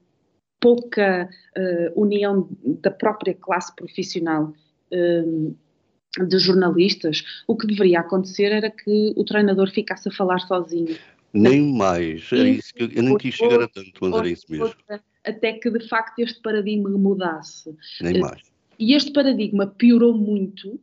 pouca 0.61 1.29
união 1.95 2.49
da 2.83 2.91
própria 2.91 3.35
classe 3.35 3.75
profissional 3.77 4.53
de 4.91 6.39
jornalistas, 6.39 7.23
o 7.47 7.57
que 7.57 7.67
deveria 7.67 8.01
acontecer 8.01 8.51
era 8.51 8.71
que 8.71 9.13
o 9.17 9.25
treinador 9.25 9.71
ficasse 9.71 10.09
a 10.09 10.13
falar 10.13 10.41
sozinho. 10.41 10.97
Nem 11.33 11.73
mais, 11.75 12.29
é 12.33 12.49
isso 12.49 12.75
que 12.75 12.83
eu, 12.83 12.91
eu 12.91 13.03
nem 13.03 13.19
quis 13.19 13.35
chegar 13.35 13.63
a 13.63 13.69
tanto, 13.69 13.93
mas 14.01 14.15
era 14.15 14.29
isso 14.29 14.47
mesmo. 14.49 14.67
Outra, 14.67 15.01
até 15.27 15.53
que 15.55 15.71
de 15.71 15.87
facto 15.89 16.19
este 16.21 16.41
paradigma 16.41 16.91
mudasse. 16.91 17.77
Nem 18.01 18.21
mais. 18.21 18.43
E 18.79 18.95
este 18.95 19.11
paradigma 19.13 19.67
piorou 19.67 20.15
muito 20.15 20.79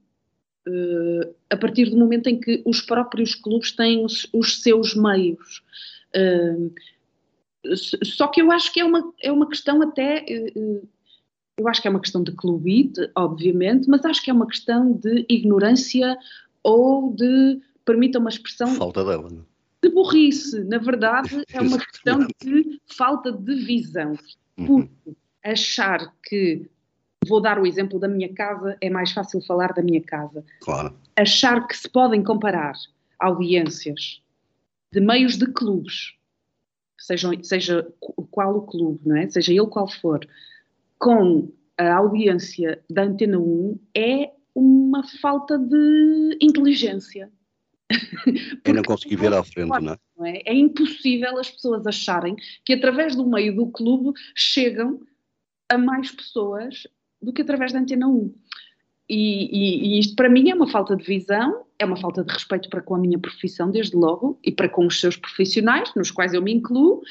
uh, 0.68 1.36
a 1.50 1.58
partir 1.58 1.90
do 1.90 1.98
momento 1.98 2.28
em 2.28 2.40
que 2.40 2.62
os 2.66 2.82
próprios 2.82 3.36
clubes 3.36 3.72
têm 3.72 4.04
os, 4.04 4.28
os 4.34 4.62
seus 4.62 4.96
meios. 4.96 5.64
Uh, 6.16 6.74
só 8.04 8.28
que 8.28 8.42
eu 8.42 8.52
acho 8.52 8.74
que 8.74 8.80
é 8.80 8.86
uma, 8.86 9.14
é 9.22 9.32
uma 9.32 9.48
questão 9.48 9.82
até. 9.82 10.26
Uh, 10.56 10.88
eu 11.58 11.68
acho 11.68 11.82
que 11.82 11.88
é 11.88 11.92
uma 11.92 12.02
questão 12.02 12.24
de 12.24 12.32
clubite, 12.32 13.00
obviamente, 13.16 13.88
mas 13.88 14.04
acho 14.06 14.24
que 14.24 14.32
é 14.32 14.34
uma 14.34 14.48
questão 14.48 14.92
de 14.92 15.24
ignorância 15.30 16.18
ou 16.64 17.14
de, 17.14 17.62
permita 17.86 18.18
uma 18.18 18.30
expressão. 18.30 18.68
Falta 18.70 19.06
dela, 19.06 19.30
não? 19.30 19.46
De 19.84 19.90
burrice. 19.90 20.64
Na 20.64 20.78
verdade, 20.78 21.44
é 21.52 21.62
uma 21.62 21.78
questão 21.78 22.26
de 22.42 22.82
falta 22.98 23.32
de 23.32 23.56
visão. 23.66 24.18
Uhum. 24.58 24.66
Porque 24.66 25.18
achar 25.44 26.14
que. 26.24 26.70
Vou 27.26 27.40
dar 27.40 27.58
o 27.58 27.66
exemplo 27.66 27.98
da 28.00 28.08
minha 28.08 28.34
casa, 28.34 28.76
é 28.82 28.90
mais 28.90 29.14
fácil 29.14 29.42
falar 29.44 29.72
da 29.72 29.82
minha 29.82 30.02
casa. 30.02 30.44
Claro. 30.60 30.94
Achar 31.16 31.66
que 31.66 31.78
se 31.78 31.90
podem 31.90 32.22
comparar 32.22 32.74
audiências 33.18 34.22
de 34.92 35.00
meios 35.00 35.38
de 35.38 35.46
clubes, 35.46 36.16
seja, 37.00 37.30
seja 37.42 37.88
qual 38.30 38.58
o 38.58 38.62
clube, 38.64 39.00
não 39.06 39.16
é? 39.16 39.30
seja 39.30 39.54
ele 39.54 39.66
qual 39.68 39.88
for, 39.88 40.20
com 41.00 41.50
a 41.78 41.94
audiência 41.94 42.84
da 42.90 43.04
Antena 43.04 43.40
1 43.40 43.80
é 43.96 44.32
uma 44.54 45.04
falta 45.22 45.58
de 45.58 46.38
inteligência. 46.42 47.32
Eu 48.66 48.74
não 48.74 48.84
consegui 48.84 49.16
ver 49.16 49.34
à 49.34 49.44
frente, 49.44 49.70
não 49.70 49.94
é? 49.94 49.98
não 50.18 50.26
é? 50.26 50.42
É 50.46 50.54
impossível 50.54 51.38
as 51.40 51.50
pessoas 51.50 51.86
acharem 51.86 52.36
que 52.66 52.74
através 52.74 53.16
do 53.16 53.26
meio 53.26 53.56
do 53.56 53.68
clube 53.68 54.18
chegam 54.36 55.00
a 55.70 55.78
mais 55.78 56.12
pessoas 56.12 56.88
do 57.22 57.34
que 57.34 57.42
através 57.42 57.72
da 57.72 57.80
Antena 57.80 58.08
1. 58.08 58.34
E, 59.10 59.16
e, 59.16 59.96
e, 59.96 60.00
isto 60.00 60.16
para 60.16 60.30
mim 60.30 60.50
é 60.50 60.56
uma 60.56 60.68
falta 60.68 60.96
de 60.96 61.04
visão, 61.04 61.66
é 61.78 61.86
uma 61.86 61.98
falta 61.98 62.24
de 62.24 62.32
respeito 62.32 62.70
para 62.70 62.82
com 62.82 62.96
a 62.96 63.00
minha 63.00 63.20
profissão, 63.20 63.70
desde 63.70 63.96
logo, 63.96 64.40
e 64.44 64.52
para 64.52 64.70
com 64.70 64.86
os 64.86 65.00
seus 65.00 65.18
profissionais, 65.18 65.94
nos 65.96 66.10
quais 66.10 66.34
eu 66.34 66.42
me 66.42 66.54
incluo, 66.54 67.02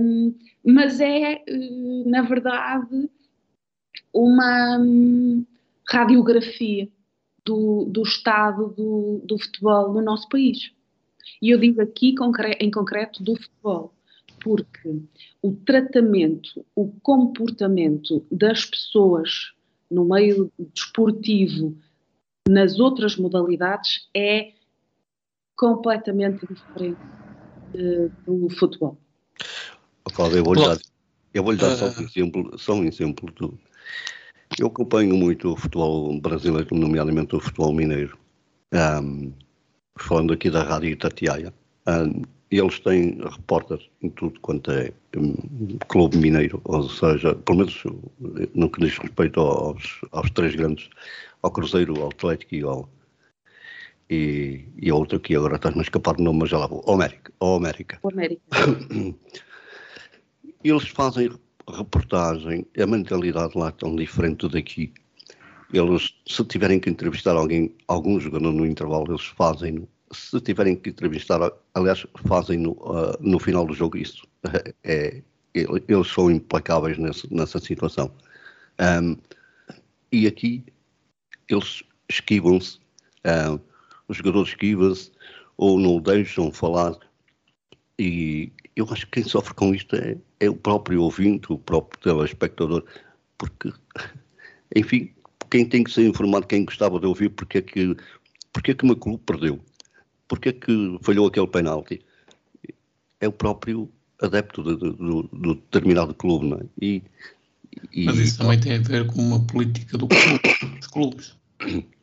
um, 0.00 0.34
mas 0.64 1.00
é, 1.00 1.34
eh, 1.34 1.44
na 2.06 2.22
verdade, 2.22 3.08
uma 4.12 4.78
hum, 4.78 5.44
radiografia 5.88 6.88
do, 7.44 7.84
do 7.86 8.02
estado 8.02 8.68
do, 8.68 9.22
do 9.24 9.38
futebol 9.38 9.92
no 9.92 10.02
nosso 10.02 10.28
país. 10.28 10.72
E 11.40 11.50
eu 11.50 11.58
digo 11.58 11.80
aqui 11.80 12.14
em 12.60 12.70
concreto 12.70 13.22
do 13.22 13.36
futebol, 13.36 13.94
porque 14.42 15.02
o 15.42 15.52
tratamento, 15.52 16.64
o 16.74 16.88
comportamento 17.02 18.24
das 18.30 18.64
pessoas 18.64 19.52
no 19.90 20.04
meio 20.04 20.50
desportivo, 20.74 21.76
nas 22.48 22.78
outras 22.78 23.16
modalidades, 23.16 24.08
é 24.14 24.52
completamente 25.56 26.46
diferente 26.46 27.00
uh, 27.74 28.10
do 28.24 28.50
futebol. 28.50 28.98
Cláudio, 30.14 30.38
eu 30.38 30.44
vou-lhe 30.44 30.60
dar, 30.60 30.78
eu 31.32 31.42
vou 31.42 31.56
dar 31.56 31.76
só, 31.76 31.86
um 31.86 32.04
exemplo, 32.04 32.58
só 32.58 32.74
um 32.74 32.84
exemplo 32.84 33.32
do, 33.32 33.58
eu 34.58 34.66
acompanho 34.66 35.16
muito 35.16 35.52
o 35.52 35.56
futebol 35.56 36.20
brasileiro, 36.20 36.74
nomeadamente 36.74 37.34
o 37.34 37.40
futebol 37.40 37.72
mineiro. 37.72 38.16
Um, 38.72 39.32
falando 39.96 40.32
aqui 40.32 40.50
da 40.50 40.62
Rádio 40.62 40.90
Itatiaia. 40.90 41.52
Um, 41.86 42.22
eles 42.50 42.78
têm 42.78 43.18
repórteres 43.20 43.88
em 44.02 44.10
tudo 44.10 44.38
quanto 44.40 44.70
é 44.70 44.92
um, 45.16 45.34
clube 45.88 46.16
mineiro, 46.16 46.60
ou 46.64 46.88
seja, 46.88 47.34
pelo 47.34 47.58
menos 47.58 47.82
no 48.54 48.70
que 48.70 48.80
diz 48.80 48.96
respeito 48.98 49.40
aos, 49.40 50.00
aos 50.12 50.30
três 50.30 50.54
grandes, 50.54 50.88
ao 51.42 51.50
Cruzeiro, 51.50 52.00
ao 52.00 52.08
Atlético 52.08 52.54
e 52.54 52.62
ao, 52.62 52.88
e, 54.08 54.64
e 54.76 54.90
a 54.90 54.94
outra 54.94 55.18
que 55.18 55.34
agora 55.34 55.56
está-me 55.56 55.78
a 55.78 55.82
escapar 55.82 56.14
de 56.16 56.22
nome, 56.22 56.40
mas 56.40 56.50
já 56.50 56.58
lá 56.58 56.66
vou, 56.66 56.82
ao 56.86 56.94
América. 56.94 57.32
Ao 57.40 57.56
América. 57.56 57.98
O 58.02 58.08
América. 58.10 58.42
Eles 60.62 60.88
fazem 60.88 61.30
reportagem, 61.68 62.66
a 62.78 62.86
mentalidade 62.86 63.56
lá 63.56 63.68
é 63.68 63.72
tão 63.72 63.96
diferente 63.96 64.48
daqui. 64.48 64.92
Eles, 65.72 66.14
se 66.26 66.44
tiverem 66.44 66.78
que 66.78 66.90
entrevistar 66.90 67.34
alguém, 67.36 67.74
algum 67.88 68.20
jogador 68.20 68.52
no 68.52 68.66
intervalo, 68.66 69.10
eles 69.10 69.24
fazem 69.24 69.86
se 70.14 70.40
tiverem 70.40 70.76
que 70.76 70.90
entrevistar, 70.90 71.40
aliás, 71.74 72.06
fazem 72.26 72.58
no, 72.58 72.72
uh, 72.72 73.16
no 73.20 73.38
final 73.38 73.66
do 73.66 73.74
jogo 73.74 73.96
isso. 73.96 74.26
É, 74.84 75.22
é, 75.54 75.66
eles 75.88 76.08
são 76.08 76.30
implacáveis 76.30 76.98
nessa, 76.98 77.26
nessa 77.30 77.58
situação. 77.58 78.10
Um, 78.80 79.16
e 80.12 80.26
aqui 80.26 80.64
eles 81.48 81.82
esquivam-se, 82.08 82.78
um, 83.24 83.58
os 84.08 84.16
jogadores 84.16 84.50
esquivam-se 84.50 85.10
ou 85.56 85.78
não 85.78 86.00
deixam 86.00 86.52
falar. 86.52 86.94
E 87.98 88.52
eu 88.74 88.86
acho 88.90 89.06
que 89.06 89.22
quem 89.22 89.24
sofre 89.24 89.54
com 89.54 89.74
isto 89.74 89.94
é, 89.96 90.16
é 90.44 90.50
o 90.50 90.56
próprio 90.56 91.02
ouvinte, 91.02 91.52
o 91.52 91.58
próprio 91.58 92.00
telespectador, 92.00 92.84
porque, 93.38 93.72
enfim, 94.74 95.12
quem 95.50 95.66
tem 95.66 95.84
que 95.84 95.90
ser 95.90 96.06
informado, 96.06 96.46
quem 96.46 96.64
gostava 96.64 96.98
de 96.98 97.06
ouvir, 97.06 97.30
porque 97.30 97.58
é 97.58 97.62
que, 97.62 97.96
porque 98.52 98.72
é 98.72 98.74
que 98.74 98.84
o 98.84 98.86
meu 98.86 98.96
clube 98.96 99.22
perdeu 99.24 99.60
porque 100.28 100.48
é 100.48 100.52
que 100.52 100.98
falhou 101.02 101.26
aquele 101.26 101.46
penalti? 101.46 102.04
É 103.20 103.28
o 103.28 103.32
próprio 103.32 103.90
adepto 104.20 104.62
do, 104.62 104.76
do, 104.76 105.22
do 105.22 105.54
determinado 105.54 106.14
clube, 106.14 106.46
não 106.46 106.58
é? 106.58 106.62
E, 106.80 107.02
e, 107.92 108.04
Mas 108.04 108.18
isso 108.18 108.38
também 108.38 108.58
tem 108.58 108.76
a 108.76 108.80
ver 108.80 109.06
com 109.06 109.20
uma 109.20 109.44
política 109.46 109.98
do 109.98 110.08
clube, 110.08 110.76
dos 110.76 110.86
clubes. 110.86 111.36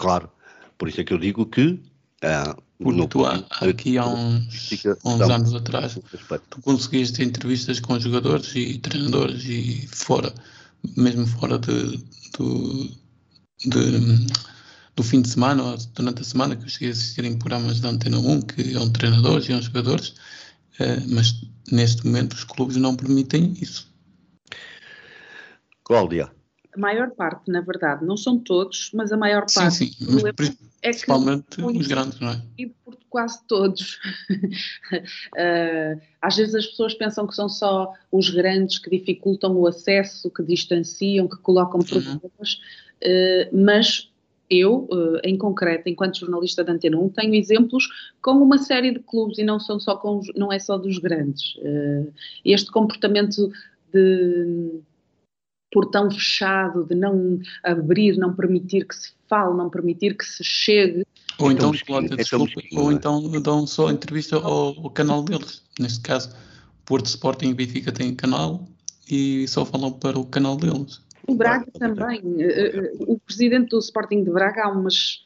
Claro, 0.00 0.30
por 0.78 0.88
isso 0.88 1.00
é 1.00 1.04
que 1.04 1.12
eu 1.12 1.18
digo 1.18 1.44
que. 1.44 1.76
Ah, 2.22 2.56
Porque 2.80 3.08
tu, 3.08 3.24
aqui 3.26 3.98
há 3.98 4.06
uns, 4.06 4.70
uns 5.04 5.20
anos 5.20 5.54
atrás, 5.54 5.98
tu 6.48 6.62
conseguiste 6.62 7.16
ter 7.16 7.24
entrevistas 7.24 7.80
com 7.80 7.98
jogadores 7.98 8.54
e 8.54 8.78
treinadores 8.78 9.44
e 9.44 9.88
fora, 9.88 10.32
mesmo 10.96 11.26
fora 11.26 11.58
de, 11.58 11.96
de, 12.38 12.96
de 13.66 14.26
do 14.94 15.02
fim 15.04 15.22
de 15.22 15.28
semana 15.28 15.62
ou 15.62 15.76
durante 15.94 16.22
a 16.22 16.24
semana, 16.24 16.56
que 16.56 16.64
eu 16.64 16.68
cheguei 16.68 16.88
a 16.88 16.92
assistir 16.92 17.24
em 17.24 17.38
programas 17.38 17.80
da 17.80 17.88
Antena 17.88 18.18
1, 18.18 18.42
que 18.42 18.74
é 18.74 18.80
um 18.80 18.90
treinadores 18.90 19.48
e 19.48 19.54
um 19.54 19.62
jogadores, 19.62 20.08
uh, 20.80 21.02
mas 21.08 21.40
neste 21.70 22.04
momento 22.04 22.32
os 22.32 22.44
clubes 22.44 22.76
não 22.76 22.96
permitem 22.96 23.56
isso. 23.60 23.88
Cláudia. 25.84 26.30
A 26.74 26.78
maior 26.78 27.10
parte, 27.10 27.50
na 27.50 27.60
verdade, 27.60 28.04
não 28.04 28.16
são 28.16 28.38
todos, 28.38 28.90
mas 28.92 29.10
a 29.10 29.16
maior 29.16 29.46
parte. 29.52 29.74
Sim, 29.74 29.86
sim, 29.86 30.06
mas, 30.10 30.24
é 30.24 30.32
principalmente 30.32 31.62
os 31.62 31.86
grandes, 31.86 32.20
não 32.20 32.30
é? 32.30 32.42
E 32.58 32.66
por 32.66 32.96
quase 33.08 33.42
todos. 33.46 33.98
uh, 34.30 36.00
às 36.20 36.36
vezes 36.36 36.54
as 36.54 36.66
pessoas 36.66 36.94
pensam 36.94 37.26
que 37.26 37.34
são 37.34 37.48
só 37.48 37.92
os 38.12 38.30
grandes 38.30 38.78
que 38.78 38.90
dificultam 38.90 39.56
o 39.56 39.66
acesso, 39.66 40.30
que 40.30 40.42
distanciam, 40.42 41.26
que 41.26 41.38
colocam 41.38 41.80
uhum. 41.80 41.86
problemas, 41.86 42.60
uh, 43.02 43.56
mas 43.56 44.10
eu, 44.50 44.88
eh, 44.90 45.28
em 45.28 45.36
concreto, 45.36 45.90
enquanto 45.90 46.20
jornalista 46.20 46.64
da 46.64 46.72
Antena 46.72 46.98
1, 46.98 47.10
tenho 47.10 47.34
exemplos 47.34 47.86
com 48.22 48.30
uma 48.30 48.56
série 48.56 48.92
de 48.92 49.00
clubes 49.00 49.36
e 49.36 49.44
não 49.44 49.60
são 49.60 49.78
só 49.78 49.94
com, 49.94 50.22
não 50.34 50.50
é 50.50 50.58
só 50.58 50.78
dos 50.78 50.98
grandes. 50.98 51.54
Este 52.42 52.70
comportamento 52.70 53.52
de 53.92 54.80
portão 55.70 56.10
fechado, 56.10 56.84
de 56.84 56.94
não 56.94 57.38
abrir, 57.62 58.16
não 58.16 58.34
permitir 58.34 58.86
que 58.86 58.94
se 58.94 59.12
fale, 59.28 59.56
não 59.56 59.68
permitir 59.68 60.16
que 60.16 60.24
se 60.24 60.42
chegue. 60.42 61.04
Ou 61.38 61.52
então, 61.52 61.72
Cláudia, 61.86 62.16
desculpa, 62.16 62.60
ou 62.74 62.90
então 62.90 63.30
dão 63.40 63.66
só 63.66 63.90
entrevista 63.90 64.36
ao, 64.36 64.76
ao, 64.78 64.90
canal 64.90 65.22
deles. 65.22 65.62
Neste 65.78 66.00
caso, 66.00 66.34
Porto 66.84 67.06
Sporting 67.06 67.50
e 67.50 67.54
Benfica 67.54 67.92
têm 67.92 68.14
canal 68.14 68.66
e 69.08 69.46
só 69.46 69.64
falam 69.64 69.92
para 69.92 70.18
o 70.18 70.26
canal 70.26 70.56
deles. 70.56 71.00
O 71.28 71.34
Braga 71.34 71.70
também. 71.78 72.22
Eh, 72.38 72.76
eh, 72.76 72.92
o 73.00 73.18
presidente 73.18 73.68
do 73.68 73.78
Sporting 73.78 74.24
de 74.24 74.30
Braga, 74.30 74.64
há 74.64 74.70
umas, 74.70 75.22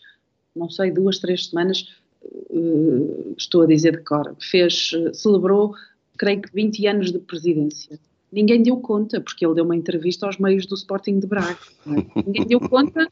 não 0.55 0.69
sei, 0.69 0.91
duas, 0.91 1.19
três 1.19 1.47
semanas, 1.47 1.87
eh, 2.25 3.35
estou 3.39 3.63
a 3.63 3.67
dizer 3.67 3.97
de 3.97 4.03
cor, 4.03 4.37
fez, 4.41 4.91
celebrou, 5.15 5.75
creio 6.19 6.43
que 6.43 6.53
20 6.53 6.87
anos 6.89 7.13
de 7.13 7.19
presidência. 7.21 7.99
Ninguém 8.33 8.63
deu 8.63 8.77
conta, 8.79 9.21
porque 9.21 9.45
ele 9.45 9.55
deu 9.55 9.65
uma 9.65 9.77
entrevista 9.77 10.27
aos 10.27 10.39
meios 10.39 10.67
do 10.67 10.75
Sporting 10.75 11.21
de 11.21 11.27
Braga. 11.27 11.59
É? 11.87 12.23
Ninguém 12.25 12.47
deu 12.47 12.61
conta 12.61 13.11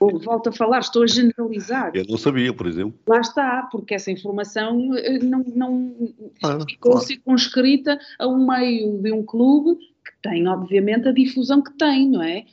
ou 0.00 0.18
volto 0.18 0.48
a 0.48 0.52
falar, 0.52 0.78
estou 0.78 1.02
a 1.02 1.06
generalizar. 1.06 1.92
Eu 1.94 2.04
não 2.08 2.16
sabia, 2.16 2.52
por 2.52 2.66
exemplo. 2.66 2.98
Lá 3.06 3.20
está, 3.20 3.68
porque 3.70 3.94
essa 3.94 4.10
informação 4.10 4.78
não, 5.22 5.44
não 5.54 5.94
ah, 6.42 6.58
ficou 6.66 6.92
claro. 6.92 7.06
circunscrita 7.06 7.98
a 8.18 8.26
um 8.26 8.46
meio 8.46 8.98
de 8.98 9.12
um 9.12 9.22
clube 9.22 9.78
tem, 10.26 10.46
obviamente, 10.48 11.08
a 11.08 11.12
difusão 11.12 11.62
que 11.62 11.72
tem, 11.74 12.08
não 12.08 12.22
é? 12.22 12.44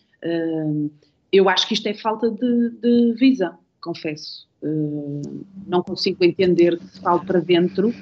Eu 1.31 1.49
acho 1.49 1.67
que 1.67 1.73
isto 1.73 1.87
é 1.87 1.93
falta 1.93 2.29
de, 2.29 2.69
de 2.69 3.13
visão, 3.17 3.57
confesso. 3.81 4.47
Não 5.65 5.81
consigo 5.81 6.23
entender 6.23 6.77
que 6.77 6.87
se 6.87 7.01
fale 7.01 7.25
para 7.25 7.39
dentro 7.39 7.93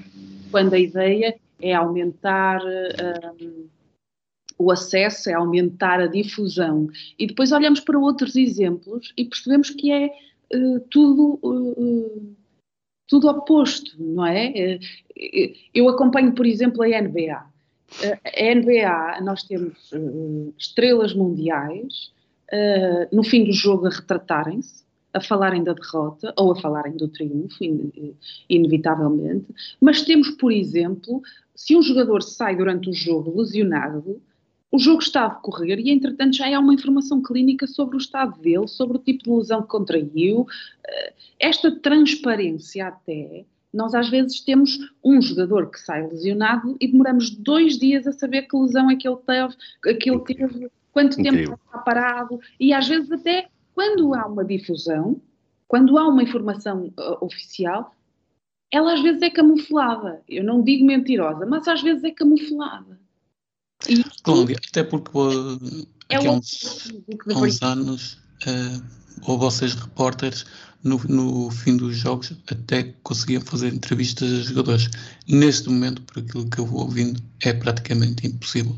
quando 0.52 0.74
a 0.74 0.80
ideia 0.80 1.36
é 1.62 1.74
aumentar 1.74 2.62
uh, 2.62 3.70
o 4.58 4.72
acesso, 4.72 5.30
é 5.30 5.34
aumentar 5.34 6.00
a 6.00 6.08
difusão. 6.08 6.88
E 7.18 7.28
depois 7.28 7.52
olhamos 7.52 7.80
para 7.80 7.98
outros 7.98 8.36
exemplos 8.36 9.14
e 9.18 9.26
percebemos 9.26 9.70
que 9.70 9.92
é 9.92 10.10
tudo 10.90 11.40
tudo 13.08 13.30
oposto, 13.30 13.96
não 13.98 14.26
é? 14.26 14.80
Eu 15.74 15.88
acompanho, 15.88 16.34
por 16.34 16.46
exemplo, 16.46 16.84
a 16.84 16.88
NBA 16.88 17.52
a 18.00 18.56
NBA, 18.56 19.22
nós 19.22 19.44
temos 19.44 19.92
uh, 19.92 20.54
estrelas 20.58 21.14
mundiais 21.14 22.12
uh, 22.52 23.16
no 23.16 23.24
fim 23.24 23.44
do 23.44 23.52
jogo 23.52 23.88
a 23.88 23.90
retratarem-se, 23.90 24.84
a 25.14 25.22
falarem 25.22 25.64
da 25.64 25.74
derrota 25.74 26.34
ou 26.38 26.52
a 26.52 26.56
falarem 26.56 26.96
do 26.96 27.08
triunfo, 27.08 27.64
in, 27.64 28.16
inevitavelmente. 28.50 29.48
Mas 29.80 30.04
temos, 30.04 30.30
por 30.32 30.52
exemplo, 30.52 31.22
se 31.56 31.76
um 31.76 31.82
jogador 31.82 32.22
sai 32.22 32.56
durante 32.56 32.90
o 32.90 32.94
jogo 32.94 33.40
lesionado, 33.40 34.22
o 34.72 34.80
jogo 34.80 35.02
está 35.02 35.26
a 35.26 35.30
decorrer 35.30 35.80
e, 35.80 35.92
entretanto, 35.92 36.38
já 36.38 36.56
há 36.56 36.60
uma 36.60 36.74
informação 36.74 37.22
clínica 37.22 37.68
sobre 37.68 37.98
o 37.98 38.00
estado 38.00 38.40
dele, 38.40 38.68
sobre 38.68 38.98
o 38.98 39.02
tipo 39.02 39.24
de 39.26 39.30
lesão 39.30 39.62
que 39.62 39.68
contraiu. 39.68 40.42
Uh, 40.42 41.14
esta 41.38 41.72
transparência, 41.72 42.88
até, 42.88 43.44
nós 43.74 43.94
às 43.94 44.10
vezes 44.10 44.40
temos 44.40 44.80
um 45.04 45.22
jogador 45.22 45.70
que 45.70 45.80
sai 45.80 46.08
lesionado 46.08 46.78
e 46.80 46.88
demoramos 46.88 47.30
dois 47.30 47.78
dias 47.78 48.08
a 48.08 48.14
saber 48.14 48.44
que 48.44 48.56
lesão 48.56 48.90
é 48.90 48.96
que 48.96 49.08
ele 49.08 49.18
teve, 49.26 49.98
que 50.00 50.10
ele 50.10 50.20
teve 50.22 50.72
quanto 50.94 51.22
tempo 51.22 51.54
está 51.54 51.78
parado, 51.80 52.40
e 52.60 52.74
às 52.74 52.88
vezes 52.88 53.12
até 53.12 53.48
quando 53.74 54.14
há 54.14 54.26
uma 54.28 54.44
difusão, 54.44 55.22
quando 55.68 55.98
há 55.98 56.08
uma 56.08 56.24
informação 56.24 56.94
uh, 56.98 57.26
oficial, 57.26 57.96
ela 58.72 58.94
às 58.94 59.02
vezes 59.02 59.22
é 59.22 59.30
camuflada. 59.30 60.22
Eu 60.28 60.44
não 60.44 60.64
digo 60.64 60.86
mentirosa, 60.86 61.46
mas 61.46 61.68
às 61.68 61.82
vezes 61.82 62.04
é 62.04 62.12
camuflada. 62.12 63.00
E, 63.88 64.04
Cláudia, 64.24 64.58
até 64.70 64.84
porque 64.84 65.18
uh, 65.18 65.88
é 66.10 66.16
há 66.18 66.32
uns, 66.32 66.92
uns 67.28 67.62
anos 67.62 68.14
uh, 68.46 68.84
houve 69.24 69.46
vocês 69.46 69.74
repórteres 69.74 70.46
no, 70.84 71.00
no 71.08 71.52
fim 71.52 71.78
dos 71.78 71.96
jogos 71.96 72.34
até 72.48 72.96
conseguiam 73.04 73.42
fazer 73.42 73.74
entrevistas 73.74 74.32
a 74.32 74.44
jogadores. 74.44 74.90
Neste 75.28 75.70
momento, 75.70 76.02
por 76.04 76.24
aquilo 76.24 76.50
que 76.50 76.60
eu 76.60 76.66
vou 76.66 76.82
ouvindo, 76.82 77.22
é 77.42 77.54
praticamente 77.54 78.26
impossível. 78.26 78.78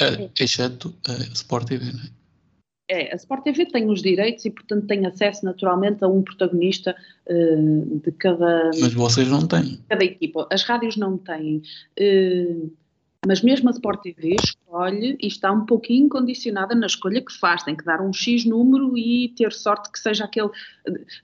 Uh, 0.00 0.30
exceto 0.38 0.94
a 1.06 1.12
Sport 1.32 1.68
TV, 1.68 1.92
não 1.92 2.00
é? 2.00 2.17
É, 2.88 3.12
a 3.12 3.16
Sport 3.16 3.44
TV 3.44 3.66
tem 3.66 3.88
os 3.90 4.00
direitos 4.00 4.44
e, 4.46 4.50
portanto, 4.50 4.86
tem 4.86 5.04
acesso 5.06 5.44
naturalmente 5.44 6.02
a 6.02 6.08
um 6.08 6.22
protagonista 6.22 6.96
uh, 7.28 8.00
de 8.02 8.10
cada. 8.12 8.70
Mas 8.80 8.94
vocês 8.94 9.28
não 9.28 9.46
têm. 9.46 9.78
Cada 9.88 10.04
equipa. 10.04 10.48
As 10.50 10.62
rádios 10.62 10.96
não 10.96 11.18
têm. 11.18 11.62
Uh, 12.00 12.72
mas 13.26 13.42
mesmo 13.42 13.68
a 13.68 13.72
Sport 13.72 14.00
TV 14.02 14.36
escolhe 14.42 15.18
e 15.20 15.26
está 15.26 15.52
um 15.52 15.66
pouquinho 15.66 16.08
condicionada 16.08 16.74
na 16.74 16.86
escolha 16.86 17.20
que 17.20 17.32
faz. 17.32 17.62
Tem 17.62 17.76
que 17.76 17.84
dar 17.84 18.00
um 18.00 18.12
X 18.12 18.44
número 18.44 18.96
e 18.96 19.34
ter 19.36 19.52
sorte 19.52 19.90
que 19.90 19.98
seja 19.98 20.24
aquele. 20.24 20.50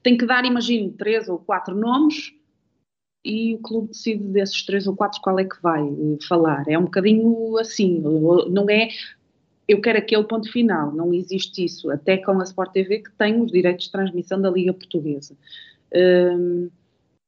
Tem 0.02 0.16
que 0.16 0.26
dar, 0.26 0.44
imagino, 0.44 0.90
três 0.92 1.28
ou 1.28 1.38
quatro 1.38 1.74
nomes 1.74 2.34
e 3.24 3.54
o 3.54 3.58
clube 3.58 3.88
decide 3.88 4.22
desses 4.24 4.64
três 4.66 4.86
ou 4.86 4.94
quatro 4.94 5.20
qual 5.22 5.38
é 5.38 5.44
que 5.44 5.60
vai 5.62 5.82
eh, 5.82 6.18
falar. 6.28 6.64
É 6.68 6.78
um 6.78 6.84
bocadinho 6.84 7.56
assim, 7.58 8.00
não 8.00 8.68
é. 8.68 8.88
Eu 9.66 9.80
quero 9.80 9.98
aquele 9.98 10.24
ponto 10.24 10.50
final, 10.50 10.92
não 10.92 11.12
existe 11.14 11.64
isso. 11.64 11.90
Até 11.90 12.18
com 12.18 12.38
a 12.40 12.44
Sport 12.44 12.72
TV 12.72 12.98
que 12.98 13.12
tem 13.12 13.40
os 13.40 13.50
direitos 13.50 13.86
de 13.86 13.92
transmissão 13.92 14.40
da 14.40 14.50
Liga 14.50 14.72
Portuguesa. 14.72 15.34
Um, 15.94 16.68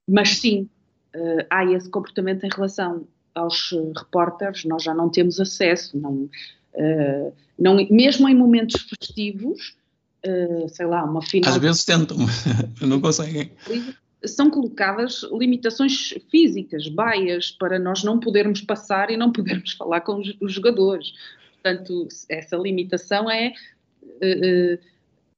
mas 0.08 0.38
sim, 0.38 0.68
uh, 1.14 1.46
há 1.50 1.64
esse 1.64 1.88
comportamento 1.88 2.44
em 2.44 2.50
relação 2.50 3.06
aos 3.34 3.70
repórteres, 3.96 4.64
nós 4.64 4.82
já 4.82 4.94
não 4.94 5.10
temos 5.10 5.38
acesso, 5.38 5.98
não, 5.98 6.28
uh, 6.74 7.32
não, 7.58 7.76
mesmo 7.90 8.28
em 8.28 8.34
momentos 8.34 8.82
festivos, 8.82 9.76
uh, 10.26 10.68
sei 10.68 10.86
lá, 10.86 11.04
uma 11.04 11.22
final. 11.22 11.50
Às 11.50 11.58
vezes 11.58 11.84
tentam, 11.84 12.16
não 12.80 13.00
conseguem. 13.00 13.50
São 14.24 14.50
colocadas 14.50 15.22
limitações 15.32 16.14
físicas, 16.30 16.88
baias, 16.88 17.50
para 17.50 17.78
nós 17.78 18.02
não 18.02 18.18
podermos 18.18 18.60
passar 18.62 19.10
e 19.10 19.16
não 19.16 19.30
podermos 19.30 19.72
falar 19.76 20.00
com 20.00 20.20
os, 20.20 20.36
os 20.40 20.52
jogadores. 20.52 21.12
Portanto, 21.66 22.06
essa 22.28 22.56
limitação 22.56 23.28
é 23.28 23.52
uh, 24.04 24.78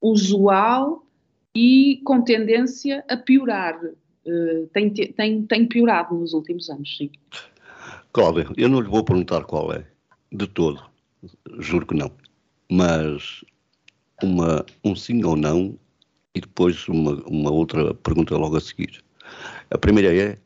usual 0.02 1.06
e 1.54 2.02
com 2.04 2.22
tendência 2.22 3.02
a 3.08 3.16
piorar. 3.16 3.80
Uh, 3.82 4.66
tem, 4.74 4.92
tem, 4.92 5.46
tem 5.46 5.66
piorado 5.66 6.14
nos 6.14 6.34
últimos 6.34 6.68
anos, 6.68 6.98
sim. 6.98 7.10
Cláudia, 8.12 8.46
eu 8.58 8.68
não 8.68 8.82
lhe 8.82 8.88
vou 8.88 9.02
perguntar 9.02 9.44
qual 9.44 9.72
é, 9.72 9.86
de 10.30 10.46
todo, 10.46 10.84
juro 11.60 11.86
que 11.86 11.94
não, 11.94 12.10
mas 12.70 13.42
uma, 14.22 14.66
um 14.84 14.94
sim 14.94 15.24
ou 15.24 15.34
não 15.34 15.78
e 16.34 16.42
depois 16.42 16.86
uma, 16.88 17.12
uma 17.26 17.50
outra 17.50 17.94
pergunta 17.94 18.36
logo 18.36 18.56
a 18.56 18.60
seguir. 18.60 19.02
A 19.70 19.78
primeira 19.78 20.14
é: 20.14 20.38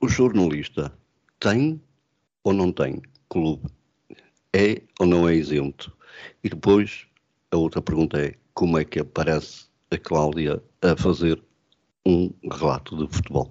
o 0.00 0.08
jornalista 0.08 0.92
tem 1.40 1.80
ou 2.44 2.52
não 2.52 2.70
tem 2.70 3.02
clube? 3.28 3.75
É 4.54 4.82
ou 4.98 5.06
não 5.06 5.28
é 5.28 5.34
isento? 5.34 5.92
E 6.42 6.48
depois 6.48 7.06
a 7.50 7.56
outra 7.56 7.82
pergunta 7.82 8.18
é: 8.18 8.34
como 8.54 8.78
é 8.78 8.84
que 8.84 9.00
aparece 9.00 9.66
a 9.90 9.98
Cláudia 9.98 10.62
a 10.82 10.96
fazer 10.96 11.42
um 12.06 12.32
relato 12.50 12.96
de 12.96 13.12
futebol? 13.12 13.50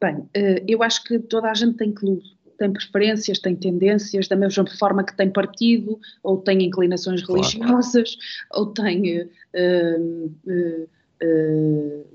Bem, 0.00 0.28
eh, 0.34 0.62
eu 0.68 0.82
acho 0.82 1.02
que 1.04 1.18
toda 1.18 1.50
a 1.50 1.54
gente 1.54 1.76
tem 1.76 1.92
clube, 1.92 2.22
tem 2.58 2.72
preferências, 2.72 3.38
tem 3.38 3.54
tendências, 3.54 4.28
da 4.28 4.36
mesma 4.36 4.66
forma 4.78 5.04
que 5.04 5.16
tem 5.16 5.30
partido, 5.30 5.98
ou 6.22 6.38
tem 6.38 6.62
inclinações 6.64 7.22
religiosas, 7.26 8.16
ou 8.52 8.66
tem 8.66 9.22
uh, 9.22 10.26
uh, 10.46 10.88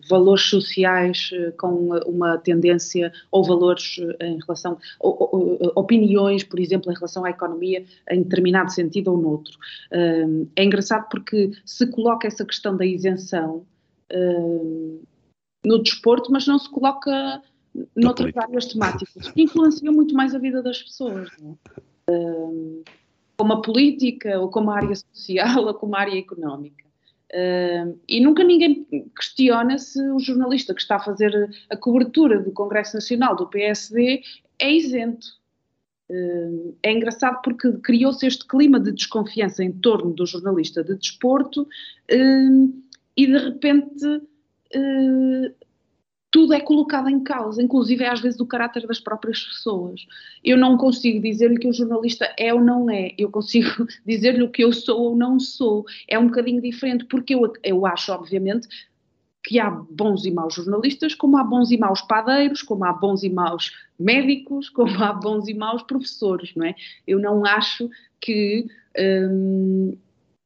valores 0.09 0.43
sociais 0.43 1.31
com 1.57 1.89
uma 2.05 2.37
tendência, 2.37 3.11
ou 3.31 3.43
valores 3.43 3.97
em 4.19 4.39
relação, 4.39 4.77
ou, 4.99 5.29
ou, 5.31 5.71
opiniões, 5.75 6.43
por 6.43 6.59
exemplo, 6.59 6.91
em 6.91 6.95
relação 6.95 7.25
à 7.25 7.29
economia, 7.29 7.83
em 8.09 8.21
determinado 8.23 8.71
sentido 8.71 9.11
ou 9.11 9.17
noutro. 9.17 9.57
é 10.55 10.63
engraçado 10.63 11.07
porque 11.09 11.51
se 11.65 11.87
coloca 11.87 12.27
essa 12.27 12.45
questão 12.45 12.77
da 12.77 12.85
isenção 12.85 13.65
no 15.65 15.81
desporto, 15.81 16.31
mas 16.31 16.47
não 16.47 16.59
se 16.59 16.69
coloca 16.69 17.41
noutras 17.95 18.35
áreas 18.35 18.65
temáticas 18.65 19.31
que 19.31 19.43
influenciam 19.43 19.93
muito 19.93 20.13
mais 20.13 20.35
a 20.35 20.39
vida 20.39 20.61
das 20.61 20.81
pessoas, 20.81 21.29
um, 22.09 22.83
como 23.37 23.53
a 23.53 23.61
política, 23.61 24.39
ou 24.39 24.49
como 24.49 24.71
a 24.71 24.77
área 24.77 24.95
social, 24.95 25.65
ou 25.65 25.73
como 25.73 25.95
a 25.95 26.01
área 26.01 26.17
económica. 26.17 26.90
Um, 27.33 27.97
e 28.09 28.19
nunca 28.19 28.43
ninguém 28.43 28.85
questiona 29.15 29.77
se 29.77 30.01
o 30.09 30.19
jornalista 30.19 30.73
que 30.73 30.81
está 30.81 30.97
a 30.97 31.03
fazer 31.03 31.49
a 31.69 31.77
cobertura 31.77 32.39
do 32.41 32.51
Congresso 32.51 32.95
Nacional 32.95 33.35
do 33.35 33.47
PSD 33.47 34.21
é 34.59 34.71
isento. 34.71 35.27
Um, 36.09 36.75
é 36.83 36.91
engraçado 36.91 37.41
porque 37.41 37.71
criou-se 37.77 38.27
este 38.27 38.45
clima 38.45 38.79
de 38.79 38.91
desconfiança 38.91 39.63
em 39.63 39.71
torno 39.71 40.11
do 40.13 40.25
jornalista 40.25 40.83
de 40.83 40.95
desporto 40.95 41.65
e 43.15 43.25
de 43.25 43.37
repente 43.37 44.05
uh, 44.05 45.55
tudo 46.31 46.53
é 46.53 46.61
colocado 46.61 47.09
em 47.09 47.19
causa, 47.19 47.61
inclusive 47.61 48.05
é 48.05 48.09
às 48.09 48.21
vezes 48.21 48.39
o 48.39 48.45
caráter 48.45 48.87
das 48.87 49.01
próprias 49.01 49.43
pessoas. 49.43 50.07
Eu 50.41 50.57
não 50.57 50.77
consigo 50.77 51.21
dizer-lhe 51.21 51.59
que 51.59 51.67
o 51.67 51.73
jornalista 51.73 52.33
é 52.39 52.53
ou 52.53 52.61
não 52.61 52.89
é, 52.89 53.13
eu 53.17 53.29
consigo 53.29 53.85
dizer-lhe 54.07 54.41
o 54.41 54.49
que 54.49 54.63
eu 54.63 54.71
sou 54.71 55.01
ou 55.01 55.15
não 55.15 55.37
sou. 55.37 55.85
É 56.07 56.17
um 56.17 56.27
bocadinho 56.27 56.61
diferente, 56.61 57.03
porque 57.05 57.35
eu, 57.35 57.51
eu 57.61 57.85
acho, 57.85 58.13
obviamente, 58.13 58.65
que 59.43 59.59
há 59.59 59.69
bons 59.69 60.25
e 60.25 60.31
maus 60.31 60.53
jornalistas, 60.53 61.13
como 61.13 61.37
há 61.37 61.43
bons 61.43 61.69
e 61.69 61.77
maus 61.77 62.01
padeiros, 62.01 62.61
como 62.61 62.85
há 62.85 62.93
bons 62.93 63.23
e 63.23 63.29
maus 63.29 63.75
médicos, 63.99 64.69
como 64.71 65.03
há 65.03 65.11
bons 65.11 65.49
e 65.49 65.53
maus 65.53 65.83
professores, 65.83 66.53
não 66.55 66.65
é? 66.65 66.75
Eu 67.05 67.19
não 67.19 67.45
acho 67.45 67.89
que. 68.21 68.65
Hum, 68.97 69.97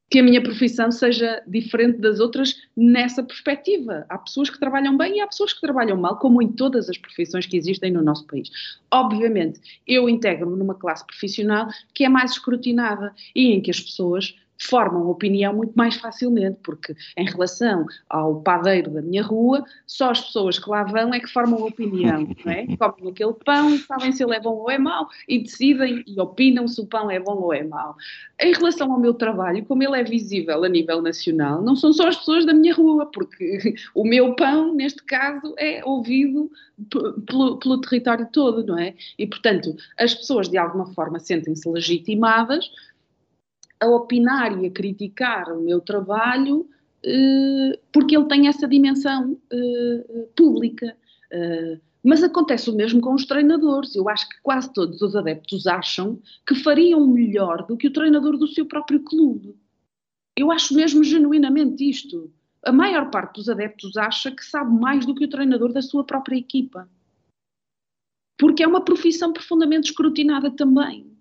que 0.10 0.20
a 0.20 0.24
minha 0.24 0.42
profissão 0.42 0.92
seja 0.92 1.42
diferente 1.48 2.00
das 2.00 2.20
outras 2.20 2.56
nessa 2.76 3.24
perspectiva. 3.24 4.06
Há 4.08 4.18
pessoas 4.18 4.50
que 4.50 4.60
trabalham 4.60 4.98
bem 4.98 5.18
e 5.18 5.22
há 5.22 5.28
pessoas 5.28 5.54
que 5.54 5.62
trabalham 5.62 5.98
mal, 5.98 6.18
como 6.18 6.42
em 6.42 6.52
todas 6.52 6.90
as 6.90 6.98
profissões 6.98 7.46
que 7.46 7.58
existem 7.58 7.92
no 7.92 8.04
nosso 8.04 8.26
país. 8.28 8.50
Obviamente, 8.92 9.60
eu 9.88 10.08
integro-me 10.08 10.58
numa 10.58 10.76
classe 10.76 11.06
profissional 11.06 11.68
que 11.94 12.06
é 12.06 12.10
mais 12.10 12.32
escrutinada 12.32 13.14
e 13.36 13.54
em 13.54 13.62
que 13.62 13.72
as 13.72 13.80
pessoas 13.80 14.36
formam 14.58 15.10
opinião 15.10 15.54
muito 15.54 15.74
mais 15.74 15.96
facilmente, 15.96 16.58
porque 16.64 16.96
em 17.18 17.26
relação 17.26 17.86
ao 18.10 18.42
padeiro 18.42 18.92
da 18.92 19.02
minha 19.02 19.24
rua, 19.24 19.64
só 19.86 20.12
as 20.12 20.22
pessoas 20.22 20.60
que 20.60 20.70
lá 20.70 20.84
vão 20.84 21.14
é 21.14 21.20
que 21.20 21.28
formam 21.28 21.66
opinião, 21.66 22.28
não 22.46 22.52
é? 22.52 22.66
Comem 22.78 23.12
aquele 23.12 23.34
pão, 23.34 23.78
sabem 23.80 24.12
se 24.12 24.24
ele 24.24 24.36
é 24.36 24.40
bom 24.40 24.56
ou 24.56 24.72
é 24.72 24.78
mau 24.78 25.08
e 25.28 25.40
decidem 25.40 26.04
e 26.08 26.20
opinam 26.20 26.68
se 26.68 26.82
o 26.82 26.86
pão 26.86 27.10
é 27.10 27.20
bom 27.20 27.36
ou 27.36 27.54
é 27.54 27.64
mau. 27.64 27.96
Em 28.40 28.54
relação 28.54 28.92
ao 28.92 29.00
meu 29.00 29.14
trabalho, 29.14 29.66
como 29.66 29.84
ele 29.84 30.00
é 30.00 30.04
visível 30.04 30.64
a 30.64 30.70
nível 30.70 31.02
nacional, 31.02 31.62
não 31.62 31.76
são 31.76 31.94
só 31.94 32.08
as 32.08 32.18
pessoas 32.18 32.46
da 32.46 32.54
minha 32.54 32.74
rua, 32.74 33.06
porque 33.06 33.76
o 33.94 34.04
meu 34.04 34.36
pão, 34.36 34.74
neste 34.74 35.04
caso, 35.04 35.54
é 35.58 35.84
ouvido 35.86 36.52
pelo, 37.26 37.58
pelo 37.58 37.82
território 37.82 38.28
todo, 38.32 38.66
não 38.66 38.78
é? 38.78 38.94
E, 39.18 39.26
portanto, 39.26 39.76
as 39.98 40.14
pessoas 40.14 40.50
de 40.50 40.58
alguma 40.58 40.86
forma 40.94 41.20
sentem-se 41.20 41.68
legitimadas 41.70 42.70
a 43.86 43.96
opinar 43.96 44.62
e 44.62 44.68
a 44.68 44.72
criticar 44.72 45.52
o 45.52 45.62
meu 45.62 45.80
trabalho 45.80 46.68
eh, 47.06 47.80
porque 47.94 48.18
ele 48.18 48.28
tem 48.28 48.48
essa 48.48 48.68
dimensão 48.68 49.40
eh, 49.52 50.28
pública. 50.36 50.98
Eh, 51.32 51.80
mas 52.04 52.24
acontece 52.24 52.70
o 52.70 52.76
mesmo 52.76 53.00
com 53.02 53.14
os 53.14 53.26
treinadores. 53.26 53.96
Eu 53.96 54.10
acho 54.10 54.28
que 54.30 54.42
quase 54.42 54.72
todos 54.74 55.02
os 55.02 55.16
adeptos 55.16 55.68
acham 55.68 56.20
que 56.48 56.56
fariam 56.56 57.06
melhor 57.08 57.66
do 57.66 57.78
que 57.78 57.88
o 57.88 57.94
treinador 57.94 58.38
do 58.38 58.48
seu 58.48 58.66
próprio 58.66 59.04
clube. 59.04 59.56
Eu 60.36 60.52
acho 60.52 60.76
mesmo 60.76 61.04
genuinamente 61.04 61.88
isto. 61.88 62.32
A 62.64 62.72
maior 62.72 63.10
parte 63.12 63.36
dos 63.36 63.50
adeptos 63.50 63.96
acha 63.98 64.32
que 64.32 64.44
sabe 64.44 64.72
mais 64.80 65.06
do 65.06 65.16
que 65.16 65.26
o 65.26 65.30
treinador 65.30 65.72
da 65.72 65.82
sua 65.82 66.04
própria 66.04 66.38
equipa. 66.38 66.90
Porque 68.38 68.64
é 68.64 68.68
uma 68.68 68.84
profissão 68.84 69.32
profundamente 69.32 69.92
escrutinada 69.92 70.52
também. 70.52 71.15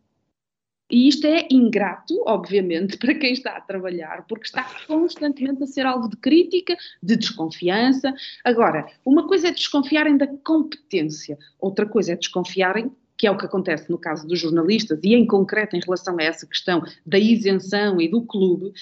E 0.91 1.09
isto 1.09 1.27
é 1.27 1.47
ingrato, 1.51 2.23
obviamente, 2.27 2.97
para 2.99 3.15
quem 3.15 3.33
está 3.33 3.57
a 3.57 3.61
trabalhar, 3.61 4.27
porque 4.29 4.47
está 4.47 4.65
constantemente 4.87 5.63
a 5.63 5.67
ser 5.67 5.87
alvo 5.87 6.09
de 6.09 6.17
crítica, 6.17 6.77
de 7.03 7.17
desconfiança. 7.17 8.15
Agora, 8.45 8.87
uma 9.05 9.27
coisa 9.27 9.49
é 9.49 9.51
desconfiarem 9.51 10.17
da 10.17 10.27
competência, 10.27 11.39
outra 11.59 11.87
coisa 11.87 12.13
é 12.13 12.17
desconfiarem 12.17 12.93
que 13.17 13.29
é 13.29 13.31
o 13.31 13.39
que 13.39 13.47
acontece 13.47 13.89
no 13.91 13.97
caso 13.97 14.27
dos 14.27 14.41
jornalistas, 14.41 14.99
e 15.03 15.15
em 15.15 15.25
concreto 15.25 15.77
em 15.77 15.81
relação 15.81 16.17
a 16.19 16.23
essa 16.23 16.47
questão 16.47 16.83
da 17.07 17.17
isenção 17.17 18.01
e 18.01 18.09
do 18.09 18.23
clube, 18.23 18.73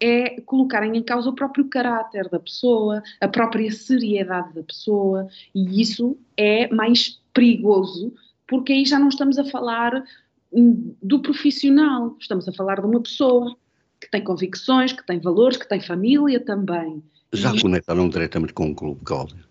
é 0.00 0.40
colocarem 0.42 0.96
em 0.96 1.02
causa 1.02 1.28
o 1.28 1.34
próprio 1.34 1.68
caráter 1.68 2.28
da 2.28 2.38
pessoa, 2.38 3.02
a 3.20 3.28
própria 3.28 3.70
seriedade 3.70 4.54
da 4.54 4.62
pessoa, 4.62 5.28
e 5.54 5.80
isso 5.80 6.16
é 6.36 6.72
mais 6.72 7.20
perigoso, 7.32 8.14
porque 8.46 8.72
aí 8.72 8.84
já 8.84 8.98
não 8.98 9.08
estamos 9.08 9.38
a 9.38 9.44
falar 9.44 10.02
do 10.52 11.20
profissional. 11.20 12.16
Estamos 12.20 12.48
a 12.48 12.52
falar 12.52 12.80
de 12.80 12.86
uma 12.86 13.00
pessoa 13.00 13.56
que 14.00 14.10
tem 14.10 14.22
convicções, 14.22 14.92
que 14.92 15.04
tem 15.06 15.20
valores, 15.20 15.56
que 15.56 15.68
tem 15.68 15.80
família 15.80 16.40
também. 16.40 17.02
Já 17.32 17.54
e... 17.54 17.60
conectaram 17.60 18.08
diretamente 18.08 18.52
com 18.52 18.70
o 18.70 18.74
clube, 18.74 19.00
Cláudia? 19.04 19.44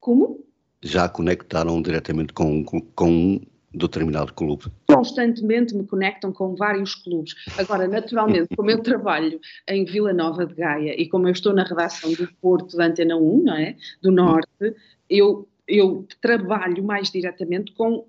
Como? 0.00 0.44
Já 0.82 1.08
conectaram 1.08 1.80
diretamente 1.82 2.32
com, 2.32 2.64
com 2.64 3.08
um 3.08 3.40
determinado 3.74 4.32
clube? 4.32 4.64
Constantemente 4.86 5.74
me 5.74 5.86
conectam 5.86 6.32
com 6.32 6.54
vários 6.54 6.94
clubes. 6.94 7.34
Agora, 7.58 7.88
naturalmente, 7.88 8.54
como 8.56 8.70
eu 8.70 8.82
trabalho 8.82 9.40
em 9.68 9.84
Vila 9.84 10.12
Nova 10.12 10.46
de 10.46 10.54
Gaia 10.54 11.00
e 11.00 11.08
como 11.08 11.28
eu 11.28 11.32
estou 11.32 11.52
na 11.52 11.64
redação 11.64 12.12
do 12.12 12.28
Porto 12.40 12.76
da 12.76 12.86
Antena 12.86 13.16
1, 13.16 13.42
não 13.42 13.54
é? 13.54 13.76
do 14.02 14.10
Norte, 14.10 14.74
eu, 15.08 15.48
eu 15.66 16.06
trabalho 16.20 16.82
mais 16.84 17.10
diretamente 17.10 17.72
com 17.72 18.06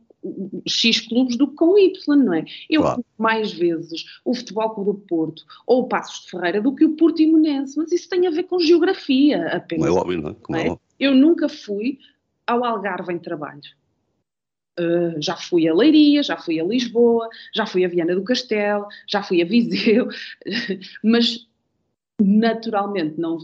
X 0.68 1.02
clubes 1.02 1.38
do 1.38 1.48
que 1.48 1.56
com 1.56 1.78
Y, 1.78 2.16
não 2.18 2.34
é? 2.34 2.46
Eu 2.70 2.82
claro. 2.82 3.06
mais 3.18 3.54
vezes 3.54 4.06
o 4.26 4.34
Futebol 4.34 4.70
Clube 4.72 4.92
do 4.92 5.08
Porto 5.08 5.46
ou 5.66 5.84
o 5.84 5.88
Passos 5.88 6.26
de 6.26 6.32
Ferreira 6.32 6.62
do 6.62 6.76
que 6.76 6.86
o 6.86 6.96
Porto 6.96 7.22
Imonense, 7.22 7.78
mas 7.78 7.92
isso 7.92 8.10
tem 8.10 8.28
a 8.28 8.32
ver 8.32 8.44
com 8.44 8.60
geografia 8.60 9.48
apenas. 9.48 9.88
Como 9.88 9.98
é 9.98 10.02
óbvio, 10.02 10.22
não 10.22 10.30
é? 10.30 10.34
Como 10.42 10.58
não 10.58 10.66
é? 10.66 10.68
é 10.70 10.78
Eu 11.00 11.16
nunca 11.16 11.48
fui 11.48 12.00
ao 12.46 12.64
Algarve 12.66 13.14
em 13.14 13.20
trabalho. 13.20 13.62
Uh, 14.80 15.22
já 15.22 15.36
fui 15.36 15.68
a 15.68 15.74
Leiria, 15.74 16.24
já 16.24 16.38
fui 16.38 16.60
a 16.60 16.64
Lisboa, 16.64 17.28
já 17.54 17.66
fui 17.66 17.84
a 17.84 17.88
Viana 17.88 18.16
do 18.16 18.24
Castelo, 18.24 18.88
já 19.08 19.22
fui 19.22 19.42
a 19.42 19.46
Viseu, 19.46 20.08
mas 21.04 21.48
naturalmente 22.22 23.20
não 23.20 23.38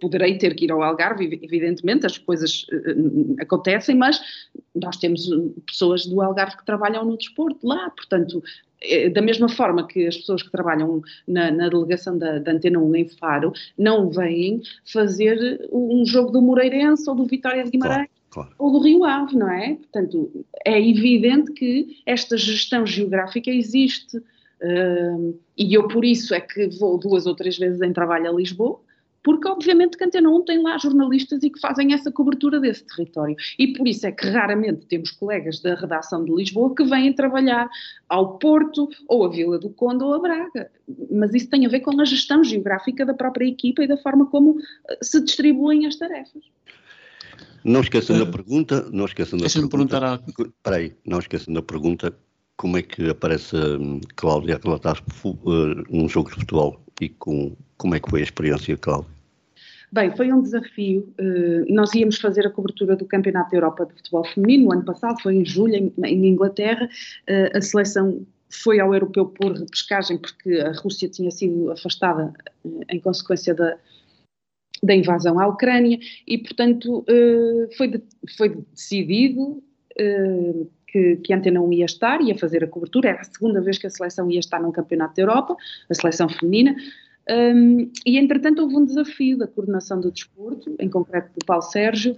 poderei 0.00 0.36
ter 0.38 0.54
que 0.54 0.64
ir 0.66 0.72
ao 0.72 0.82
Algarve, 0.82 1.24
evidentemente, 1.42 2.06
as 2.06 2.18
coisas 2.18 2.66
uh, 2.72 3.36
acontecem, 3.40 3.96
mas 3.96 4.20
nós 4.74 4.96
temos 4.96 5.28
pessoas 5.66 6.06
do 6.06 6.20
Algarve 6.20 6.56
que 6.56 6.66
trabalham 6.66 7.04
no 7.04 7.16
desporto 7.16 7.66
lá, 7.66 7.90
portanto, 7.90 8.42
da 9.14 9.22
mesma 9.22 9.48
forma 9.48 9.86
que 9.86 10.06
as 10.06 10.16
pessoas 10.16 10.42
que 10.42 10.50
trabalham 10.50 11.02
na, 11.26 11.50
na 11.50 11.68
delegação 11.68 12.16
da, 12.18 12.38
da, 12.38 12.52
Antena 12.52 12.78
1 12.78 12.96
em 12.96 13.08
Faro 13.08 13.52
não 13.76 14.10
vêm 14.10 14.60
fazer 14.84 15.66
um 15.72 16.04
jogo 16.04 16.30
do 16.30 16.42
Moreirense 16.42 17.08
ou 17.08 17.16
do 17.16 17.24
Vitória 17.24 17.64
de 17.64 17.70
Guimarães. 17.70 18.08
Claro, 18.30 18.50
claro. 18.50 18.54
Ou 18.58 18.72
do 18.72 18.84
Rio 18.84 19.04
Ave, 19.04 19.34
não 19.34 19.50
é? 19.50 19.74
Portanto, 19.74 20.44
é 20.64 20.78
evidente 20.78 21.52
que 21.52 22.02
esta 22.04 22.36
gestão 22.36 22.86
geográfica 22.86 23.50
existe. 23.50 24.18
Uh, 24.18 25.38
e 25.56 25.74
eu, 25.74 25.88
por 25.88 26.04
isso, 26.04 26.34
é 26.34 26.40
que 26.40 26.68
vou 26.78 26.98
duas 26.98 27.26
ou 27.26 27.34
três 27.34 27.58
vezes 27.58 27.80
em 27.80 27.92
trabalho 27.92 28.30
a 28.30 28.32
Lisboa, 28.32 28.80
porque 29.26 29.48
obviamente 29.48 29.98
que 29.98 30.04
a 30.04 30.06
Antena 30.06 30.30
1 30.30 30.44
tem 30.44 30.62
lá 30.62 30.78
jornalistas 30.78 31.42
e 31.42 31.50
que 31.50 31.58
fazem 31.58 31.92
essa 31.92 32.12
cobertura 32.12 32.60
desse 32.60 32.84
território. 32.84 33.34
E 33.58 33.72
por 33.72 33.88
isso 33.88 34.06
é 34.06 34.12
que 34.12 34.24
raramente 34.28 34.86
temos 34.86 35.10
colegas 35.10 35.58
da 35.58 35.74
redação 35.74 36.24
de 36.24 36.32
Lisboa 36.32 36.72
que 36.72 36.84
vêm 36.84 37.12
trabalhar 37.12 37.68
ao 38.08 38.38
Porto, 38.38 38.88
ou 39.08 39.24
a 39.24 39.28
Vila 39.28 39.58
do 39.58 39.68
Conde, 39.70 40.04
ou 40.04 40.14
a 40.14 40.20
Braga. 40.20 40.70
Mas 41.10 41.34
isso 41.34 41.50
tem 41.50 41.66
a 41.66 41.68
ver 41.68 41.80
com 41.80 42.00
a 42.00 42.04
gestão 42.04 42.44
geográfica 42.44 43.04
da 43.04 43.14
própria 43.14 43.48
equipa 43.48 43.82
e 43.82 43.88
da 43.88 43.96
forma 43.96 44.26
como 44.26 44.60
eh, 44.88 44.98
se 45.02 45.20
distribuem 45.20 45.86
as 45.86 45.96
tarefas. 45.96 46.44
Não 47.64 47.80
esqueçam 47.80 48.16
da 48.16 48.26
pergunta, 48.26 48.88
não 48.92 49.06
esqueçam 49.06 49.40
da 49.40 49.48
pergunta. 49.48 49.76
perguntar 49.76 50.04
a... 50.04 50.20
Espera 50.38 50.76
aí, 50.76 50.94
não 51.04 51.18
esqueçam 51.18 51.52
da 51.52 51.62
pergunta, 51.62 52.16
como 52.56 52.76
é 52.76 52.82
que 52.82 53.10
aparece 53.10 53.56
hum, 53.56 54.00
Cláudia 54.14 54.54
a 54.54 54.64
relatar 54.64 55.02
uh, 55.24 55.34
um 55.90 56.08
jogo 56.08 56.30
de 56.30 56.36
futebol 56.36 56.80
e 57.00 57.08
com, 57.08 57.56
como 57.76 57.96
é 57.96 57.98
que 57.98 58.08
foi 58.08 58.20
a 58.20 58.22
experiência, 58.22 58.76
Cláudia? 58.76 59.15
Bem, 59.96 60.14
foi 60.14 60.30
um 60.30 60.42
desafio. 60.42 61.10
Uh, 61.18 61.72
nós 61.72 61.94
íamos 61.94 62.18
fazer 62.18 62.46
a 62.46 62.50
cobertura 62.50 62.94
do 62.94 63.06
Campeonato 63.06 63.50
da 63.50 63.56
Europa 63.56 63.86
de 63.86 63.94
Futebol 63.94 64.26
Feminino, 64.26 64.64
no 64.64 64.72
ano 64.72 64.84
passado, 64.84 65.18
foi 65.22 65.36
em 65.36 65.44
julho, 65.46 65.74
em, 66.04 66.26
Inglaterra. 66.26 66.86
Uh, 67.26 67.56
a 67.56 67.62
seleção 67.62 68.26
foi 68.50 68.78
ao 68.78 68.92
europeu 68.92 69.24
por 69.24 69.52
repescagem, 69.52 70.18
porque 70.18 70.58
a 70.58 70.72
Rússia 70.72 71.08
tinha 71.08 71.30
sido 71.30 71.70
afastada 71.70 72.30
uh, 72.62 72.80
em 72.90 73.00
consequência 73.00 73.54
da, 73.54 73.78
da 74.82 74.94
invasão 74.94 75.40
à 75.40 75.46
Ucrânia, 75.46 75.98
e, 76.26 76.36
portanto, 76.36 77.02
foi, 77.78 77.88
de, 77.88 78.02
foi 78.36 78.62
decidido 78.74 79.62
que, 80.86 81.16
que, 81.16 81.32
a 81.32 81.38
Antena 81.38 81.62
1 81.62 81.72
ia 81.72 81.86
estar, 81.86 82.20
ia 82.20 82.36
fazer 82.36 82.62
a 82.62 82.68
cobertura, 82.68 83.08
era 83.08 83.20
a 83.22 83.24
segunda 83.24 83.62
vez 83.62 83.78
que 83.78 83.86
a 83.86 83.90
seleção 83.90 84.30
ia 84.30 84.40
estar 84.40 84.60
num 84.60 84.70
campeonato 84.70 85.14
da 85.14 85.22
Europa, 85.22 85.56
a 85.88 85.94
seleção 85.94 86.28
feminina, 86.28 86.76
um, 87.28 87.90
e, 88.06 88.18
entretanto, 88.18 88.62
houve 88.62 88.76
um 88.76 88.84
desafio 88.84 89.36
da 89.36 89.48
coordenação 89.48 90.00
do 90.00 90.12
desporto, 90.12 90.76
em 90.78 90.88
concreto 90.88 91.30
do 91.36 91.44
Paulo 91.44 91.62
Sérgio, 91.62 92.16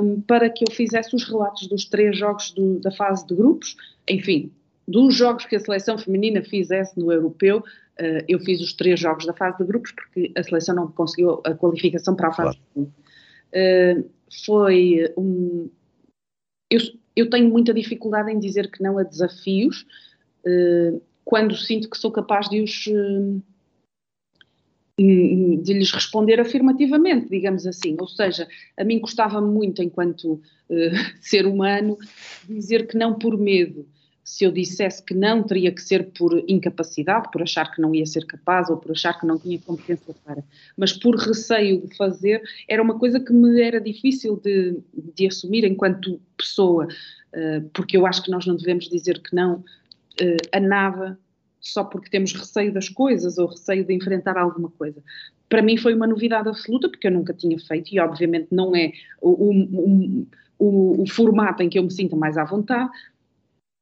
um, 0.00 0.20
para 0.22 0.48
que 0.48 0.64
eu 0.64 0.72
fizesse 0.72 1.14
os 1.14 1.24
relatos 1.24 1.66
dos 1.66 1.84
três 1.84 2.16
jogos 2.16 2.50
do, 2.52 2.78
da 2.80 2.90
fase 2.90 3.26
de 3.26 3.34
grupos, 3.34 3.76
enfim, 4.08 4.50
dos 4.88 5.14
jogos 5.14 5.44
que 5.44 5.56
a 5.56 5.60
seleção 5.60 5.98
feminina 5.98 6.42
fizesse 6.42 6.98
no 6.98 7.12
europeu, 7.12 7.58
uh, 7.58 8.24
eu 8.26 8.38
fiz 8.40 8.60
os 8.60 8.72
três 8.72 8.98
jogos 8.98 9.26
da 9.26 9.34
fase 9.34 9.58
de 9.58 9.64
grupos, 9.64 9.92
porque 9.92 10.32
a 10.34 10.42
seleção 10.42 10.74
não 10.74 10.90
conseguiu 10.90 11.42
a 11.44 11.54
qualificação 11.54 12.16
para 12.16 12.28
a 12.28 12.32
fase 12.32 12.58
claro. 12.72 12.92
de 13.52 14.00
uh, 14.00 14.10
Foi 14.46 15.12
um. 15.18 15.68
Eu, 16.70 16.80
eu, 17.14 17.30
tenho 17.30 17.48
muita 17.50 17.74
dificuldade 17.74 18.32
em 18.32 18.38
dizer 18.38 18.70
que 18.70 18.82
não 18.82 18.96
a 18.98 19.02
desafios, 19.02 19.86
uh, 20.46 21.00
quando 21.24 21.54
sinto 21.54 21.90
que 21.90 21.98
sou 21.98 22.10
capaz 22.10 22.48
de 22.48 22.62
os 22.62 22.88
de 24.96 25.72
lhes 25.72 25.90
responder 25.90 26.40
afirmativamente, 26.40 27.28
digamos 27.28 27.66
assim. 27.66 27.96
Ou 27.98 28.06
seja, 28.06 28.46
a 28.76 28.84
mim 28.84 29.00
custava 29.00 29.40
muito, 29.40 29.82
enquanto 29.82 30.34
uh, 30.34 30.40
ser 31.20 31.46
humano, 31.46 31.98
dizer 32.48 32.86
que 32.86 32.96
não 32.96 33.14
por 33.14 33.36
medo. 33.36 33.86
Se 34.22 34.44
eu 34.44 34.50
dissesse 34.50 35.02
que 35.02 35.12
não, 35.12 35.42
teria 35.42 35.70
que 35.70 35.82
ser 35.82 36.10
por 36.12 36.42
incapacidade, 36.48 37.30
por 37.30 37.42
achar 37.42 37.70
que 37.74 37.82
não 37.82 37.94
ia 37.94 38.06
ser 38.06 38.24
capaz 38.24 38.70
ou 38.70 38.78
por 38.78 38.92
achar 38.92 39.20
que 39.20 39.26
não 39.26 39.38
tinha 39.38 39.58
competência 39.58 40.14
para. 40.24 40.42
Mas 40.78 40.94
por 40.94 41.14
receio 41.16 41.86
de 41.86 41.94
fazer, 41.94 42.42
era 42.66 42.82
uma 42.82 42.98
coisa 42.98 43.20
que 43.20 43.32
me 43.34 43.60
era 43.60 43.78
difícil 43.78 44.40
de, 44.42 44.78
de 45.14 45.26
assumir 45.26 45.64
enquanto 45.64 46.18
pessoa, 46.38 46.86
uh, 46.86 47.68
porque 47.74 47.98
eu 47.98 48.06
acho 48.06 48.22
que 48.22 48.30
nós 48.30 48.46
não 48.46 48.56
devemos 48.56 48.88
dizer 48.88 49.20
que 49.20 49.34
não 49.34 49.56
uh, 49.56 50.48
a 50.52 50.60
nada 50.60 51.18
só 51.64 51.82
porque 51.82 52.10
temos 52.10 52.32
receio 52.32 52.72
das 52.72 52.88
coisas 52.88 53.38
ou 53.38 53.48
receio 53.48 53.84
de 53.84 53.94
enfrentar 53.94 54.36
alguma 54.36 54.70
coisa. 54.70 55.02
Para 55.48 55.62
mim 55.62 55.76
foi 55.76 55.94
uma 55.94 56.06
novidade 56.06 56.48
absoluta, 56.48 56.88
porque 56.88 57.06
eu 57.06 57.12
nunca 57.12 57.32
tinha 57.32 57.58
feito, 57.58 57.92
e 57.92 57.98
obviamente 57.98 58.48
não 58.50 58.76
é 58.76 58.92
o, 59.20 59.30
o, 59.30 60.26
o, 60.58 61.02
o 61.02 61.06
formato 61.08 61.62
em 61.62 61.68
que 61.68 61.78
eu 61.78 61.82
me 61.82 61.90
sinto 61.90 62.16
mais 62.16 62.36
à 62.36 62.44
vontade. 62.44 62.90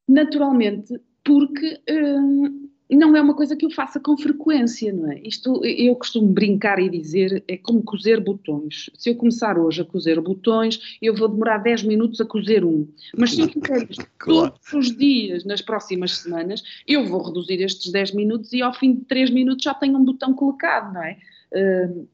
Naturalmente, 0.09 1.01
porque 1.25 1.81
hum, 1.89 2.69
não 2.97 3.17
é 3.17 3.21
uma 3.21 3.35
coisa 3.35 3.57
que 3.57 3.65
eu 3.65 3.71
faça 3.71 3.99
com 3.99 4.17
frequência, 4.17 4.93
não 4.93 5.11
é? 5.11 5.21
Isto 5.23 5.65
eu 5.65 5.95
costumo 5.97 6.29
brincar 6.29 6.79
e 6.79 6.89
dizer 6.89 7.43
é 7.49 7.57
como 7.57 7.83
cozer 7.83 8.21
botões. 8.21 8.91
Se 8.95 9.11
eu 9.11 9.17
começar 9.17 9.59
hoje 9.59 9.83
a 9.83 9.85
cozer 9.85 10.21
botões, 10.21 10.99
eu 11.01 11.15
vou 11.15 11.29
demorar 11.29 11.59
10 11.59 11.85
minutos 11.85 12.21
a 12.21 12.25
cozer 12.25 12.65
um. 12.65 12.87
Mas 13.17 13.33
se 13.33 13.41
eu 13.41 13.49
fizer 13.49 13.91
isto 13.91 14.07
claro. 14.19 14.53
todos 14.53 14.89
os 14.89 14.97
dias, 14.97 15.45
nas 15.45 15.63
próximas 15.63 16.19
semanas, 16.19 16.63
eu 16.87 17.07
vou 17.07 17.23
reduzir 17.23 17.63
estes 17.63 17.91
10 17.91 18.15
minutos 18.15 18.53
e 18.53 18.63
ao 18.63 18.75
fim 18.75 18.95
de 18.95 19.05
3 19.05 19.31
minutos 19.31 19.65
já 19.65 19.75
tenho 19.75 19.97
um 19.97 20.05
botão 20.05 20.35
colocado, 20.35 20.93
não 20.93 21.03
é? 21.03 21.19
Uh, 21.53 22.09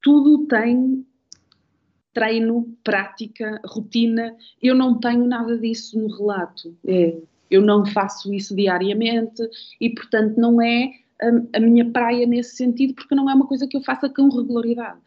tudo 0.00 0.46
tem 0.46 1.04
treino, 2.12 2.76
prática, 2.84 3.60
rotina. 3.64 4.36
Eu 4.62 4.74
não 4.74 4.98
tenho 4.98 5.26
nada 5.26 5.58
disso 5.58 5.98
no 5.98 6.08
relato. 6.08 6.76
É, 6.86 7.16
eu 7.52 7.60
não 7.60 7.84
faço 7.84 8.32
isso 8.32 8.56
diariamente 8.56 9.42
e, 9.78 9.90
portanto, 9.90 10.38
não 10.38 10.60
é 10.60 10.90
a, 11.20 11.58
a, 11.58 11.60
minha 11.60 11.90
praia 11.90 12.26
nesse 12.26 12.56
sentido, 12.56 12.94
porque 12.94 13.14
não 13.14 13.28
é 13.28 13.34
uma 13.34 13.46
coisa 13.46 13.68
que 13.68 13.76
eu 13.76 13.82
faça 13.82 14.08
com 14.08 14.28
regularidade. 14.28 14.98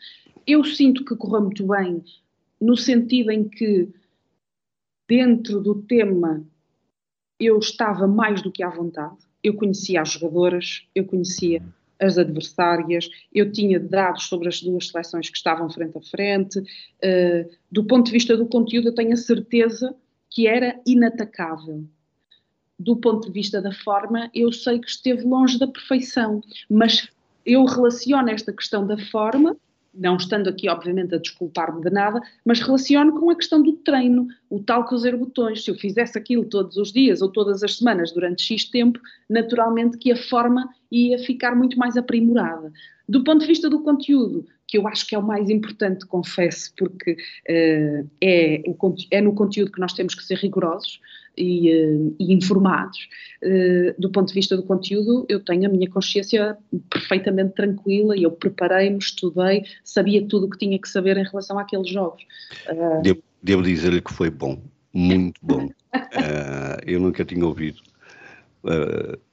Eu 0.45 0.63
sinto 0.63 1.03
que 1.03 1.15
correu 1.15 1.41
muito 1.41 1.65
bem, 1.65 2.03
no 2.61 2.77
sentido 2.77 3.31
em 3.31 3.49
que, 3.49 3.89
dentro 5.09 5.59
do 5.59 5.81
tema, 5.81 6.45
eu 7.39 7.57
estava 7.57 8.07
mais 8.07 8.43
do 8.43 8.51
que 8.51 8.61
à 8.61 8.69
vontade. 8.69 9.17
Eu 9.43 9.55
conhecia 9.55 10.01
as 10.01 10.11
jogadoras, 10.11 10.87
eu 10.93 11.03
conhecia 11.03 11.63
as 11.99 12.17
adversárias, 12.17 13.09
eu 13.33 13.51
tinha 13.51 13.79
dados 13.79 14.25
sobre 14.25 14.49
as 14.49 14.61
duas 14.61 14.89
seleções 14.89 15.29
que 15.29 15.37
estavam 15.37 15.69
frente 15.69 15.97
a 15.97 16.01
frente. 16.01 16.59
Uh, 16.59 17.49
do 17.71 17.85
ponto 17.85 18.05
de 18.05 18.11
vista 18.11 18.37
do 18.37 18.45
conteúdo, 18.45 18.89
eu 18.89 18.95
tenho 18.95 19.13
a 19.13 19.17
certeza 19.17 19.95
que 20.29 20.47
era 20.47 20.79
inatacável 20.85 21.87
do 22.77 22.95
ponto 22.95 23.27
de 23.27 23.33
vista 23.33 23.61
da 23.61 23.71
forma, 23.71 24.29
eu 24.33 24.51
sei 24.51 24.79
que 24.79 24.89
esteve 24.89 25.23
longe 25.23 25.57
da 25.57 25.67
perfeição, 25.67 26.41
mas 26.69 27.09
eu 27.45 27.63
relaciono 27.65 28.29
esta 28.29 28.51
questão 28.51 28.85
da 28.85 28.97
forma, 28.97 29.55
não 29.93 30.17
estando 30.17 30.49
aqui, 30.49 30.67
obviamente, 30.67 31.15
a 31.15 31.17
desculpar-me 31.17 31.81
de 31.81 31.89
nada, 31.89 32.21
mas 32.43 32.59
relaciono 32.59 33.17
com 33.17 33.29
a 33.29 33.35
questão 33.35 33.61
do 33.61 33.73
treino, 33.73 34.27
o 34.49 34.59
tal 34.59 34.83
cozer 34.83 35.15
botões. 35.15 35.63
Se 35.63 35.71
eu 35.71 35.75
fizesse 35.75 36.17
aquilo 36.17 36.43
todos 36.43 36.75
os 36.75 36.91
dias 36.91 37.21
ou 37.21 37.29
todas 37.29 37.63
as 37.63 37.77
semanas 37.77 38.11
durante 38.11 38.43
X 38.43 38.65
tempo, 38.65 38.99
naturalmente 39.29 39.97
que 39.97 40.11
a 40.11 40.17
forma 40.17 40.67
ia 40.91 41.17
ficar 41.19 41.55
muito 41.55 41.79
mais 41.79 41.95
aprimorada. 41.95 42.73
Do 43.07 43.23
ponto 43.23 43.41
de 43.41 43.47
vista 43.47 43.69
do 43.69 43.83
conteúdo, 43.83 44.45
que 44.67 44.77
eu 44.77 44.87
acho 44.87 45.07
que 45.07 45.15
é 45.15 45.19
o 45.19 45.23
mais 45.23 45.49
importante, 45.49 46.05
confesso, 46.07 46.73
porque 46.75 47.13
uh, 47.13 48.09
é, 48.19 48.63
é 49.11 49.21
no 49.21 49.33
conteúdo 49.33 49.71
que 49.71 49.79
nós 49.79 49.93
temos 49.93 50.15
que 50.15 50.23
ser 50.23 50.37
rigorosos, 50.39 50.99
e, 51.37 51.69
eh, 51.69 52.13
e 52.19 52.33
informados. 52.33 53.07
Uh, 53.43 53.99
do 53.99 54.09
ponto 54.09 54.29
de 54.29 54.33
vista 54.33 54.55
do 54.55 54.63
conteúdo, 54.63 55.25
eu 55.29 55.39
tenho 55.39 55.67
a 55.67 55.69
minha 55.69 55.89
consciência 55.89 56.57
perfeitamente 56.89 57.53
tranquila 57.53 58.17
e 58.17 58.23
eu 58.23 58.31
preparei-me, 58.31 58.97
estudei, 58.97 59.63
sabia 59.83 60.25
tudo 60.27 60.47
o 60.47 60.49
que 60.49 60.57
tinha 60.57 60.79
que 60.79 60.89
saber 60.89 61.17
em 61.17 61.23
relação 61.23 61.59
àqueles 61.59 61.89
jogos. 61.89 62.23
Uh, 62.69 63.01
devo, 63.01 63.23
devo 63.43 63.61
dizer-lhe 63.61 64.01
que 64.01 64.13
foi 64.13 64.29
bom, 64.29 64.61
muito 64.93 65.39
bom. 65.41 65.69
eu 66.85 66.99
nunca 66.99 67.23
tinha 67.23 67.45
ouvido. 67.45 67.79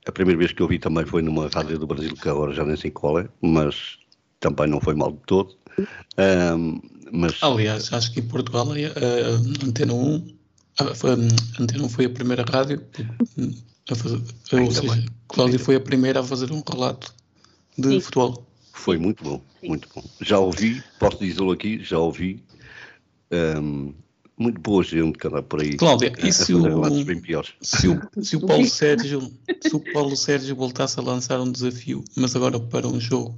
a 0.07 0.13
primeira 0.13 0.39
vez 0.39 0.53
que 0.53 0.63
ouvi 0.63 0.79
também 0.79 1.05
foi 1.07 1.23
numa 1.23 1.49
rádio 1.49 1.79
do 1.79 1.87
Brasil, 1.87 2.15
que 2.15 2.29
agora 2.29 2.53
já 2.53 2.65
nem 2.65 2.77
sei 2.77 2.91
qual 2.91 3.19
é, 3.19 3.29
mas 3.41 3.99
também 4.41 4.67
não 4.67 4.81
foi 4.81 4.95
mal 4.95 5.13
de 5.13 5.21
todo. 5.27 5.57
mas, 7.11 7.43
Aliás, 7.43 7.93
acho 7.93 8.13
que 8.13 8.21
em 8.21 8.29
Portugal 8.29 8.69
a, 8.73 9.67
Antena 9.67 9.95
1 9.95 10.17
ah, 10.17 10.21
foi, 10.21 10.42
a 10.79 11.63
Antena 11.63 11.89
foi 11.89 12.07
a 12.07 12.11
primeira 12.11 12.45
rádio 12.45 12.83
a 13.91 13.95
fazer, 13.95 14.23
ou 14.53 14.71
seja, 14.71 15.05
Cláudio 15.29 15.59
foi 15.59 15.77
a 15.77 15.81
primeira 15.81 16.21
a 16.21 16.25
fazer 16.25 16.53
um 16.53 16.63
relato 16.69 17.15
de 17.77 17.89
Sim. 17.89 18.01
futebol. 18.01 18.47
Foi 18.73 18.97
muito 18.97 19.23
bom, 19.23 19.43
Sim. 19.61 19.69
muito 19.69 19.89
bom. 19.95 20.03
Já 20.21 20.39
ouvi, 20.39 20.83
posso 20.99 21.19
dizê-lo 21.19 21.53
aqui, 21.53 21.83
já 21.83 21.99
ouvi 21.99 22.43
um, 23.33 23.93
muito 24.37 24.61
boa 24.61 24.83
gente 24.83 25.19
que 25.19 25.27
anda 25.27 25.43
por 25.43 25.61
aí. 25.61 25.77
Cláudia, 25.77 26.13
e 26.19 26.33
se 26.33 26.55
o, 26.55 26.63
se 27.61 27.89
o, 27.89 28.01
se 28.23 28.37
o 28.37 28.41
Paulo 28.41 28.67
Sérgio 28.67 29.33
se 29.61 29.77
o 29.77 29.81
Paulo 29.93 30.17
Sérgio 30.17 30.57
voltasse 30.57 30.99
a 30.99 31.03
lançar 31.03 31.41
um 31.41 31.51
desafio, 31.51 32.05
mas 32.17 32.35
agora 32.35 32.59
para 32.59 32.89
um 32.89 33.01
jogo 33.01 33.35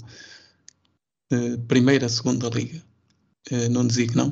uh, 1.33 1.59
primeira, 1.67 2.09
segunda 2.09 2.49
liga? 2.49 2.83
Uh, 3.51 3.69
não 3.71 3.87
dizia 3.87 4.07
que 4.07 4.17
não? 4.17 4.29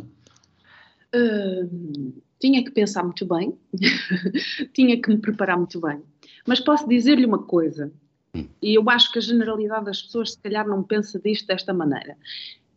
Uh, 1.14 2.22
tinha 2.42 2.64
que 2.64 2.72
pensar 2.72 3.04
muito 3.04 3.24
bem, 3.24 3.56
tinha 4.74 5.00
que 5.00 5.08
me 5.08 5.18
preparar 5.18 5.56
muito 5.56 5.80
bem. 5.80 6.02
Mas 6.44 6.58
posso 6.58 6.88
dizer-lhe 6.88 7.24
uma 7.24 7.38
coisa, 7.38 7.92
hum. 8.34 8.48
e 8.60 8.74
eu 8.74 8.90
acho 8.90 9.12
que 9.12 9.20
a 9.20 9.22
generalidade 9.22 9.84
das 9.84 10.02
pessoas 10.02 10.32
se 10.32 10.38
calhar 10.40 10.66
não 10.66 10.82
pensa 10.82 11.20
disto 11.20 11.46
desta 11.46 11.72
maneira. 11.72 12.18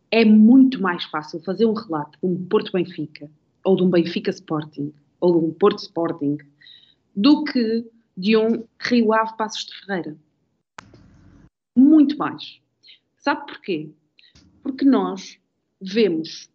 É 0.08 0.24
muito 0.24 0.80
mais 0.80 1.02
fácil 1.06 1.40
fazer 1.40 1.66
um 1.66 1.72
relato 1.72 2.16
de 2.22 2.26
um 2.28 2.46
Porto 2.46 2.70
Benfica, 2.70 3.28
ou 3.64 3.74
de 3.74 3.82
um 3.82 3.90
Benfica 3.90 4.30
Sporting, 4.30 4.94
ou 5.20 5.40
de 5.40 5.46
um 5.46 5.52
Porto 5.52 5.80
Sporting, 5.80 6.38
do 7.16 7.42
que 7.42 7.84
de 8.16 8.36
um 8.36 8.64
Rio 8.80 9.12
Ave 9.12 9.36
Passos 9.36 9.66
de 9.66 9.80
Ferreira. 9.80 10.16
Muito 11.76 12.16
mais. 12.16 12.60
Sabe 13.18 13.46
porquê? 13.46 13.90
Porque 14.62 14.84
nós 14.84 15.36
vemos 15.80 16.48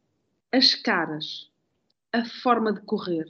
as 0.49 0.76
caras, 0.76 1.51
a 2.14 2.26
forma 2.26 2.74
de 2.74 2.82
correr, 2.82 3.26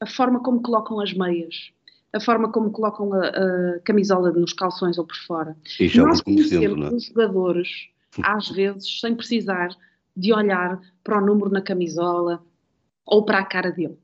a 0.00 0.06
forma 0.06 0.40
como 0.42 0.62
colocam 0.62 1.00
as 1.00 1.12
meias, 1.12 1.72
a 2.12 2.20
forma 2.20 2.50
como 2.50 2.70
colocam 2.70 3.12
a, 3.12 3.28
a 3.28 3.80
camisola 3.80 4.32
nos 4.32 4.52
calções 4.52 4.98
ou 4.98 5.06
por 5.06 5.16
fora. 5.16 5.56
E 5.78 5.88
já 5.88 6.04
Nós 6.04 6.20
conhecemos 6.20 6.92
é? 6.92 6.94
os 6.94 7.04
jogadores, 7.06 7.68
às 8.22 8.48
vezes, 8.50 9.00
sem 9.00 9.14
precisar 9.14 9.68
de 10.16 10.32
olhar 10.32 10.80
para 11.04 11.22
o 11.22 11.24
número 11.24 11.50
na 11.50 11.62
camisola 11.62 12.44
ou 13.06 13.24
para 13.24 13.38
a 13.38 13.44
cara 13.44 13.70
dele. 13.70 13.98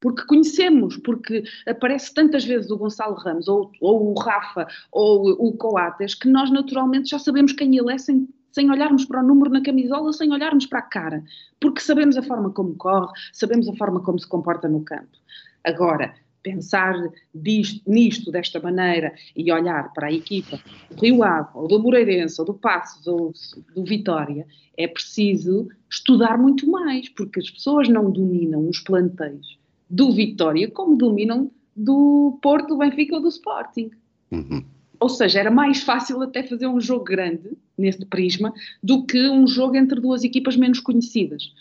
Porque 0.00 0.24
conhecemos, 0.24 0.96
porque 0.96 1.44
aparece 1.66 2.12
tantas 2.14 2.44
vezes 2.44 2.70
o 2.70 2.78
Gonçalo 2.78 3.14
Ramos, 3.16 3.48
ou, 3.48 3.70
ou 3.80 4.12
o 4.12 4.18
Rafa, 4.18 4.66
ou 4.90 5.28
o 5.32 5.52
Coates, 5.56 6.14
que 6.14 6.26
nós 6.26 6.50
naturalmente 6.50 7.10
já 7.10 7.18
sabemos 7.18 7.52
quem 7.52 7.76
ele 7.76 7.92
é 7.92 7.98
sem, 7.98 8.26
sem 8.52 8.70
olharmos 8.70 9.04
para 9.04 9.22
o 9.22 9.26
número 9.26 9.50
na 9.50 9.62
camisola, 9.62 10.12
sem 10.12 10.32
olharmos 10.32 10.66
para 10.66 10.80
a 10.80 10.82
cara. 10.82 11.24
Porque 11.60 11.80
sabemos 11.80 12.16
a 12.16 12.22
forma 12.22 12.50
como 12.50 12.74
corre, 12.74 13.12
sabemos 13.32 13.68
a 13.68 13.74
forma 13.74 14.00
como 14.00 14.18
se 14.18 14.28
comporta 14.28 14.68
no 14.68 14.82
campo. 14.82 15.18
Agora, 15.64 16.14
pensar 16.42 16.94
disto, 17.34 17.82
nisto 17.88 18.30
desta 18.30 18.60
maneira 18.60 19.14
e 19.36 19.52
olhar 19.52 19.92
para 19.92 20.08
a 20.08 20.12
equipa 20.12 20.58
do 20.90 21.02
Rio 21.02 21.22
Ave, 21.22 21.48
ou 21.54 21.68
do 21.68 21.80
Moreirense, 21.80 22.40
ou 22.40 22.46
do 22.46 22.54
Passos, 22.54 23.06
ou 23.06 23.32
do 23.74 23.84
Vitória, 23.84 24.46
é 24.76 24.88
preciso 24.88 25.68
estudar 25.90 26.38
muito 26.38 26.68
mais, 26.70 27.08
porque 27.10 27.40
as 27.40 27.50
pessoas 27.50 27.88
não 27.88 28.10
dominam 28.10 28.68
os 28.68 28.80
plantéis 28.80 29.58
do 29.88 30.12
Vitória 30.12 30.70
como 30.70 30.96
dominam 30.96 31.50
do 31.74 32.38
Porto, 32.42 32.68
do 32.68 32.78
Benfica 32.78 33.16
ou 33.16 33.22
do 33.22 33.28
Sporting. 33.28 33.90
Uhum. 34.30 34.64
Ou 35.00 35.08
seja, 35.08 35.40
era 35.40 35.50
mais 35.50 35.82
fácil 35.82 36.20
até 36.22 36.42
fazer 36.42 36.66
um 36.66 36.80
jogo 36.80 37.04
grande, 37.04 37.56
nesse 37.76 38.04
prisma, 38.04 38.52
do 38.82 39.06
que 39.06 39.28
um 39.28 39.46
jogo 39.46 39.76
entre 39.76 39.98
duas 39.98 40.22
equipas 40.22 40.56
menos 40.56 40.78
conhecidas. 40.78 41.54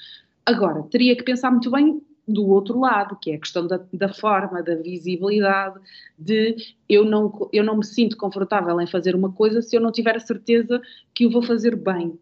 Agora, 0.45 0.83
teria 0.83 1.15
que 1.15 1.23
pensar 1.23 1.49
muito 1.49 1.71
bem 1.71 2.01
do 2.27 2.47
outro 2.47 2.79
lado, 2.79 3.17
que 3.19 3.31
é 3.31 3.35
a 3.35 3.39
questão 3.39 3.65
da, 3.65 3.79
da, 3.91 4.13
forma, 4.13 4.61
da 4.61 4.75
visibilidade, 4.75 5.79
de 6.17 6.55
eu 6.87 7.03
não, 7.03 7.49
eu 7.51 7.63
não 7.63 7.77
me 7.77 7.85
sinto 7.85 8.17
confortável 8.17 8.79
em 8.79 8.85
fazer 8.85 9.15
uma 9.15 9.31
coisa 9.31 9.61
se 9.61 9.75
eu 9.75 9.81
não 9.81 9.91
tiver 9.91 10.15
a 10.15 10.19
certeza 10.19 10.81
que 11.13 11.25
o 11.25 11.31
vou 11.31 11.41
fazer 11.41 11.75
bem. 11.75 12.19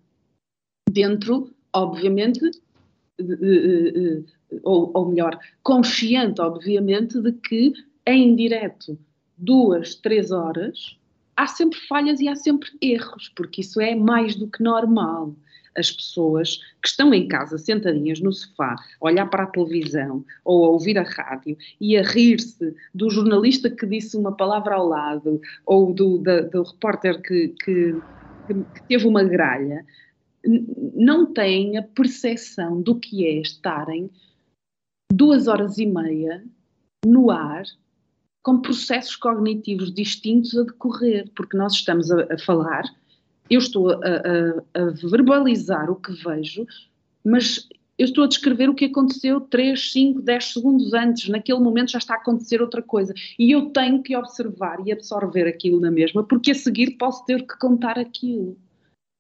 Dentro, 0.89 1.51
obviamente, 1.74 2.39
ou, 4.63 4.91
ou 4.93 5.09
melhor, 5.09 5.38
consciente, 5.61 6.39
obviamente, 6.39 7.20
de 7.20 7.34
que 7.34 7.74
em 8.05 8.36
direto, 8.36 8.97
duas, 9.38 9.95
três 9.95 10.32
horas, 10.32 10.97
há 11.38 11.45
sempre 11.45 11.79
falhas 11.88 12.19
e 12.19 12.27
há 12.27 12.35
sempre 12.35 12.69
erros, 12.81 13.31
porque 13.35 13.61
isso 13.61 13.79
é 13.79 13.93
mais 13.95 14.35
do 14.35 14.47
que 14.47 14.63
normal. 14.63 15.35
As 15.77 15.91
pessoas 15.91 16.57
que 16.81 16.88
estão 16.88 17.13
em 17.13 17.27
casa 17.27 17.59
sentadinhas 17.59 18.19
no 18.19 18.33
sofá, 18.33 18.73
a 18.73 19.05
olhar 19.05 19.27
para 19.27 19.43
a 19.43 19.47
televisão 19.47 20.25
ou 20.43 20.65
a 20.65 20.69
ouvir 20.69 20.97
a 20.97 21.03
rádio 21.03 21.55
e 21.79 21.95
a 21.95 22.01
rir-se 22.01 22.75
do 22.95 23.11
jornalista 23.11 23.69
que 23.69 23.85
disse 23.85 24.17
uma 24.17 24.35
palavra 24.35 24.73
ao 24.73 24.88
lado 24.88 25.39
ou 25.63 25.93
do, 25.93 26.17
da, 26.17 26.41
do 26.41 26.63
repórter 26.63 27.21
que, 27.21 27.49
que, 27.63 27.95
que 28.47 28.81
teve 28.88 29.05
uma 29.05 29.23
gralha, 29.23 29.85
não 30.95 31.31
têm 31.31 31.77
a 31.77 31.83
percepção 31.83 32.81
do 32.81 32.99
que 32.99 33.27
é 33.27 33.39
estarem 33.41 34.09
duas 35.13 35.47
horas 35.47 35.77
e 35.77 35.85
meia 35.85 36.43
no 37.05 37.29
ar 37.29 37.65
com 38.47 38.61
processos 38.61 39.17
cognitivos 39.17 39.93
distintos 39.93 40.57
a 40.57 40.63
decorrer, 40.63 41.29
porque 41.35 41.57
nós 41.57 41.73
estamos 41.73 42.09
a, 42.09 42.33
a 42.33 42.37
falar 42.39 42.85
eu 43.49 43.59
estou 43.59 43.91
a, 43.91 43.97
a, 43.97 44.81
a, 44.81 44.89
verbalizar 45.09 45.89
o 45.89 45.95
que 45.95 46.13
vejo, 46.13 46.65
mas 47.25 47.67
eu 47.97 48.05
estou 48.05 48.23
a 48.23 48.27
descrever 48.27 48.69
o 48.69 48.73
que 48.73 48.85
aconteceu 48.85 49.41
3, 49.41 49.91
5, 49.91 50.21
10 50.21 50.45
segundos 50.45 50.93
antes, 50.93 51.27
naquele 51.27 51.59
momento 51.59 51.91
já 51.91 51.97
está 51.97 52.13
a 52.13 52.17
acontecer 52.17 52.61
outra 52.61 52.81
coisa. 52.81 53.13
E 53.37 53.51
eu 53.51 53.69
tenho 53.71 54.01
que 54.01 54.15
observar 54.15 54.79
e 54.85 54.93
absorver 54.93 55.45
aquilo 55.45 55.81
na 55.81 55.91
mesma, 55.91 56.23
porque 56.23 56.51
a 56.51 56.55
seguir 56.55 56.91
posso 56.91 57.25
ter 57.25 57.45
que 57.45 57.57
contar 57.57 57.99
aquilo. 57.99 58.57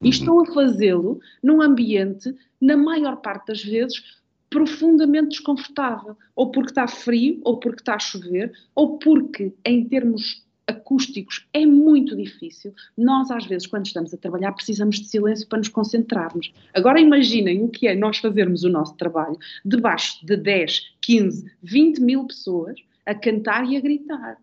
E 0.01 0.05
uhum. 0.05 0.09
estou 0.09 0.41
a 0.41 0.45
fazê-lo 0.53 1.19
num 1.43 1.61
ambiente, 1.61 2.33
na 2.61 2.77
maior 2.77 3.17
parte 3.17 3.47
das 3.47 3.63
vezes, 3.63 4.01
profundamente 4.49 5.29
desconfortável. 5.29 6.17
Ou 6.35 6.51
porque 6.51 6.71
está 6.71 6.87
frio, 6.87 7.39
ou 7.43 7.59
porque 7.59 7.81
está 7.81 7.95
a 7.95 7.99
chover, 7.99 8.51
ou 8.75 8.97
porque, 8.97 9.53
em 9.65 9.85
termos 9.85 10.45
acústicos 10.67 11.47
é 11.53 11.65
muito 11.65 12.15
difícil. 12.15 12.73
Nós, 12.97 13.31
às 13.31 13.45
vezes, 13.45 13.65
quando 13.65 13.85
estamos 13.85 14.13
a 14.13 14.17
trabalhar, 14.17 14.51
precisamos 14.51 14.99
de 14.99 15.07
silêncio 15.07 15.47
para 15.47 15.59
nos 15.59 15.69
concentrarmos. 15.69 16.51
Agora 16.73 16.99
imaginem 16.99 17.63
o 17.63 17.69
que 17.69 17.87
é 17.87 17.95
nós 17.95 18.17
fazermos 18.17 18.63
o 18.63 18.69
nosso 18.69 18.95
trabalho 18.95 19.37
debaixo 19.63 20.25
de 20.25 20.35
10, 20.35 20.95
15, 21.01 21.51
20 21.63 21.99
mil 22.01 22.27
pessoas 22.27 22.77
a 23.05 23.15
cantar 23.15 23.65
e 23.71 23.77
a 23.77 23.81
gritar. 23.81 24.37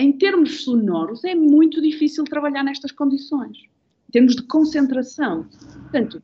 Em 0.00 0.12
termos 0.12 0.62
sonoros, 0.62 1.24
é 1.24 1.34
muito 1.34 1.82
difícil 1.82 2.24
trabalhar 2.24 2.62
nestas 2.62 2.92
condições. 2.92 3.58
Em 4.08 4.12
termos 4.12 4.34
de 4.34 4.42
concentração. 4.42 5.46
Portanto, 5.82 6.22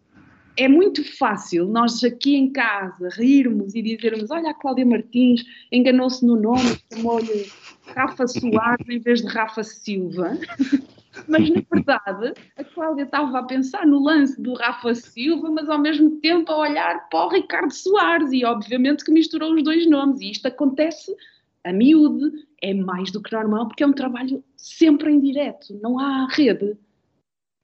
é 0.57 0.69
muito 0.69 1.03
fácil 1.17 1.67
nós 1.67 2.03
aqui 2.05 2.37
em 2.37 2.51
casa 2.53 3.09
rirmos 3.13 3.75
e 3.75 3.83
dizermos: 3.83 4.31
Olha, 4.31 4.51
a 4.51 4.55
Cláudia 4.55 4.87
Martins 4.87 5.45
enganou-se 5.73 6.25
no 6.25 6.37
nome, 6.37 6.79
chamou-lhe 6.93 7.51
Rafa 7.95 8.27
Soares 8.27 8.89
em 8.89 8.99
vez 8.99 9.21
de 9.21 9.29
Rafa 9.29 9.63
Silva. 9.63 10.39
Mas 11.29 11.49
na 11.49 11.63
verdade, 11.71 12.35
a 12.57 12.65
Cláudia 12.65 13.05
estava 13.05 13.39
a 13.39 13.43
pensar 13.45 13.87
no 13.87 14.03
lance 14.03 14.41
do 14.41 14.55
Rafa 14.55 14.95
Silva, 14.97 15.49
mas 15.49 15.69
ao 15.69 15.79
mesmo 15.79 16.11
tempo 16.21 16.51
a 16.51 16.59
olhar 16.59 17.09
para 17.09 17.27
o 17.27 17.29
Ricardo 17.29 17.73
Soares 17.73 18.33
e 18.33 18.45
obviamente 18.45 19.05
que 19.05 19.13
misturou 19.13 19.55
os 19.55 19.63
dois 19.63 19.89
nomes. 19.89 20.21
E 20.21 20.33
isto 20.33 20.47
acontece 20.47 21.15
a 21.63 21.73
miúde, 21.73 22.45
é 22.61 22.75
mais 22.75 23.13
do 23.13 23.23
que 23.23 23.33
normal, 23.33 23.69
porque 23.69 23.85
é 23.85 23.87
um 23.87 23.93
trabalho 23.93 24.43
sempre 24.57 25.13
em 25.13 25.21
direto, 25.21 25.79
não 25.81 26.01
há 26.01 26.27
rede. 26.31 26.77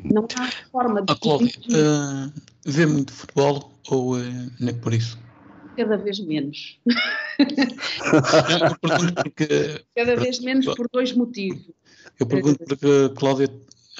Não 0.04 0.26
há 0.38 0.46
forma 0.70 1.02
de. 1.02 1.12
A 1.12 1.16
Cláudia, 1.16 1.52
uh, 1.68 2.49
vê 2.64 2.86
muito 2.86 3.12
futebol 3.12 3.78
ou 3.88 4.16
uh, 4.16 4.50
nem 4.58 4.74
por 4.74 4.92
isso? 4.92 5.18
Cada 5.76 5.96
vez 5.96 6.20
menos. 6.20 6.78
porque, 9.14 9.84
Cada 9.94 10.16
vez 10.16 10.40
menos 10.40 10.66
por 10.74 10.88
dois 10.92 11.12
motivos. 11.12 11.70
Eu 12.18 12.26
pergunto 12.26 12.58
porque 12.64 12.86
a 12.86 13.14
Cláudia, 13.14 13.48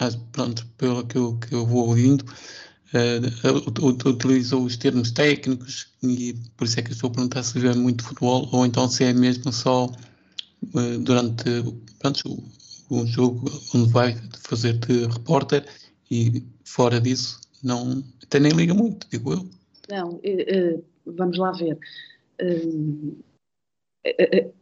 ah, 0.01 0.11
pronto, 0.33 0.67
pelo 0.77 1.07
que 1.07 1.17
eu, 1.17 1.39
que 1.39 1.55
eu 1.55 1.65
vou 1.67 1.89
ouvindo, 1.89 2.25
uh, 2.93 4.09
utilizou 4.09 4.65
os 4.65 4.77
termos 4.77 5.11
técnicos 5.11 5.89
e 6.03 6.35
por 6.57 6.65
isso 6.65 6.81
é 6.81 6.83
que 6.83 6.91
eu 6.91 6.95
estou 6.95 7.09
a 7.09 7.13
perguntar 7.13 7.43
se 7.43 7.59
vê 7.59 7.73
muito 7.75 8.05
futebol 8.05 8.49
ou 8.53 8.67
então 8.67 8.89
se 8.89 9.05
é 9.05 9.13
mesmo 9.13 9.53
só 9.53 9.87
uh, 9.87 10.99
durante 10.99 11.45
pronto, 11.99 12.43
o, 12.91 13.01
o 13.01 13.07
jogo 13.07 13.51
onde 13.75 13.91
vai 13.91 14.17
fazer 14.43 14.75
de 14.75 15.07
repórter 15.07 15.67
e 16.11 16.43
fora 16.65 17.01
disso 17.01 17.41
não 17.63 18.03
até 18.31 18.39
nem 18.39 18.53
liga 18.53 18.73
muito, 18.73 19.09
digo 19.11 19.33
eu. 19.33 19.49
Não, 19.91 20.15
uh, 20.15 20.85
vamos 21.05 21.37
lá 21.37 21.51
ver. 21.51 21.77
Uh, 22.41 23.19
uh, 24.07 24.53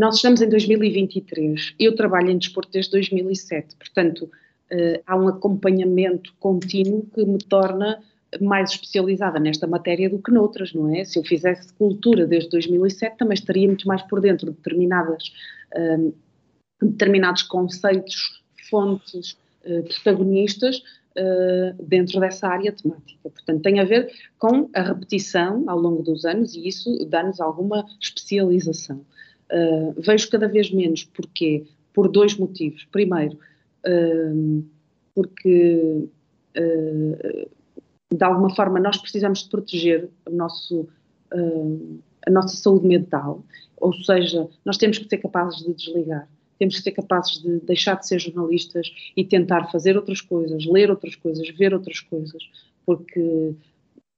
nós 0.00 0.16
estamos 0.16 0.40
em 0.40 0.48
2023. 0.48 1.74
Eu 1.78 1.94
trabalho 1.94 2.30
em 2.30 2.38
desporto 2.38 2.72
desde 2.72 2.90
2007, 2.92 3.76
portanto, 3.76 4.30
há 5.06 5.16
um 5.16 5.28
acompanhamento 5.28 6.32
contínuo 6.38 7.04
que 7.12 7.24
me 7.24 7.38
torna 7.38 8.00
mais 8.40 8.70
especializada 8.70 9.40
nesta 9.40 9.66
matéria 9.66 10.08
do 10.08 10.20
que 10.22 10.30
noutras, 10.30 10.72
não 10.72 10.94
é? 10.94 11.04
Se 11.04 11.18
eu 11.18 11.24
fizesse 11.24 11.72
cultura 11.72 12.26
desde 12.26 12.50
2007, 12.50 13.16
também 13.16 13.34
estaria 13.34 13.66
muito 13.66 13.88
mais 13.88 14.02
por 14.02 14.20
dentro 14.20 14.50
de 14.50 14.56
determinadas, 14.56 15.32
determinados 16.80 17.42
conceitos, 17.42 18.42
fontes, 18.68 19.36
eh, 19.68 19.82
protagonistas 19.82 20.82
uh, 21.18 21.82
dentro 21.82 22.20
dessa 22.20 22.46
área 22.48 22.72
temática. 22.72 23.28
Portanto, 23.30 23.62
tem 23.62 23.80
a 23.80 23.84
ver 23.84 24.10
com 24.38 24.70
a 24.74 24.82
repetição 24.82 25.64
ao 25.66 25.78
longo 25.78 26.02
dos 26.02 26.24
anos 26.24 26.54
e 26.54 26.68
isso 26.68 27.04
dá-nos 27.06 27.40
alguma 27.40 27.84
especialização. 28.00 29.04
Uh, 29.50 29.94
vejo 29.98 30.30
cada 30.30 30.48
vez 30.48 30.70
menos, 30.70 31.04
porquê? 31.04 31.64
Por 31.92 32.08
dois 32.08 32.36
motivos. 32.36 32.86
Primeiro, 32.90 33.38
porque 35.14 36.08
Uh, 36.56 37.48
de 38.12 38.24
alguma 38.24 38.54
forma, 38.54 38.80
nós 38.80 38.96
precisamos 38.96 39.44
de 39.44 39.50
proteger 39.50 40.08
o 40.26 40.30
nosso, 40.30 40.88
a 42.26 42.30
nossa 42.30 42.56
saúde 42.56 42.86
mental, 42.86 43.44
ou 43.76 43.92
seja, 43.92 44.48
nós 44.64 44.78
temos 44.78 44.98
que 44.98 45.08
ser 45.08 45.18
capazes 45.18 45.58
de 45.58 45.74
desligar, 45.74 46.28
temos 46.58 46.76
que 46.76 46.82
ser 46.82 46.92
capazes 46.92 47.42
de 47.42 47.60
deixar 47.60 47.94
de 47.94 48.06
ser 48.06 48.18
jornalistas 48.18 48.92
e 49.16 49.24
tentar 49.24 49.70
fazer 49.70 49.96
outras 49.96 50.20
coisas, 50.20 50.66
ler 50.66 50.90
outras 50.90 51.14
coisas, 51.14 51.48
ver 51.50 51.72
outras 51.72 52.00
coisas, 52.00 52.42
porque 52.84 53.54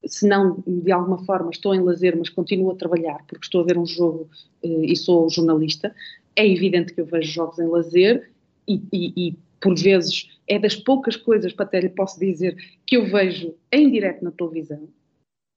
se 0.07 0.26
não 0.26 0.62
de 0.66 0.91
alguma 0.91 1.18
forma 1.24 1.51
estou 1.51 1.74
em 1.74 1.80
lazer, 1.80 2.16
mas 2.16 2.28
continuo 2.28 2.70
a 2.70 2.76
trabalhar 2.76 3.24
porque 3.26 3.45
estou 3.45 3.61
a 3.61 3.64
ver 3.64 3.76
um 3.76 3.86
jogo 3.86 4.28
uh, 4.62 4.84
e 4.84 4.97
sou 4.97 5.28
jornalista, 5.28 5.95
é 6.34 6.47
evidente 6.47 6.95
que 6.95 7.01
eu 7.01 7.07
vejo 7.07 7.30
jogos 7.30 7.59
em 7.59 7.66
lazer 7.66 8.30
e, 8.66 8.80
e, 8.93 9.12
e, 9.16 9.36
por 9.61 9.78
vezes 9.78 10.30
é 10.47 10.59
das 10.59 10.74
poucas 10.74 11.16
coisas, 11.16 11.53
para 11.53 11.66
até 11.66 11.80
lhe 11.80 11.91
posso 11.91 12.18
dizer, 12.18 12.57
que 12.86 12.97
eu 12.97 13.05
vejo 13.05 13.55
em 13.70 13.91
direto 13.91 14.24
na 14.24 14.30
televisão, 14.30 14.88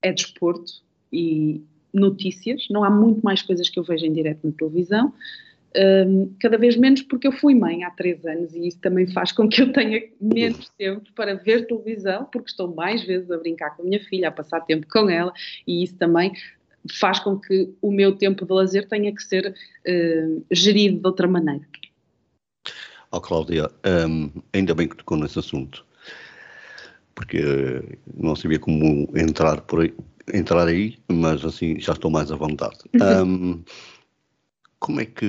é 0.02 0.12
desporto 0.12 0.82
e 1.10 1.62
notícias, 1.92 2.66
não 2.68 2.84
há 2.84 2.90
muito 2.90 3.22
mais 3.22 3.40
coisas 3.40 3.70
que 3.70 3.78
eu 3.78 3.84
vejo 3.84 4.04
em 4.04 4.12
direto 4.12 4.46
na 4.46 4.52
televisão, 4.52 5.14
um, 5.76 6.34
cada 6.40 6.56
vez 6.56 6.76
menos 6.76 7.02
porque 7.02 7.26
eu 7.26 7.32
fui 7.32 7.54
mãe 7.54 7.84
há 7.84 7.90
três 7.90 8.24
anos 8.24 8.54
e 8.54 8.68
isso 8.68 8.78
também 8.78 9.06
faz 9.06 9.32
com 9.32 9.48
que 9.48 9.62
eu 9.62 9.72
tenha 9.72 10.02
menos 10.20 10.68
tempo 10.78 11.12
para 11.14 11.34
ver 11.34 11.66
televisão, 11.66 12.24
porque 12.32 12.50
estou 12.50 12.74
mais 12.74 13.04
vezes 13.04 13.30
a 13.30 13.38
brincar 13.38 13.76
com 13.76 13.82
a 13.82 13.84
minha 13.84 14.02
filha, 14.04 14.28
a 14.28 14.32
passar 14.32 14.60
tempo 14.60 14.86
com 14.88 15.10
ela 15.10 15.32
e 15.66 15.82
isso 15.82 15.96
também 15.96 16.32
faz 16.90 17.18
com 17.18 17.38
que 17.38 17.72
o 17.80 17.90
meu 17.90 18.16
tempo 18.16 18.44
de 18.44 18.52
lazer 18.52 18.86
tenha 18.88 19.12
que 19.14 19.22
ser 19.22 19.54
uh, 19.86 20.44
gerido 20.50 21.00
de 21.00 21.06
outra 21.06 21.26
maneira. 21.26 21.64
Oh, 23.10 23.20
Cláudia, 23.20 23.70
um, 24.08 24.30
ainda 24.52 24.74
bem 24.74 24.88
que 24.88 24.96
tocou 24.96 25.16
nesse 25.16 25.38
assunto, 25.38 25.86
porque 27.14 27.40
não 28.16 28.34
sabia 28.34 28.58
como 28.58 29.08
entrar 29.16 29.60
por 29.60 29.82
aí, 29.82 29.94
entrar 30.32 30.66
aí, 30.66 30.98
mas 31.08 31.44
assim 31.44 31.78
já 31.78 31.92
estou 31.92 32.10
mais 32.10 32.32
à 32.32 32.36
vontade. 32.36 32.78
Um, 33.24 33.62
como 34.84 35.00
é 35.00 35.06
que 35.06 35.26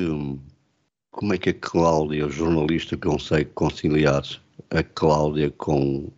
como 1.12 1.34
é 1.34 1.38
que 1.38 1.52
a 1.52 1.54
Cláudia, 1.54 2.28
jornalista, 2.28 2.98
consegue 2.98 3.50
conciliar 3.52 4.22
a 4.70 4.84
Cláudia 4.84 5.50
com 5.50 6.12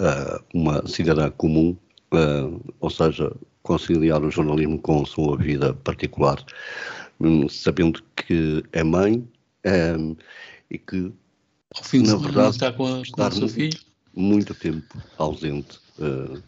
uh, 0.00 0.42
uma 0.54 0.86
cidadã 0.88 1.30
comum, 1.32 1.76
uh, 2.14 2.72
ou 2.80 2.88
seja, 2.88 3.30
conciliar 3.62 4.22
o 4.22 4.30
jornalismo 4.30 4.78
com 4.78 5.02
a 5.02 5.06
sua 5.06 5.36
vida 5.36 5.74
particular, 5.74 6.42
um, 7.20 7.46
sabendo 7.46 8.02
que 8.16 8.64
é 8.72 8.82
mãe 8.82 9.22
um, 9.66 10.16
e 10.70 10.78
que, 10.78 11.12
Ao 11.76 11.84
fim 11.84 12.06
na 12.06 12.16
verdade, 12.16 12.52
está 12.52 12.72
com, 12.72 12.86
a, 12.86 13.02
com 13.12 13.22
o 13.22 13.32
seu 13.32 13.48
filho? 13.50 13.78
Muito 14.16 14.54
tempo 14.54 14.96
ausente. 15.18 15.78
Uh, 15.98 16.42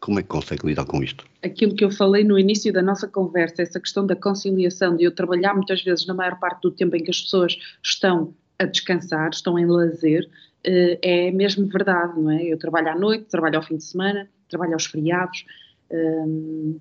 como 0.00 0.18
é 0.18 0.22
que 0.22 0.28
consegue 0.28 0.66
lidar 0.66 0.84
com 0.84 1.02
isto? 1.02 1.24
Aquilo 1.42 1.74
que 1.74 1.84
eu 1.84 1.90
falei 1.90 2.24
no 2.24 2.38
início 2.38 2.72
da 2.72 2.82
nossa 2.82 3.08
conversa, 3.08 3.62
essa 3.62 3.80
questão 3.80 4.06
da 4.06 4.14
conciliação, 4.14 4.96
de 4.96 5.04
eu 5.04 5.14
trabalhar 5.14 5.54
muitas 5.54 5.82
vezes 5.82 6.06
na 6.06 6.14
maior 6.14 6.38
parte 6.38 6.62
do 6.62 6.70
tempo 6.70 6.96
em 6.96 7.02
que 7.02 7.10
as 7.10 7.20
pessoas 7.20 7.58
estão 7.82 8.34
a 8.58 8.64
descansar, 8.64 9.30
estão 9.30 9.58
em 9.58 9.66
lazer, 9.66 10.28
eh, 10.64 10.98
é 11.02 11.30
mesmo 11.30 11.66
verdade, 11.66 12.20
não 12.20 12.30
é? 12.30 12.42
Eu 12.42 12.58
trabalho 12.58 12.88
à 12.88 12.94
noite, 12.94 13.26
trabalho 13.26 13.56
ao 13.56 13.62
fim 13.62 13.76
de 13.76 13.84
semana, 13.84 14.28
trabalho 14.48 14.74
aos 14.74 14.86
feriados. 14.86 15.44
Hum, 15.90 16.78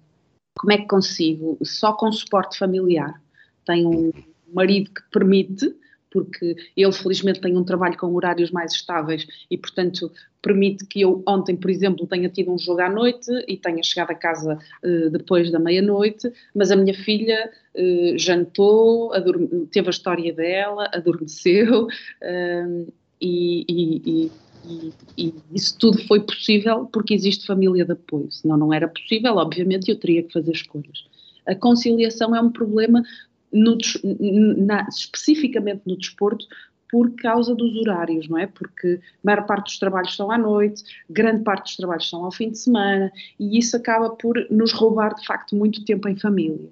como 0.57 0.74
é 0.74 0.78
que 0.78 0.88
consigo? 0.88 1.57
Só 1.63 1.93
com 1.93 2.11
suporte 2.11 2.57
familiar. 2.57 3.22
Tenho 3.65 3.89
um 3.89 4.11
marido 4.53 4.91
que 4.91 5.01
permite 5.11 5.76
porque 6.12 6.55
ele 6.76 6.91
felizmente 6.91 7.41
tem 7.41 7.58
um 7.58 7.64
trabalho 7.64 7.97
com 7.97 8.14
horários 8.14 8.51
mais 8.51 8.74
estáveis 8.74 9.28
e, 9.49 9.58
portanto, 9.58 10.12
permite 10.41 10.86
que 10.86 11.01
eu 11.01 11.24
ontem, 11.28 11.55
por 11.55 11.70
exemplo, 11.70 12.08
tenha 12.08 12.30
tido 12.30 12.51
um 12.51 12.58
jogo 12.58 12.82
à 12.82 12.89
noite 12.89 13.30
e 13.47 13.58
tenha 13.58 13.84
chegado 13.84 14.12
a 14.12 14.16
casa 14.16 14.58
uh, 14.84 15.10
depois 15.10 15.51
da 15.51 15.60
meia-noite, 15.60 16.32
mas 16.55 16.72
a 16.72 16.76
minha 16.76 16.93
filha 16.93 17.49
uh, 17.76 18.18
jantou, 18.18 19.12
teve 19.72 19.88
a 19.88 19.91
história 19.91 20.34
dela, 20.34 20.89
adormeceu 20.93 21.86
uh, 21.86 22.93
e, 23.20 23.66
e, 23.68 24.01
e 24.05 24.32
e, 25.18 25.34
isso 25.53 25.78
tudo 25.80 26.05
foi 26.08 26.20
possível 26.20 26.86
porque 26.91 27.14
existe 27.14 27.45
família 27.45 27.86
de 27.86 27.93
apoio. 27.93 28.30
Senão 28.32 28.58
não 28.58 28.74
era 28.74 28.88
possível, 28.88 29.36
obviamente, 29.38 29.89
eu 29.89 29.97
teria 29.97 30.24
que 30.24 30.34
fazer 30.34 30.51
escolhas. 30.51 31.05
A 31.47 31.55
conciliação 31.55 32.36
é 32.36 32.41
um 32.41 32.51
problema 32.51 33.01
no, 33.51 33.77
na, 34.57 34.87
especificamente 34.89 35.81
no 35.85 35.97
desporto, 35.97 36.45
por 36.89 37.13
causa 37.15 37.53
dos 37.53 37.75
horários, 37.75 38.27
não 38.27 38.37
é? 38.37 38.47
Porque 38.47 38.99
a 39.01 39.17
maior 39.23 39.45
parte 39.45 39.65
dos 39.65 39.79
trabalhos 39.79 40.15
são 40.15 40.31
à 40.31 40.37
noite, 40.37 40.83
grande 41.09 41.43
parte 41.43 41.65
dos 41.65 41.75
trabalhos 41.75 42.09
são 42.09 42.23
ao 42.23 42.31
fim 42.31 42.49
de 42.49 42.57
semana 42.57 43.11
e 43.39 43.57
isso 43.57 43.75
acaba 43.75 44.09
por 44.09 44.35
nos 44.49 44.71
roubar 44.71 45.13
de 45.15 45.25
facto 45.25 45.55
muito 45.55 45.83
tempo 45.83 46.07
em 46.07 46.15
família. 46.15 46.69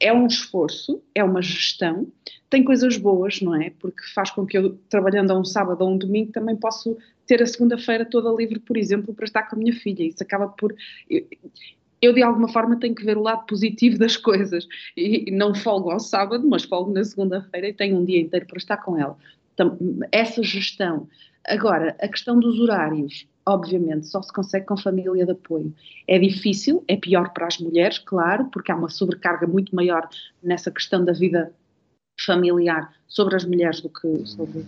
É 0.00 0.12
um 0.12 0.26
esforço, 0.28 1.02
é 1.12 1.24
uma 1.24 1.42
gestão, 1.42 2.06
tem 2.48 2.62
coisas 2.62 2.96
boas, 2.96 3.40
não 3.40 3.54
é? 3.54 3.70
Porque 3.80 4.00
faz 4.14 4.30
com 4.30 4.46
que 4.46 4.56
eu, 4.56 4.78
trabalhando 4.88 5.32
a 5.32 5.38
um 5.38 5.44
sábado 5.44 5.82
ou 5.82 5.90
um 5.90 5.98
domingo, 5.98 6.30
também 6.30 6.54
posso 6.54 6.96
ter 7.26 7.42
a 7.42 7.46
segunda-feira 7.46 8.06
toda 8.06 8.30
livre, 8.30 8.60
por 8.60 8.76
exemplo, 8.76 9.12
para 9.12 9.24
estar 9.24 9.42
com 9.42 9.56
a 9.56 9.58
minha 9.58 9.74
filha. 9.74 10.04
Isso 10.04 10.22
acaba 10.22 10.48
por 10.48 10.74
eu 12.00 12.12
de 12.12 12.22
alguma 12.22 12.48
forma 12.48 12.78
tenho 12.78 12.94
que 12.94 13.04
ver 13.04 13.16
o 13.16 13.22
lado 13.22 13.44
positivo 13.46 13.98
das 13.98 14.16
coisas 14.16 14.66
e 14.96 15.30
não 15.30 15.54
folgo 15.54 15.90
ao 15.90 16.00
sábado, 16.00 16.46
mas 16.48 16.64
folgo 16.64 16.92
na 16.92 17.04
segunda-feira 17.04 17.68
e 17.68 17.72
tenho 17.72 17.96
um 17.98 18.04
dia 18.04 18.20
inteiro 18.20 18.46
para 18.46 18.58
estar 18.58 18.76
com 18.78 18.98
ela. 18.98 19.16
Então, 19.54 19.76
essa 20.12 20.42
gestão. 20.42 21.08
Agora, 21.46 21.96
a 22.00 22.08
questão 22.08 22.38
dos 22.38 22.60
horários, 22.60 23.26
obviamente, 23.44 24.06
só 24.06 24.22
se 24.22 24.32
consegue 24.32 24.66
com 24.66 24.76
família 24.76 25.24
de 25.24 25.32
apoio. 25.32 25.74
É 26.06 26.18
difícil, 26.18 26.84
é 26.86 26.96
pior 26.96 27.32
para 27.32 27.46
as 27.46 27.58
mulheres, 27.58 27.98
claro, 27.98 28.44
porque 28.52 28.70
há 28.70 28.76
uma 28.76 28.88
sobrecarga 28.88 29.46
muito 29.46 29.74
maior 29.74 30.08
nessa 30.42 30.70
questão 30.70 31.04
da 31.04 31.12
vida 31.12 31.52
familiar 32.24 32.92
sobre 33.08 33.36
as 33.36 33.44
mulheres 33.44 33.80
do 33.80 33.88
que 33.88 34.26
sobre. 34.26 34.64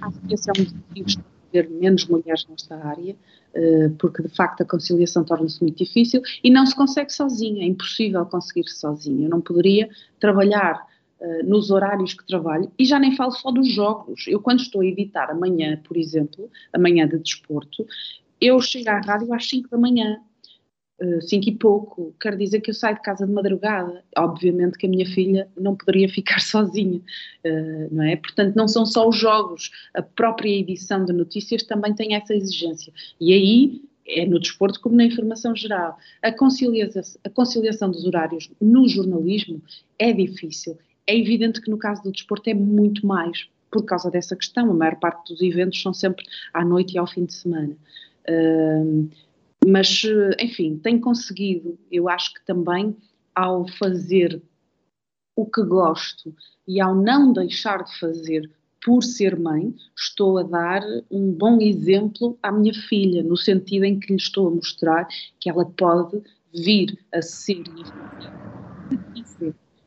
Acho 0.00 0.20
que 0.28 0.34
esse 0.34 0.48
é 0.48 0.52
um 0.52 0.64
dos 0.64 0.72
motivos 0.72 1.18
haver 1.58 1.70
menos 1.70 2.06
mulheres 2.06 2.46
nesta 2.48 2.76
área, 2.76 3.16
eh, 3.54 3.90
porque 3.98 4.22
de 4.22 4.28
facto 4.28 4.62
a 4.62 4.66
conciliação 4.66 5.24
torna-se 5.24 5.62
muito 5.62 5.78
difícil 5.78 6.20
e 6.42 6.50
não 6.50 6.66
se 6.66 6.74
consegue 6.74 7.12
sozinha, 7.12 7.62
é 7.62 7.66
impossível 7.66 8.24
conseguir 8.26 8.68
sozinha. 8.68 9.26
Eu 9.26 9.30
não 9.30 9.40
poderia 9.40 9.88
trabalhar 10.20 10.86
eh, 11.18 11.42
nos 11.42 11.70
horários 11.70 12.12
que 12.12 12.26
trabalho 12.26 12.70
e 12.78 12.84
já 12.84 12.98
nem 12.98 13.16
falo 13.16 13.32
só 13.32 13.50
dos 13.50 13.72
jogos. 13.72 14.26
Eu, 14.28 14.40
quando 14.40 14.60
estou 14.60 14.82
a 14.82 14.86
editar 14.86 15.30
amanhã, 15.30 15.80
por 15.86 15.96
exemplo, 15.96 16.50
amanhã 16.72 17.08
de 17.08 17.18
desporto, 17.18 17.86
eu 18.40 18.60
chego 18.60 18.90
à 18.90 19.00
rádio 19.00 19.32
às 19.32 19.48
5 19.48 19.70
da 19.70 19.78
manhã 19.78 20.20
cinco 21.22 21.48
e 21.48 21.54
pouco, 21.54 22.14
quer 22.20 22.36
dizer 22.36 22.60
que 22.60 22.70
eu 22.70 22.74
saio 22.74 22.96
de 22.96 23.02
casa 23.02 23.26
de 23.26 23.32
madrugada. 23.32 24.02
Obviamente 24.16 24.78
que 24.78 24.86
a 24.86 24.88
minha 24.88 25.06
filha 25.06 25.48
não 25.56 25.76
poderia 25.76 26.08
ficar 26.12 26.40
sozinha, 26.40 27.00
uh, 27.44 27.94
não 27.94 28.04
é? 28.04 28.16
Portanto, 28.16 28.54
não 28.54 28.66
são 28.66 28.86
só 28.86 29.08
os 29.08 29.16
jogos, 29.16 29.70
a 29.94 30.02
própria 30.02 30.50
edição 30.50 31.04
de 31.04 31.12
notícias 31.12 31.62
também 31.62 31.94
tem 31.94 32.14
essa 32.14 32.34
exigência. 32.34 32.92
E 33.20 33.32
aí 33.32 33.82
é 34.08 34.24
no 34.24 34.38
desporto 34.38 34.80
como 34.80 34.96
na 34.96 35.04
informação 35.04 35.54
geral. 35.54 35.98
A 36.22 36.32
conciliação, 36.32 37.02
a 37.24 37.30
conciliação 37.30 37.90
dos 37.90 38.04
horários 38.04 38.50
no 38.60 38.88
jornalismo 38.88 39.60
é 39.98 40.12
difícil. 40.12 40.78
É 41.06 41.16
evidente 41.16 41.60
que 41.60 41.70
no 41.70 41.78
caso 41.78 42.02
do 42.02 42.12
desporto 42.12 42.48
é 42.48 42.54
muito 42.54 43.06
mais, 43.06 43.48
por 43.70 43.84
causa 43.84 44.10
dessa 44.10 44.36
questão. 44.36 44.70
A 44.70 44.74
maior 44.74 44.96
parte 44.96 45.32
dos 45.32 45.42
eventos 45.42 45.82
são 45.82 45.92
sempre 45.92 46.24
à 46.54 46.64
noite 46.64 46.94
e 46.94 46.98
ao 46.98 47.06
fim 47.06 47.24
de 47.24 47.34
semana. 47.34 47.76
Uh, 48.28 49.08
mas, 49.66 50.02
enfim, 50.38 50.78
tem 50.78 51.00
conseguido, 51.00 51.78
eu 51.90 52.08
acho 52.08 52.34
que 52.34 52.44
também 52.44 52.96
ao 53.34 53.66
fazer 53.68 54.40
o 55.34 55.44
que 55.44 55.62
gosto 55.62 56.34
e 56.66 56.80
ao 56.80 56.94
não 56.94 57.32
deixar 57.32 57.84
de 57.84 57.98
fazer 57.98 58.50
por 58.82 59.02
ser 59.02 59.38
mãe, 59.38 59.74
estou 59.96 60.38
a 60.38 60.44
dar 60.44 60.82
um 61.10 61.32
bom 61.32 61.60
exemplo 61.60 62.38
à 62.42 62.52
minha 62.52 62.72
filha, 62.72 63.22
no 63.22 63.36
sentido 63.36 63.84
em 63.84 63.98
que 63.98 64.12
lhe 64.12 64.18
estou 64.18 64.46
a 64.46 64.50
mostrar 64.52 65.08
que 65.40 65.50
ela 65.50 65.64
pode 65.64 66.22
vir 66.54 66.96
a 67.12 67.20
ser 67.20 67.64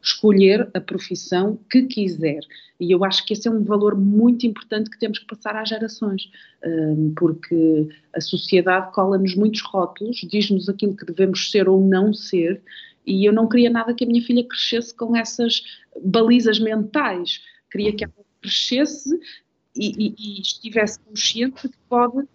escolher 0.02 0.70
a 0.74 0.80
profissão 0.80 1.60
que 1.70 1.84
quiser. 1.84 2.39
E 2.80 2.91
eu 2.91 3.04
acho 3.04 3.26
que 3.26 3.34
esse 3.34 3.47
é 3.47 3.52
um 3.52 3.64
valor 3.64 3.97
muito 3.97 4.45
importante 4.45 4.89
que 4.89 5.00
temos 5.00 5.20
que 5.20 5.28
passar 5.28 5.56
às 5.56 5.68
gerações, 5.68 6.32
hum, 6.66 7.14
porque 7.18 7.89
a 8.14 8.22
sociedade 8.22 8.93
cola-nos 8.93 9.36
muitos 9.36 9.62
rótulos, 9.62 10.18
diz-nos 10.30 10.70
aquilo 10.70 10.95
que 10.95 11.06
devemos 11.06 11.52
ser 11.52 11.68
ou 11.68 11.86
não 11.86 12.14
ser, 12.14 12.62
e 13.06 13.26
eu 13.26 13.34
não 13.34 13.50
queria 13.50 13.70
nada 13.70 13.93
que 13.93 14.04
a 14.04 14.08
minha 14.08 14.24
filha 14.24 14.43
crescesse 14.43 14.93
com 14.95 15.16
essas 15.16 15.64
balizas 16.04 16.60
mentais. 16.60 17.41
Queria 17.72 17.93
que 17.93 18.04
ela 18.04 18.14
crescesse 18.41 19.10
e, 19.76 19.91
e, 19.97 20.16
e 20.18 20.41
estivesse 20.41 21.00
consciente 21.00 21.68
de 21.68 21.70
que 21.70 21.80
pode 21.89 22.28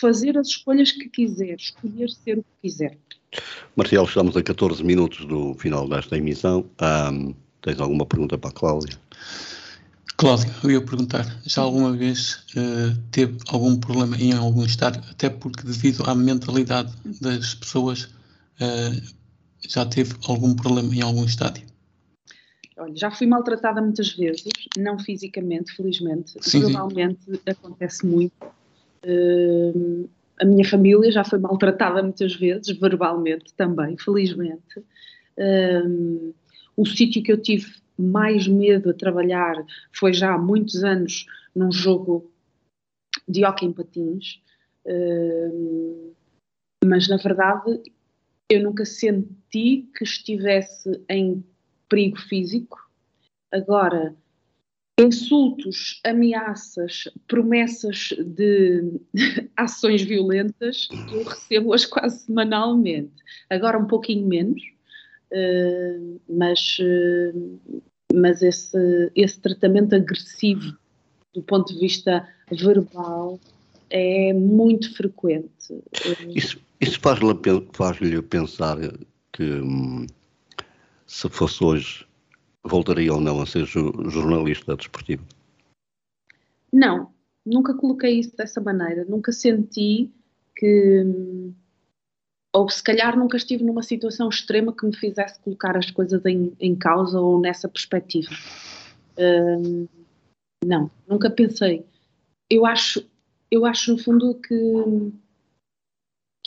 fazer 0.00 0.36
as 0.36 0.48
escolhas 0.48 0.92
que 0.92 1.08
quiser, 1.08 1.56
escolher 1.56 2.10
ser 2.10 2.38
o 2.38 2.42
que 2.42 2.68
quiser. 2.68 2.98
Marcial, 3.76 4.04
estamos 4.04 4.36
a 4.36 4.42
14 4.42 4.82
minutos 4.84 5.26
do 5.26 5.54
final 5.54 5.88
desta 5.88 6.16
emissão. 6.16 6.64
Um, 6.80 7.34
tens 7.60 7.80
alguma 7.80 8.06
pergunta 8.06 8.38
para 8.38 8.50
a 8.50 8.52
Cláudia? 8.52 8.98
Cláudio, 10.16 10.52
eu 10.64 10.70
ia 10.72 10.80
perguntar, 10.80 11.24
já 11.44 11.62
alguma 11.62 11.92
vez 11.92 12.44
uh, 12.56 12.98
teve 13.12 13.38
algum 13.48 13.78
problema 13.78 14.16
em 14.16 14.32
algum 14.32 14.64
estádio, 14.64 15.00
até 15.08 15.30
porque 15.30 15.62
devido 15.62 16.02
à 16.10 16.14
mentalidade 16.14 16.92
das 17.20 17.54
pessoas, 17.54 18.04
uh, 18.60 19.14
já 19.68 19.86
teve 19.86 20.14
algum 20.26 20.54
problema 20.56 20.92
em 20.92 21.02
algum 21.02 21.24
estádio? 21.24 21.64
Olha, 22.76 22.96
já 22.96 23.10
fui 23.10 23.26
maltratada 23.26 23.80
muitas 23.80 24.12
vezes, 24.12 24.44
não 24.76 24.98
fisicamente, 24.98 25.72
felizmente. 25.74 26.34
Sim, 26.40 26.60
Normalmente 26.62 27.24
sim. 27.24 27.38
acontece 27.46 28.04
muito. 28.04 28.34
Uh, 29.04 30.08
a 30.40 30.44
minha 30.44 30.64
família 30.64 31.10
já 31.10 31.24
foi 31.24 31.38
maltratada 31.38 32.02
muitas 32.02 32.34
vezes, 32.34 32.76
verbalmente 32.78 33.52
também, 33.54 33.96
felizmente. 33.96 34.78
Uh, 35.36 36.34
o 36.76 36.86
sítio 36.86 37.22
que 37.22 37.32
eu 37.32 37.40
tive 37.40 37.66
mais 37.98 38.46
medo 38.46 38.90
a 38.90 38.94
trabalhar 38.94 39.56
foi 39.92 40.12
já 40.12 40.34
há 40.34 40.38
muitos 40.38 40.84
anos 40.84 41.26
num 41.54 41.72
jogo 41.72 42.30
de 43.28 43.44
hockey 43.44 43.66
em 43.66 43.72
patins, 43.72 44.40
uh, 44.86 46.14
mas 46.84 47.08
na 47.08 47.16
verdade 47.16 47.82
eu 48.48 48.62
nunca 48.62 48.84
senti 48.84 49.88
que 49.94 50.04
estivesse 50.04 51.02
em 51.08 51.44
perigo 51.88 52.18
físico. 52.18 52.78
Agora, 53.52 54.14
insultos, 54.98 56.00
ameaças, 56.04 57.04
promessas 57.28 58.08
de 58.18 59.00
ações 59.56 60.02
violentas, 60.02 60.88
eu 61.12 61.24
recebo-as 61.24 61.86
quase 61.86 62.24
semanalmente. 62.24 63.12
Agora 63.48 63.78
um 63.78 63.86
pouquinho 63.86 64.26
menos, 64.26 64.60
uh, 65.32 66.20
mas, 66.28 66.78
uh, 66.80 67.80
mas 68.12 68.42
esse, 68.42 69.12
esse 69.14 69.38
tratamento 69.40 69.94
agressivo 69.94 70.76
do 71.32 71.42
ponto 71.42 71.72
de 71.72 71.78
vista 71.78 72.26
verbal 72.50 73.38
é 73.90 74.32
muito 74.32 74.92
frequente. 74.94 75.48
Isso, 76.34 76.58
isso 76.80 76.98
faz-lhe 77.00 77.30
faz 77.72 78.22
pensar 78.22 78.76
que 79.32 79.44
hum, 79.44 80.06
se 81.06 81.28
fosse 81.28 81.62
hoje, 81.62 82.07
voltaria 82.64 83.12
ou 83.12 83.20
não 83.20 83.40
a 83.40 83.46
ser 83.46 83.64
jornalista 83.66 84.76
desportivo? 84.76 85.24
Não, 86.72 87.12
nunca 87.44 87.74
coloquei 87.74 88.18
isso 88.18 88.36
dessa 88.36 88.60
maneira. 88.60 89.04
Nunca 89.04 89.32
senti 89.32 90.10
que. 90.56 91.04
Ou 92.54 92.68
se 92.68 92.82
calhar 92.82 93.16
nunca 93.16 93.36
estive 93.36 93.62
numa 93.62 93.82
situação 93.82 94.28
extrema 94.28 94.74
que 94.74 94.86
me 94.86 94.96
fizesse 94.96 95.38
colocar 95.40 95.76
as 95.76 95.90
coisas 95.90 96.24
em, 96.24 96.52
em 96.58 96.74
causa 96.74 97.20
ou 97.20 97.40
nessa 97.40 97.68
perspectiva. 97.68 98.30
Hum, 99.18 99.86
não, 100.64 100.90
nunca 101.06 101.30
pensei. 101.30 101.84
Eu 102.50 102.64
acho, 102.64 103.04
eu 103.50 103.66
acho 103.66 103.92
no 103.92 103.98
fundo 103.98 104.34
que 104.34 104.54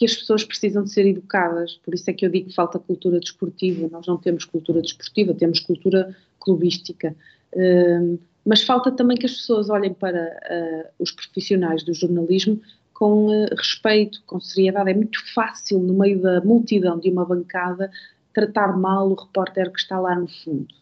que 0.02 0.06
as 0.06 0.16
pessoas 0.16 0.44
precisam 0.44 0.84
de 0.84 0.90
ser 0.90 1.06
educadas, 1.06 1.80
por 1.86 1.94
isso 1.94 2.10
é 2.10 2.14
que 2.14 2.26
eu 2.26 2.30
digo 2.32 2.50
que 2.50 2.56
falta 2.56 2.80
cultura 2.80 3.20
desportiva. 3.20 3.88
Nós 3.88 4.08
não 4.08 4.18
temos 4.18 4.46
cultura 4.46 4.82
desportiva, 4.82 5.32
temos 5.32 5.60
cultura 5.60 6.18
clubística. 6.40 7.16
Uh, 7.54 8.18
mas 8.44 8.64
falta 8.64 8.92
também 8.92 9.16
que 9.16 9.28
as 9.28 9.34
pessoas 9.34 9.70
olhem 9.70 9.94
para 9.94 10.24
uh, 10.24 10.90
os 10.98 11.12
profissionais 11.12 11.84
do 11.84 11.94
jornalismo 11.94 12.60
com 12.96 13.28
uh, 13.28 13.56
respeito, 13.56 14.24
com 14.26 14.40
seriedade. 14.40 14.90
É 14.90 14.96
muito 14.96 15.20
fácil, 15.36 15.78
no 15.78 15.94
meio 15.94 16.20
da 16.20 16.42
multidão 16.42 16.98
de 16.98 17.12
uma 17.12 17.24
bancada, 17.24 17.92
tratar 18.34 18.76
mal 18.76 19.08
o 19.08 19.14
repórter 19.14 19.72
que 19.72 19.82
está 19.82 20.00
lá 20.00 20.16
no 20.16 20.28
fundo. 20.28 20.81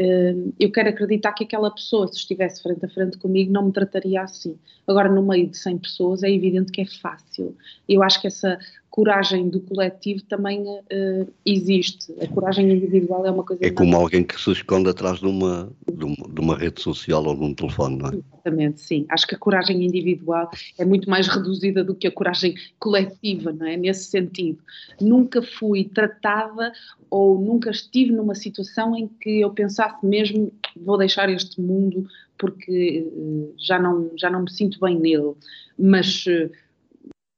Hum, 0.00 0.52
eu 0.60 0.70
quero 0.70 0.90
acreditar 0.90 1.32
que 1.32 1.42
aquela 1.42 1.70
pessoa, 1.72 2.06
se 2.06 2.18
estivesse 2.18 2.62
frente 2.62 2.84
a 2.84 2.88
frente 2.88 3.18
comigo, 3.18 3.52
não 3.52 3.66
me 3.66 3.72
trataria 3.72 4.22
assim. 4.22 4.56
Agora, 4.86 5.08
no 5.08 5.22
meio 5.22 5.48
de 5.48 5.56
100 5.58 5.78
pessoas, 5.78 6.22
é 6.22 6.30
evidente 6.30 6.70
que 6.70 6.82
é 6.82 6.86
fácil. 6.86 7.56
Eu 7.88 8.02
acho 8.02 8.20
que 8.20 8.28
essa 8.28 8.58
coragem 8.90 9.48
do 9.48 9.60
coletivo 9.60 10.22
também 10.24 10.62
uh, 10.62 11.32
existe. 11.44 12.12
A 12.20 12.26
coragem 12.26 12.70
individual 12.70 13.26
é 13.26 13.30
uma 13.30 13.44
coisa. 13.44 13.64
É 13.64 13.70
como 13.70 13.94
alguém 13.96 14.24
que 14.24 14.40
se 14.40 14.50
esconde 14.50 14.88
atrás 14.88 15.20
de 15.20 15.26
uma, 15.26 15.70
de 15.92 16.04
uma, 16.04 16.28
de 16.28 16.40
uma 16.40 16.56
rede 16.56 16.80
social 16.80 17.24
ou 17.24 17.36
de 17.36 17.44
um 17.44 17.54
telefone, 17.54 17.98
não 17.98 18.08
é? 18.08 18.14
Exatamente, 18.14 18.80
sim. 18.80 19.06
Acho 19.08 19.26
que 19.26 19.34
a 19.34 19.38
coragem 19.38 19.84
individual 19.84 20.50
é 20.78 20.84
muito 20.84 21.08
mais 21.08 21.28
reduzida 21.28 21.84
do 21.84 21.94
que 21.94 22.06
a 22.06 22.10
coragem 22.10 22.54
coletiva, 22.78 23.52
não 23.52 23.66
é? 23.66 23.76
Nesse 23.76 24.04
sentido. 24.04 24.58
Nunca 25.00 25.42
fui 25.42 25.84
tratada 25.84 26.72
ou 27.10 27.38
nunca 27.40 27.70
estive 27.70 28.12
numa 28.12 28.34
situação 28.34 28.96
em 28.96 29.06
que 29.06 29.40
eu 29.40 29.50
pensasse 29.50 30.04
mesmo 30.04 30.52
vou 30.76 30.96
deixar 30.96 31.28
este 31.30 31.60
mundo 31.60 32.06
porque 32.38 33.06
uh, 33.06 33.54
já, 33.58 33.78
não, 33.78 34.10
já 34.16 34.30
não 34.30 34.42
me 34.42 34.50
sinto 34.50 34.80
bem 34.80 34.98
nele. 34.98 35.34
Mas. 35.78 36.24
Uh, 36.26 36.50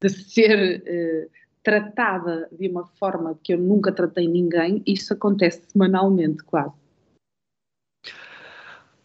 de 0.03 0.09
ser 0.09 0.83
tratada 1.63 2.49
de 2.53 2.69
uma 2.69 2.87
forma 2.87 3.39
que 3.43 3.55
eu 3.55 3.59
nunca 3.59 3.93
tratei 3.93 4.27
ninguém, 4.27 4.83
isso 4.87 5.13
acontece 5.13 5.63
semanalmente, 5.71 6.43
quase. 6.45 6.75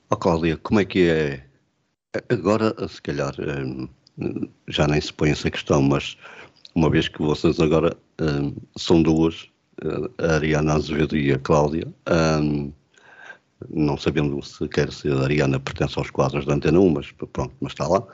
Oh, 0.10 0.16
Cláudia, 0.16 0.58
como 0.58 0.80
é 0.80 0.86
que 0.86 1.10
é? 1.10 1.46
Agora, 2.30 2.74
se 2.88 3.02
calhar, 3.02 3.34
hum, 3.40 3.90
já 4.68 4.88
nem 4.88 5.02
se 5.02 5.12
põe 5.12 5.32
essa 5.32 5.52
questão, 5.52 5.82
mas 5.82 6.18
uma 6.74 6.90
vez 6.90 7.08
que 7.08 7.22
vocês 7.22 7.60
agora 7.60 7.98
hum, 8.22 8.56
são 8.78 9.02
duas, 9.02 9.50
a 10.20 10.36
Ariana 10.36 10.76
Azevedo 10.76 11.18
e 11.18 11.34
a 11.34 11.40
Cláudia, 11.40 11.88
hum, 12.42 12.72
não 13.70 13.98
sabendo 13.98 14.42
sequer 14.44 14.92
se 14.92 15.10
a 15.10 15.20
Ariana 15.20 15.60
pertence 15.60 15.98
aos 15.98 16.10
quadros 16.10 16.46
da 16.46 16.54
Antena 16.54 16.80
1, 16.80 16.90
mas 16.90 17.12
pronto, 17.12 17.54
mas 17.60 17.74
está 17.74 17.88
lá. 17.88 18.06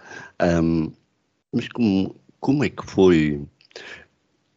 mas 1.54 1.68
como, 1.70 2.16
como 2.40 2.64
é 2.64 2.70
que 2.70 2.86
foi 2.86 3.46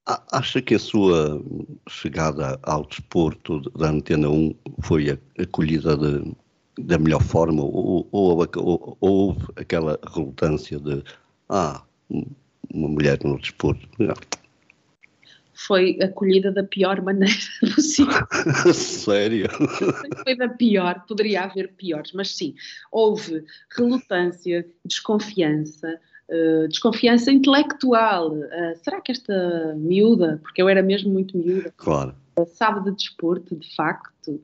Acha 0.07 0.61
que 0.61 0.75
a 0.75 0.79
sua 0.79 1.43
chegada 1.89 2.59
ao 2.63 2.85
desporto 2.85 3.61
da 3.71 3.89
Antena 3.89 4.29
1 4.29 4.55
foi 4.83 5.19
acolhida 5.39 5.97
de, 5.97 6.37
da 6.79 6.99
melhor 6.99 7.23
forma 7.23 7.63
ou, 7.63 8.07
ou, 8.13 8.39
ou, 8.39 8.49
ou, 8.57 8.99
houve 9.01 9.47
aquela 9.57 9.99
relutância 10.15 10.79
de 10.79 11.03
ah, 11.49 11.83
uma 12.11 12.89
mulher 12.89 13.19
no 13.25 13.39
desporto? 13.39 13.89
Foi 15.55 15.99
acolhida 16.03 16.53
da 16.53 16.65
pior 16.65 17.01
maneira 17.01 17.35
possível. 17.75 18.27
Sério? 18.75 19.49
Foi 20.23 20.37
da 20.37 20.49
pior, 20.49 21.03
poderia 21.09 21.45
haver 21.45 21.73
piores, 21.73 22.13
mas 22.13 22.37
sim, 22.37 22.55
houve 22.93 23.43
relutância, 23.75 24.67
desconfiança, 24.85 25.99
Uh, 26.29 26.67
desconfiança 26.69 27.31
intelectual. 27.31 28.33
Uh, 28.33 28.77
será 28.83 29.01
que 29.01 29.13
esta 29.13 29.75
miúda, 29.77 30.41
porque 30.43 30.63
eu 30.63 30.69
era 30.69 30.83
mesmo 30.83 31.13
muito 31.13 31.37
miúda, 31.37 31.73
claro. 31.77 32.15
sabe 32.47 32.85
de 32.85 32.97
desporto, 32.97 33.57
de 33.57 33.75
facto? 33.75 34.41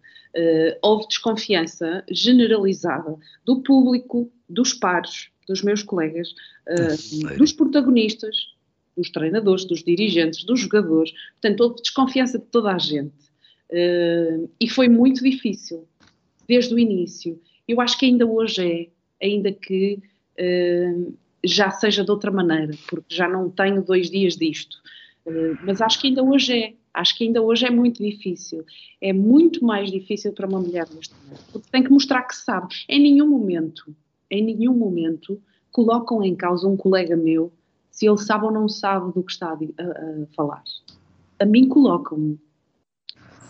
houve 0.80 1.08
desconfiança 1.08 2.04
generalizada 2.08 3.16
do 3.44 3.62
público, 3.62 4.30
dos 4.48 4.72
pares, 4.72 5.28
dos 5.48 5.60
meus 5.60 5.82
colegas, 5.82 6.32
dos 7.36 7.52
protagonistas, 7.52 8.36
dos 8.96 9.10
treinadores, 9.10 9.64
dos 9.64 9.82
dirigentes, 9.82 10.44
dos 10.44 10.60
jogadores. 10.60 11.10
Portanto, 11.32 11.60
houve 11.62 11.82
desconfiança 11.82 12.38
de 12.38 12.44
toda 12.44 12.72
a 12.72 12.78
gente. 12.78 13.12
e 14.60 14.68
foi 14.68 14.88
muito 14.88 15.20
difícil, 15.24 15.88
desde 16.46 16.72
o 16.76 16.78
início. 16.78 17.40
Eu 17.66 17.80
acho 17.80 17.98
que 17.98 18.06
ainda 18.06 18.24
hoje 18.24 18.88
é, 19.20 19.26
ainda 19.26 19.50
que 19.50 20.00
já 21.44 21.70
seja 21.70 22.04
de 22.04 22.10
outra 22.10 22.30
maneira, 22.30 22.72
porque 22.88 23.14
já 23.14 23.28
não 23.28 23.50
tenho 23.50 23.82
dois 23.82 24.10
dias 24.10 24.36
disto. 24.36 24.76
Uh, 25.26 25.56
mas 25.64 25.80
acho 25.80 26.00
que 26.00 26.08
ainda 26.08 26.22
hoje 26.22 26.52
é. 26.52 26.74
Acho 26.92 27.16
que 27.16 27.22
ainda 27.22 27.40
hoje 27.40 27.64
é 27.64 27.70
muito 27.70 28.02
difícil. 28.02 28.64
É 29.00 29.12
muito 29.12 29.64
mais 29.64 29.92
difícil 29.92 30.32
para 30.32 30.48
uma 30.48 30.58
mulher 30.58 30.88
momento, 30.88 31.14
porque 31.52 31.68
tem 31.70 31.84
que 31.84 31.90
mostrar 31.90 32.22
que 32.24 32.34
sabe. 32.34 32.74
Em 32.88 33.00
nenhum 33.00 33.28
momento, 33.28 33.94
em 34.28 34.44
nenhum 34.44 34.74
momento, 34.74 35.40
colocam 35.70 36.22
em 36.24 36.34
causa 36.34 36.66
um 36.66 36.76
colega 36.76 37.16
meu 37.16 37.52
se 37.90 38.08
ele 38.08 38.18
sabe 38.18 38.46
ou 38.46 38.52
não 38.52 38.68
sabe 38.68 39.12
do 39.12 39.22
que 39.22 39.30
está 39.30 39.50
a, 39.50 39.52
a 39.52 40.26
falar. 40.34 40.64
A 41.38 41.44
mim 41.44 41.68
colocam-me. 41.68 42.40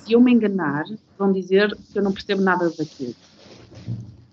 Se 0.04 0.12
eu 0.12 0.20
me 0.20 0.32
enganar, 0.32 0.84
vão 1.18 1.32
dizer 1.32 1.74
que 1.92 1.98
eu 1.98 2.02
não 2.02 2.12
percebo 2.12 2.42
nada 2.42 2.68
daquilo. 2.70 3.14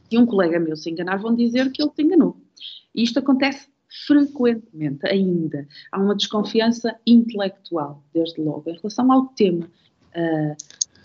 Se 0.09 0.17
um 0.17 0.25
colega 0.25 0.59
meu 0.59 0.75
se 0.75 0.89
enganar, 0.89 1.17
vão 1.17 1.35
dizer 1.35 1.71
que 1.71 1.81
ele 1.81 1.91
te 1.91 2.01
enganou. 2.01 2.37
E 2.93 3.03
isto 3.03 3.19
acontece 3.19 3.67
frequentemente 4.05 5.07
ainda. 5.07 5.67
Há 5.91 5.99
uma 5.99 6.15
desconfiança 6.15 6.95
intelectual, 7.05 8.03
desde 8.13 8.41
logo, 8.41 8.69
em 8.69 8.75
relação 8.75 9.11
ao 9.11 9.27
tema. 9.27 9.69
Uh, 10.15 10.55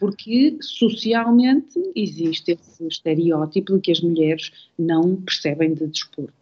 porque 0.01 0.57
socialmente 0.61 1.79
existe 1.95 2.53
esse 2.53 2.87
estereótipo 2.87 3.75
de 3.75 3.81
que 3.81 3.93
as 3.93 4.01
mulheres 4.01 4.51
não 4.77 5.17
percebem 5.17 5.75
de 5.75 5.87
desporto. 5.87 6.33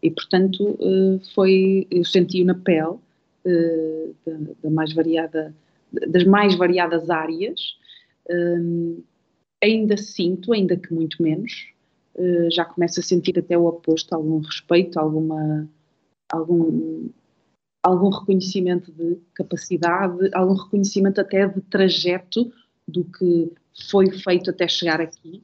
E, 0.00 0.10
portanto, 0.10 0.76
uh, 0.80 1.20
foi, 1.34 1.86
eu 1.90 2.04
senti 2.04 2.44
na 2.44 2.54
pele 2.54 2.96
da, 4.26 4.32
da, 4.62 4.70
mais 4.70 4.92
variada, 4.92 5.54
das 5.90 6.24
mais 6.24 6.54
variadas 6.54 7.08
áreas. 7.08 7.78
ainda 9.62 9.96
sinto, 9.96 10.52
ainda 10.52 10.76
que 10.76 10.92
muito 10.92 11.22
menos, 11.22 11.72
uh, 12.18 12.50
já 12.50 12.64
começo 12.64 13.00
a 13.00 13.02
sentir 13.02 13.38
até 13.38 13.56
o 13.56 13.66
oposto, 13.66 14.14
algum 14.14 14.40
respeito, 14.40 14.98
alguma, 14.98 15.68
algum, 16.30 17.08
algum 17.82 18.10
reconhecimento 18.10 18.92
de 18.92 19.18
capacidade, 19.34 20.28
algum 20.34 20.54
reconhecimento 20.54 21.20
até 21.20 21.46
de 21.46 21.60
trajeto 21.62 22.52
do 22.86 23.04
que 23.04 23.52
foi 23.90 24.10
feito 24.10 24.50
até 24.50 24.66
chegar 24.66 25.00
aqui. 25.00 25.42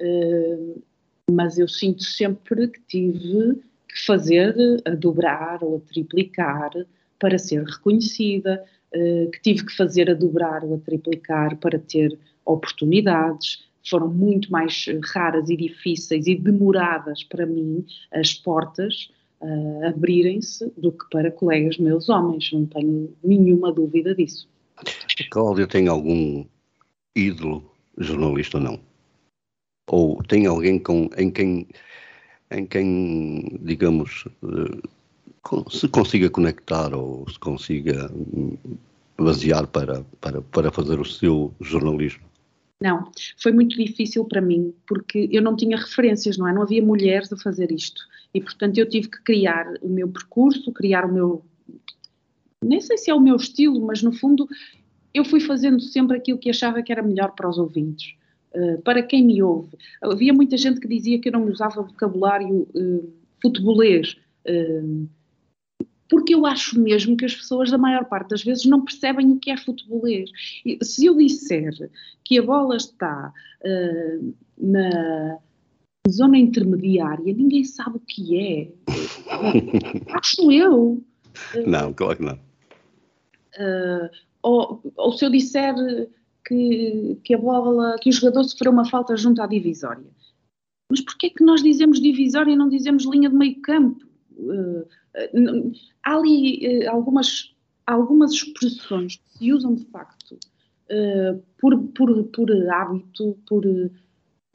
Uh, 0.00 0.82
mas 1.30 1.58
eu 1.58 1.68
sinto 1.68 2.02
sempre 2.02 2.68
que 2.68 2.80
tive 2.82 3.62
que 3.88 4.04
fazer 4.06 4.82
a 4.84 4.90
dobrar 4.90 5.62
ou 5.62 5.76
a 5.76 5.80
triplicar 5.80 6.70
para 7.18 7.38
ser 7.38 7.62
reconhecida, 7.64 8.64
uh, 8.94 9.30
que 9.30 9.40
tive 9.42 9.66
que 9.66 9.76
fazer 9.76 10.10
a 10.10 10.14
dobrar 10.14 10.64
ou 10.64 10.74
a 10.74 10.78
triplicar 10.78 11.56
para 11.56 11.78
ter 11.78 12.18
oportunidades. 12.44 13.64
Foram 13.88 14.08
muito 14.08 14.50
mais 14.50 14.86
raras 15.12 15.50
e 15.50 15.56
difíceis 15.56 16.26
e 16.26 16.34
demoradas 16.34 17.24
para 17.24 17.46
mim 17.46 17.84
as 18.12 18.34
portas 18.34 19.10
uh, 19.40 19.86
abrirem-se 19.86 20.72
do 20.76 20.92
que 20.92 21.04
para 21.10 21.30
colegas 21.30 21.78
meus 21.78 22.08
homens, 22.08 22.50
não 22.52 22.66
tenho 22.66 23.14
nenhuma 23.22 23.72
dúvida 23.72 24.14
disso. 24.14 24.48
Cláudia 25.30 25.66
tem 25.66 25.88
algum 25.88 26.44
ídolo 27.14 27.70
jornalista 27.98 28.58
ou 28.58 28.64
não? 28.64 28.80
Ou 29.90 30.22
tem 30.22 30.46
alguém 30.46 30.78
com, 30.78 31.10
em 31.16 31.30
quem, 31.30 31.68
em 32.50 32.66
quem 32.66 33.58
digamos, 33.62 34.24
uh, 34.42 35.70
se 35.70 35.88
consiga 35.88 36.30
conectar 36.30 36.94
ou 36.94 37.28
se 37.28 37.38
consiga 37.38 38.10
basear 39.18 39.66
para, 39.66 40.04
para, 40.20 40.40
para 40.40 40.70
fazer 40.70 41.00
o 41.00 41.04
seu 41.04 41.52
jornalismo? 41.60 42.31
Não, 42.82 43.12
foi 43.36 43.52
muito 43.52 43.76
difícil 43.76 44.24
para 44.24 44.40
mim, 44.40 44.74
porque 44.88 45.28
eu 45.30 45.40
não 45.40 45.54
tinha 45.54 45.76
referências, 45.76 46.36
não 46.36 46.48
é? 46.48 46.52
Não 46.52 46.62
havia 46.62 46.82
mulheres 46.82 47.32
a 47.32 47.36
fazer 47.36 47.70
isto. 47.70 48.02
E, 48.34 48.40
portanto, 48.40 48.76
eu 48.76 48.88
tive 48.88 49.08
que 49.08 49.22
criar 49.22 49.72
o 49.80 49.88
meu 49.88 50.08
percurso, 50.08 50.72
criar 50.72 51.04
o 51.04 51.12
meu. 51.12 51.44
Nem 52.64 52.80
sei 52.80 52.98
se 52.98 53.08
é 53.08 53.14
o 53.14 53.20
meu 53.20 53.36
estilo, 53.36 53.80
mas 53.86 54.02
no 54.02 54.12
fundo 54.12 54.48
eu 55.14 55.24
fui 55.24 55.38
fazendo 55.40 55.80
sempre 55.80 56.16
aquilo 56.16 56.38
que 56.38 56.50
achava 56.50 56.82
que 56.82 56.90
era 56.90 57.02
melhor 57.02 57.32
para 57.36 57.48
os 57.48 57.56
ouvintes. 57.56 58.14
Uh, 58.52 58.82
para 58.82 59.02
quem 59.02 59.24
me 59.24 59.42
ouve. 59.42 59.70
Havia 60.02 60.32
muita 60.32 60.56
gente 60.56 60.80
que 60.80 60.88
dizia 60.88 61.20
que 61.20 61.28
eu 61.28 61.32
não 61.32 61.44
usava 61.46 61.82
vocabulário 61.82 62.68
uh, 62.74 63.12
futebolês. 63.40 64.16
Porque 66.12 66.34
eu 66.34 66.44
acho 66.44 66.78
mesmo 66.78 67.16
que 67.16 67.24
as 67.24 67.34
pessoas, 67.34 67.70
da 67.70 67.78
maior 67.78 68.04
parte 68.04 68.28
das 68.28 68.44
vezes, 68.44 68.66
não 68.66 68.84
percebem 68.84 69.30
o 69.30 69.38
que 69.38 69.50
é 69.50 69.56
futebolês. 69.56 70.30
Se 70.82 71.06
eu 71.06 71.16
disser 71.16 71.72
que 72.22 72.38
a 72.38 72.42
bola 72.42 72.76
está 72.76 73.32
uh, 73.64 74.34
na 74.58 75.38
zona 76.06 76.36
intermediária, 76.36 77.32
ninguém 77.32 77.64
sabe 77.64 77.96
o 77.96 78.00
que 78.00 78.38
é. 78.38 78.68
acho 80.12 80.52
eu. 80.52 81.02
Não, 81.66 81.94
claro 81.94 82.18
que 82.18 82.24
não. 82.24 82.34
Uh, 83.56 84.10
ou, 84.42 84.82
ou, 84.94 85.12
se 85.12 85.24
eu 85.24 85.30
disser 85.30 85.74
que, 86.46 87.16
que 87.24 87.32
a 87.32 87.38
bola, 87.38 87.96
que 88.02 88.10
o 88.10 88.12
jogador 88.12 88.44
sofreu 88.44 88.70
uma 88.70 88.84
falta 88.84 89.16
junto 89.16 89.40
à 89.40 89.46
divisória. 89.46 90.04
Mas 90.90 91.00
porquê 91.00 91.28
é 91.28 91.30
que 91.30 91.42
nós 91.42 91.62
dizemos 91.62 92.02
divisória 92.02 92.52
e 92.52 92.56
não 92.56 92.68
dizemos 92.68 93.06
linha 93.06 93.30
de 93.30 93.34
meio 93.34 93.58
campo? 93.62 94.11
Uh, 94.42 95.72
há 96.02 96.16
ali 96.16 96.84
uh, 96.84 96.90
algumas, 96.90 97.54
algumas 97.86 98.32
expressões 98.32 99.16
que 99.16 99.38
se 99.38 99.52
usam 99.52 99.74
de 99.74 99.84
facto 99.86 100.38
por, 101.58 101.78
por, 101.94 102.24
por 102.24 102.50
hábito, 102.70 103.38
por 103.48 103.64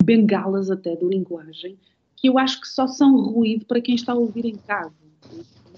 bengalas 0.03 0.69
até 0.69 0.95
de 0.95 1.03
linguagem, 1.03 1.79
que 2.15 2.29
eu 2.29 2.37
acho 2.37 2.61
que 2.61 2.67
só 2.67 2.85
são 2.87 3.17
ruído 3.17 3.65
para 3.65 3.81
quem 3.81 3.95
está 3.95 4.11
a 4.11 4.15
ouvir 4.15 4.45
em 4.45 4.55
casa. 4.55 4.93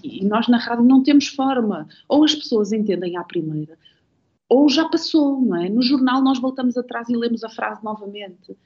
E 0.02 0.24
nós 0.24 0.48
na 0.48 0.58
rádio 0.58 0.84
não 0.84 1.02
temos 1.02 1.28
forma. 1.28 1.88
Ou 2.08 2.24
as 2.24 2.34
pessoas 2.34 2.72
entendem 2.72 3.16
à 3.16 3.24
primeira, 3.24 3.78
ou 4.50 4.68
já 4.68 4.88
passou, 4.88 5.40
não 5.40 5.56
é? 5.56 5.68
No 5.68 5.80
jornal 5.80 6.20
nós 6.20 6.40
voltamos 6.40 6.76
atrás 6.76 7.08
e 7.08 7.16
lemos 7.16 7.44
a 7.44 7.48
frase 7.48 7.84
novamente. 7.84 8.56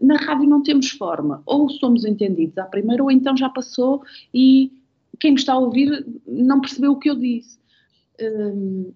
Na 0.00 0.16
rádio 0.16 0.46
não 0.46 0.62
temos 0.62 0.90
forma. 0.90 1.42
Ou 1.46 1.70
somos 1.70 2.04
entendidos 2.04 2.58
à 2.58 2.64
primeira, 2.64 3.02
ou 3.02 3.10
então 3.10 3.34
já 3.34 3.48
passou 3.48 4.02
e 4.32 4.70
quem 5.22 5.30
me 5.30 5.38
está 5.38 5.52
a 5.52 5.58
ouvir 5.58 6.04
não 6.26 6.60
percebeu 6.60 6.90
o 6.90 6.98
que 6.98 7.08
eu 7.08 7.14
disse. 7.14 7.56
Hum, 8.20 8.92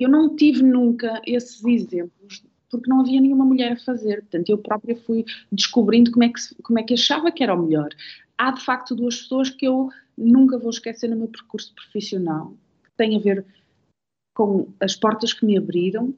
eu 0.00 0.08
não 0.08 0.34
tive 0.34 0.64
nunca 0.64 1.22
esses 1.24 1.64
exemplos 1.64 2.44
porque 2.68 2.90
não 2.90 3.00
havia 3.00 3.20
nenhuma 3.20 3.44
mulher 3.44 3.72
a 3.72 3.76
fazer. 3.76 4.22
Portanto, 4.22 4.50
eu 4.50 4.58
própria 4.58 4.96
fui 4.96 5.24
descobrindo 5.52 6.10
como 6.10 6.24
é 6.24 6.28
que, 6.28 6.40
como 6.60 6.80
é 6.80 6.82
que 6.82 6.94
achava 6.94 7.30
que 7.30 7.44
era 7.44 7.54
o 7.54 7.62
melhor. 7.62 7.88
Há, 8.36 8.50
de 8.50 8.64
facto, 8.64 8.96
duas 8.96 9.22
pessoas 9.22 9.48
que 9.48 9.64
eu 9.64 9.88
nunca 10.16 10.58
vou 10.58 10.70
esquecer 10.70 11.08
no 11.08 11.16
meu 11.16 11.28
percurso 11.28 11.72
profissional, 11.72 12.52
que 12.82 12.90
têm 12.96 13.16
a 13.16 13.20
ver 13.20 13.46
com 14.34 14.66
as 14.80 14.96
portas 14.96 15.32
que 15.32 15.46
me 15.46 15.56
abriram 15.56 16.12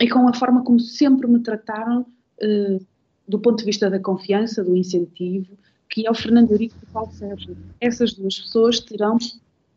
e 0.00 0.08
com 0.08 0.26
a 0.26 0.32
forma 0.32 0.64
como 0.64 0.80
sempre 0.80 1.26
me 1.26 1.40
trataram 1.40 2.06
uh, 2.42 2.86
do 3.28 3.38
ponto 3.38 3.58
de 3.58 3.66
vista 3.66 3.90
da 3.90 4.00
confiança, 4.00 4.64
do 4.64 4.74
incentivo, 4.74 5.58
que 5.88 6.06
é 6.06 6.10
o 6.10 6.14
Fernando 6.14 6.50
Eurico 6.50 6.76
e 6.82 6.84
o 6.84 6.92
Paulo 6.92 7.12
Sérgio. 7.12 7.56
Essas 7.80 8.12
duas 8.12 8.38
pessoas 8.38 8.80
terão 8.80 9.18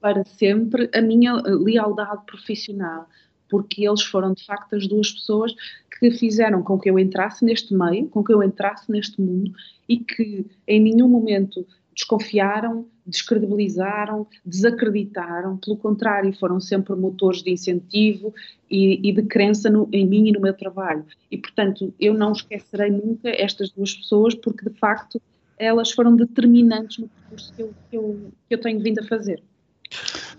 para 0.01 0.23
sempre 0.25 0.89
a 0.93 1.01
minha 1.01 1.33
lealdade 1.35 2.25
profissional, 2.25 3.07
porque 3.49 3.87
eles 3.87 4.03
foram 4.03 4.33
de 4.33 4.45
facto 4.45 4.75
as 4.75 4.87
duas 4.87 5.11
pessoas 5.11 5.53
que 5.99 6.11
fizeram 6.11 6.63
com 6.63 6.79
que 6.79 6.89
eu 6.89 6.97
entrasse 6.97 7.43
neste 7.43 7.73
meio, 7.73 8.07
com 8.07 8.23
que 8.23 8.33
eu 8.33 8.41
entrasse 8.41 8.89
neste 8.89 9.21
mundo 9.21 9.51
e 9.87 9.97
que 9.97 10.45
em 10.65 10.79
nenhum 10.79 11.09
momento 11.09 11.65
desconfiaram, 11.93 12.87
descredibilizaram, 13.05 14.25
desacreditaram, 14.45 15.57
pelo 15.57 15.75
contrário, 15.75 16.31
foram 16.31 16.59
sempre 16.61 16.95
motores 16.95 17.43
de 17.43 17.51
incentivo 17.51 18.33
e, 18.71 19.09
e 19.09 19.11
de 19.11 19.23
crença 19.23 19.69
no, 19.69 19.89
em 19.91 20.07
mim 20.07 20.29
e 20.29 20.31
no 20.31 20.39
meu 20.39 20.53
trabalho. 20.53 21.05
E, 21.29 21.37
portanto, 21.37 21.93
eu 21.99 22.13
não 22.13 22.31
esquecerei 22.31 22.89
nunca 22.89 23.29
estas 23.29 23.69
duas 23.71 23.93
pessoas, 23.93 24.33
porque 24.33 24.69
de 24.69 24.77
facto 24.77 25.21
elas 25.59 25.91
foram 25.91 26.15
determinantes 26.15 26.97
no 26.99 27.09
percurso 27.09 27.53
que 27.53 27.61
eu, 27.61 27.73
que 27.89 27.97
eu, 27.97 28.31
que 28.47 28.55
eu 28.55 28.61
tenho 28.61 28.79
vindo 28.81 28.99
a 28.99 29.03
fazer. 29.03 29.43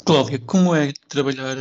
Cláudia, 0.04 0.38
como 0.38 0.74
é 0.74 0.92
trabalhar, 1.08 1.56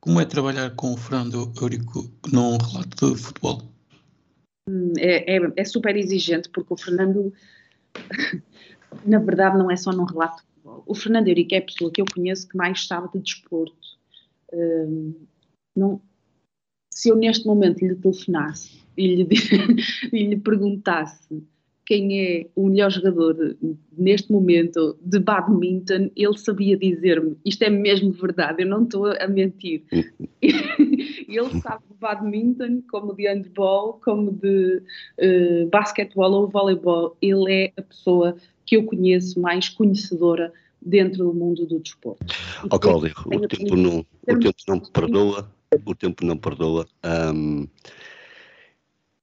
como 0.00 0.20
é 0.20 0.24
trabalhar 0.24 0.70
com 0.76 0.94
o 0.94 0.96
Fernando 0.96 1.52
Eurico 1.60 2.08
num 2.32 2.56
relato 2.56 3.14
de 3.14 3.20
futebol? 3.20 3.62
Hum, 4.68 4.92
é, 4.96 5.36
é, 5.36 5.52
é 5.56 5.64
super 5.64 5.96
exigente, 5.96 6.48
porque 6.50 6.72
o 6.72 6.76
Fernando, 6.76 7.32
na 9.04 9.18
verdade, 9.18 9.58
não 9.58 9.70
é 9.70 9.76
só 9.76 9.90
num 9.90 10.04
relato 10.04 10.36
de 10.36 10.42
futebol. 10.42 10.84
O 10.86 10.94
Fernando 10.94 11.28
Eurico 11.28 11.54
é 11.54 11.58
a 11.58 11.62
pessoa 11.62 11.90
que 11.90 12.00
eu 12.00 12.06
conheço 12.14 12.48
que 12.48 12.56
mais 12.56 12.86
sabe 12.86 13.08
de 13.12 13.20
desporto. 13.20 13.98
Hum, 14.52 15.14
não, 15.74 16.00
se 16.90 17.08
eu 17.08 17.16
neste 17.16 17.46
momento 17.46 17.84
lhe 17.84 17.96
telefonasse 17.96 18.82
e 18.96 19.16
lhe, 19.16 19.28
e 20.12 20.26
lhe 20.26 20.36
perguntasse 20.36 21.42
quem 21.90 22.20
é 22.20 22.46
o 22.54 22.68
melhor 22.68 22.88
jogador 22.88 23.56
neste 23.98 24.30
momento 24.30 24.96
de 25.02 25.18
badminton, 25.18 26.08
ele 26.14 26.38
sabia 26.38 26.76
dizer-me, 26.76 27.36
isto 27.44 27.64
é 27.64 27.68
mesmo 27.68 28.12
verdade, 28.12 28.62
eu 28.62 28.68
não 28.68 28.84
estou 28.84 29.06
a 29.06 29.26
mentir. 29.26 29.82
ele 30.40 31.60
sabe 31.60 31.82
de 31.90 31.96
badminton, 31.98 32.80
como 32.88 33.12
de 33.12 33.26
handball, 33.26 34.00
como 34.04 34.30
de 34.30 34.80
uh, 35.18 35.68
basquetebol 35.68 36.30
ou 36.30 36.48
voleibol. 36.48 37.16
Ele 37.20 37.52
é 37.52 37.72
a 37.76 37.82
pessoa 37.82 38.36
que 38.64 38.76
eu 38.76 38.84
conheço 38.84 39.40
mais 39.40 39.68
conhecedora 39.68 40.52
dentro 40.80 41.24
do 41.24 41.34
mundo 41.34 41.66
do 41.66 41.80
desporto. 41.80 42.24
Ó 42.70 42.76
oh, 42.76 42.78
Cláudio, 42.78 43.12
o 43.26 43.48
tempo 43.48 43.74
não, 43.74 43.98
o 43.98 44.38
tempo 44.38 44.62
não 44.68 44.78
perdoa, 44.78 45.50
o 45.84 45.94
tempo 45.96 46.24
não 46.24 46.36
perdoa. 46.36 46.86
Um, 47.34 47.66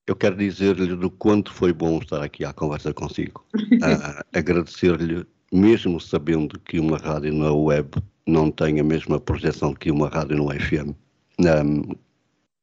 eu 0.08 0.16
quero 0.16 0.38
dizer-lhe 0.38 0.96
do 0.96 1.12
quanto 1.12 1.54
foi 1.54 1.74
bom 1.74 2.00
estar 2.00 2.24
aqui 2.24 2.46
à 2.46 2.54
conversa 2.54 2.94
consigo. 2.94 3.46
Uh, 3.54 4.24
Agradecer-lhe, 4.34 5.26
mesmo 5.52 6.00
sabendo 6.00 6.58
que 6.62 6.80
uma 6.80 6.98
rádio 6.98 7.34
na 7.34 7.52
web 7.52 7.90
não 8.26 8.50
tem 8.50 8.80
a 8.80 8.84
mesma 8.84 9.20
projeção 9.20 9.74
que 9.74 9.92
uma 9.92 10.08
rádio 10.08 10.38
no 10.38 10.50
FM. 10.50 10.96
Um, 11.40 11.94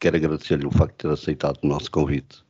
quero 0.01 0.17
agradecer-lhe 0.17 0.67
o 0.67 0.71
facto 0.71 0.93
de 0.93 1.03
ter 1.03 1.11
aceitado 1.11 1.59
o 1.63 1.69
nosso 1.69 1.91
convite. 1.91 2.43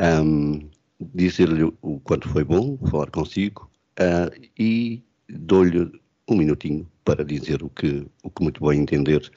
Um, 0.00 0.68
Dizer-lhe 1.14 1.62
o 1.80 2.00
quanto 2.00 2.28
foi 2.28 2.42
bom 2.42 2.76
falar 2.90 3.08
consigo 3.12 3.70
uh, 4.00 4.48
e 4.58 5.00
dou-lhe 5.28 5.92
um 6.28 6.36
minutinho 6.36 6.90
para 7.04 7.24
dizer 7.24 7.62
o 7.62 7.70
que, 7.70 8.04
o 8.24 8.28
que 8.28 8.42
muito 8.42 8.66
bem 8.66 8.80
entender, 8.80 9.30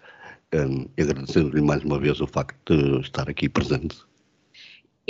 um, 0.56 0.88
agradecendo-lhe 1.00 1.62
mais 1.62 1.84
uma 1.84 2.00
vez 2.00 2.20
o 2.20 2.26
facto 2.26 2.76
de 2.76 3.02
estar 3.02 3.30
aqui 3.30 3.48
presente 3.48 4.04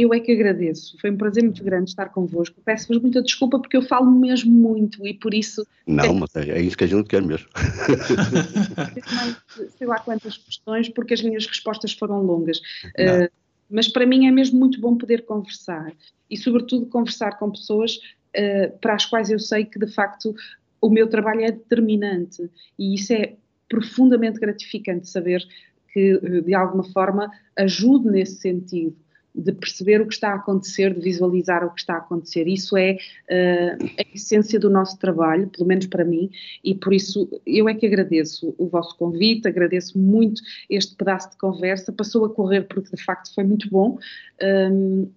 eu 0.01 0.13
é 0.13 0.19
que 0.19 0.31
agradeço. 0.31 0.97
Foi 0.99 1.11
um 1.11 1.17
prazer 1.17 1.43
muito 1.43 1.63
grande 1.63 1.89
estar 1.89 2.09
convosco. 2.09 2.61
Peço-vos 2.63 3.01
muita 3.01 3.21
desculpa 3.21 3.59
porque 3.59 3.77
eu 3.77 3.81
falo 3.81 4.11
mesmo 4.11 4.51
muito 4.51 5.05
e 5.05 5.13
por 5.13 5.33
isso. 5.33 5.65
Não, 5.85 6.13
mas 6.13 6.35
é, 6.35 6.49
é 6.49 6.61
isso 6.61 6.77
que 6.77 6.83
a 6.83 6.87
gente 6.87 7.07
quer 7.07 7.21
mesmo. 7.21 7.47
sei 9.77 9.87
lá 9.87 9.99
quantas 9.99 10.37
questões, 10.37 10.89
porque 10.89 11.13
as 11.13 11.21
minhas 11.21 11.45
respostas 11.45 11.93
foram 11.93 12.21
longas. 12.21 12.59
Uh, 12.59 13.29
mas 13.69 13.87
para 13.87 14.05
mim 14.05 14.27
é 14.27 14.31
mesmo 14.31 14.59
muito 14.59 14.79
bom 14.79 14.97
poder 14.97 15.25
conversar 15.25 15.93
e, 16.29 16.37
sobretudo, 16.37 16.85
conversar 16.87 17.37
com 17.37 17.51
pessoas 17.51 17.95
uh, 17.95 18.77
para 18.79 18.95
as 18.95 19.05
quais 19.05 19.29
eu 19.29 19.39
sei 19.39 19.65
que, 19.65 19.79
de 19.79 19.87
facto, 19.87 20.35
o 20.81 20.89
meu 20.89 21.07
trabalho 21.07 21.41
é 21.41 21.51
determinante 21.51 22.49
e 22.77 22.95
isso 22.95 23.13
é 23.13 23.35
profundamente 23.69 24.39
gratificante 24.39 25.07
saber 25.07 25.45
que, 25.93 26.19
de 26.41 26.53
alguma 26.53 26.83
forma, 26.83 27.31
ajude 27.55 28.09
nesse 28.09 28.37
sentido 28.37 28.95
de 29.33 29.51
perceber 29.51 30.01
o 30.01 30.07
que 30.07 30.13
está 30.13 30.31
a 30.31 30.35
acontecer, 30.35 30.93
de 30.93 31.01
visualizar 31.01 31.65
o 31.65 31.71
que 31.71 31.81
está 31.81 31.95
a 31.95 31.97
acontecer. 31.97 32.47
Isso 32.47 32.75
é 32.77 32.93
uh, 32.93 33.85
a 33.97 34.15
essência 34.15 34.59
do 34.59 34.69
nosso 34.69 34.97
trabalho, 34.97 35.47
pelo 35.47 35.67
menos 35.67 35.85
para 35.87 36.03
mim, 36.03 36.29
e 36.63 36.75
por 36.75 36.93
isso 36.93 37.29
eu 37.45 37.67
é 37.69 37.73
que 37.73 37.85
agradeço 37.85 38.53
o 38.57 38.67
vosso 38.67 38.97
convite, 38.97 39.47
agradeço 39.47 39.97
muito 39.97 40.41
este 40.69 40.95
pedaço 40.95 41.31
de 41.31 41.37
conversa. 41.37 41.91
Passou 41.91 42.25
a 42.25 42.29
correr 42.29 42.67
porque 42.67 42.95
de 42.95 43.03
facto 43.03 43.33
foi 43.33 43.43
muito 43.43 43.69
bom. 43.69 43.97
Um, 44.41 45.09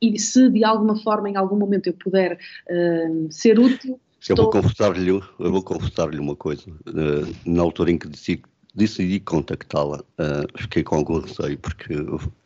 e 0.00 0.18
se 0.18 0.50
de 0.50 0.64
alguma 0.64 0.96
forma, 1.00 1.30
em 1.30 1.36
algum 1.36 1.56
momento, 1.56 1.86
eu 1.86 1.94
puder 1.94 2.36
uh, 2.68 3.30
ser 3.30 3.58
útil. 3.58 4.00
Eu 4.28 4.36
vou 4.36 4.50
confessar-lhe, 4.50 5.08
eu 5.10 5.22
vou 5.38 5.62
confessar-lhe 5.62 6.18
uma 6.18 6.34
coisa. 6.34 6.68
Uh, 6.88 7.32
na 7.46 7.62
altura 7.62 7.92
em 7.92 7.98
que 7.98 8.08
decidi, 8.08 8.42
decidi 8.74 9.20
contactá-la, 9.20 10.00
uh, 10.00 10.58
fiquei 10.58 10.82
com 10.82 10.96
algum 10.96 11.20
receio, 11.20 11.56
porque 11.58 11.94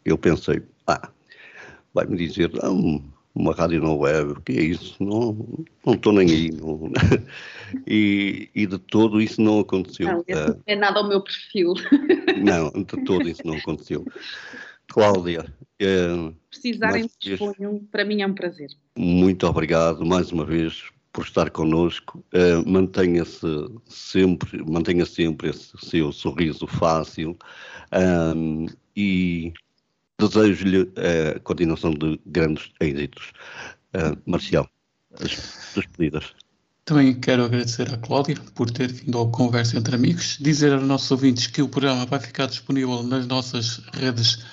eu 0.04 0.18
pensei, 0.18 0.62
ah, 0.86 1.08
vai-me 1.96 2.14
dizer, 2.14 2.50
ah, 2.62 2.70
uma 3.34 3.54
rádio 3.54 3.82
na 3.82 3.92
web, 3.92 4.32
o 4.32 4.40
que 4.42 4.52
é 4.52 4.62
isso? 4.62 5.02
Não, 5.02 5.66
não 5.84 5.94
estou 5.94 6.12
nem 6.12 6.30
aí. 6.30 6.50
Não. 6.52 6.92
e, 7.86 8.50
e 8.54 8.66
de 8.66 8.78
todo 8.78 9.20
isso 9.20 9.40
não 9.40 9.60
aconteceu. 9.60 10.06
Não, 10.06 10.24
não 10.28 10.62
é 10.66 10.76
nada 10.76 11.00
ao 11.00 11.08
meu 11.08 11.22
perfil. 11.22 11.72
não, 12.44 12.70
de 12.70 13.04
todo 13.04 13.26
isso 13.26 13.40
não 13.46 13.56
aconteceu. 13.56 14.04
Cláudia. 14.88 15.46
É, 15.80 16.08
Precisarem 16.50 17.10
disponham, 17.18 17.80
para 17.90 18.04
mim 18.04 18.20
é 18.20 18.26
um 18.26 18.34
prazer. 18.34 18.68
Muito 18.96 19.46
obrigado 19.46 20.04
mais 20.04 20.30
uma 20.30 20.44
vez 20.44 20.84
por 21.10 21.24
estar 21.24 21.48
connosco. 21.48 22.22
Uh, 22.34 22.68
mantenha-se 22.68 23.46
sempre, 23.86 24.62
mantenha 24.62 25.06
sempre 25.06 25.48
esse 25.48 25.72
seu 25.78 26.12
sorriso 26.12 26.66
fácil 26.66 27.38
e 28.94 29.52
desejo-lhe 30.18 30.90
a 30.96 31.38
continuação 31.40 31.92
de 31.92 32.20
grandes 32.26 32.70
êxitos. 32.80 33.32
Uh, 33.94 34.16
Marcial, 34.26 34.68
as 35.20 35.72
despedidas. 35.74 36.34
Também 36.84 37.18
quero 37.18 37.44
agradecer 37.44 37.92
à 37.92 37.96
Cláudia 37.96 38.36
por 38.54 38.70
ter 38.70 38.92
vindo 38.92 39.18
ao 39.18 39.30
Conversa 39.30 39.76
entre 39.76 39.94
Amigos, 39.94 40.38
dizer 40.40 40.72
aos 40.72 40.84
nossos 40.84 41.10
ouvintes 41.10 41.46
que 41.46 41.62
o 41.62 41.68
programa 41.68 42.06
vai 42.06 42.20
ficar 42.20 42.46
disponível 42.46 43.02
nas 43.02 43.26
nossas 43.26 43.82
redes 43.92 44.44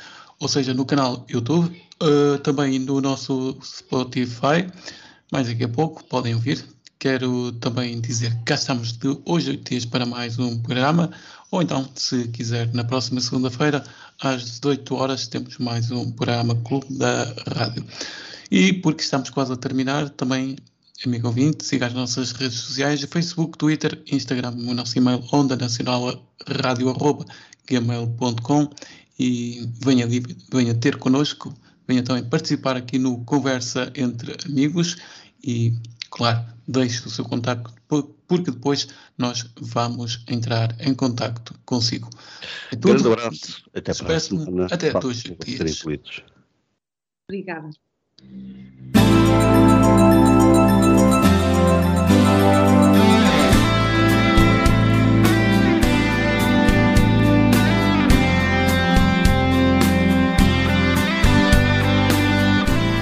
ou 0.43 0.49
seja, 0.49 0.74
no 0.74 0.86
canal 0.86 1.26
YouTube, 1.30 1.74
uh, 2.01 2.38
também 2.39 2.78
no 2.78 2.99
nosso 2.99 3.57
Spotify. 3.64 4.68
Mais 5.32 5.47
daqui 5.47 5.64
a 5.64 5.70
pouco 5.70 6.03
podem 6.03 6.36
ouvir. 6.36 6.64
Quero 6.99 7.53
também 7.53 7.99
dizer 8.01 8.36
que 8.39 8.43
cá 8.43 8.55
estamos 8.55 8.91
de 8.91 9.18
hoje 9.26 9.55
dias 9.55 9.86
para 9.86 10.05
mais 10.05 10.38
um 10.39 10.61
programa, 10.61 11.11
ou 11.53 11.61
então, 11.61 11.87
se 11.93 12.27
quiser, 12.29 12.73
na 12.73 12.83
próxima 12.83 13.21
segunda-feira, 13.21 13.83
às 14.19 14.43
18 14.43 14.95
horas, 14.95 15.27
temos 15.27 15.59
mais 15.59 15.91
um 15.91 16.11
programa 16.11 16.55
Clube 16.55 16.87
da 16.97 17.31
Rádio. 17.55 17.85
E 18.49 18.73
porque 18.73 19.03
estamos 19.03 19.29
quase 19.29 19.53
a 19.53 19.55
terminar, 19.55 20.09
também, 20.09 20.55
amigo 21.05 21.27
ouvinte, 21.27 21.63
siga 21.63 21.85
as 21.85 21.93
nossas 21.93 22.31
redes 22.31 22.57
sociais, 22.57 23.03
Facebook, 23.03 23.55
Twitter, 23.55 24.01
Instagram, 24.11 24.55
o 24.67 24.73
nosso 24.73 24.97
e-mail 24.97 25.23
onda 25.31 25.55
nacional 25.55 26.27
radio.gmail.com 26.47 28.69
e 29.19 29.69
venha, 29.79 30.07
venha 30.51 30.73
ter 30.73 30.97
connosco, 30.97 31.53
venha 31.87 32.01
também 32.01 32.23
participar 32.23 32.77
aqui 32.77 32.97
no 32.97 33.23
Conversa 33.25 33.93
entre 33.95 34.35
Amigos 34.43 34.97
e, 35.43 35.71
claro, 36.09 36.43
deixe 36.67 37.07
o 37.07 37.11
seu 37.11 37.25
contacto, 37.25 37.71
porque 38.38 38.49
depois 38.49 38.88
nós 39.15 39.47
vamos 39.59 40.23
entrar 40.27 40.75
em 40.79 40.95
contacto 40.95 41.53
consigo. 41.65 42.09
É 42.71 42.75
tudo. 42.75 43.03
Grande 43.03 43.07
abraço. 43.07 43.63
Até 43.75 43.91
a 43.91 43.95
próxima. 43.95 44.65
Até 44.71 44.91
dois 44.91 45.17
dias. 45.17 45.84
Obrigada. 47.29 47.69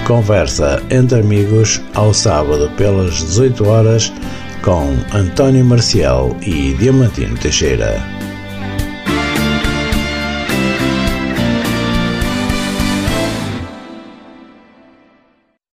Conversa 0.05 0.85
entre 0.91 1.21
amigos 1.21 1.79
ao 1.93 2.13
sábado 2.13 2.69
pelas 2.75 3.23
18 3.23 3.65
horas 3.65 4.11
com 4.63 4.95
António 5.13 5.65
Marcial 5.65 6.37
e 6.41 6.73
Diamantino 6.75 7.37
Teixeira. 7.37 8.20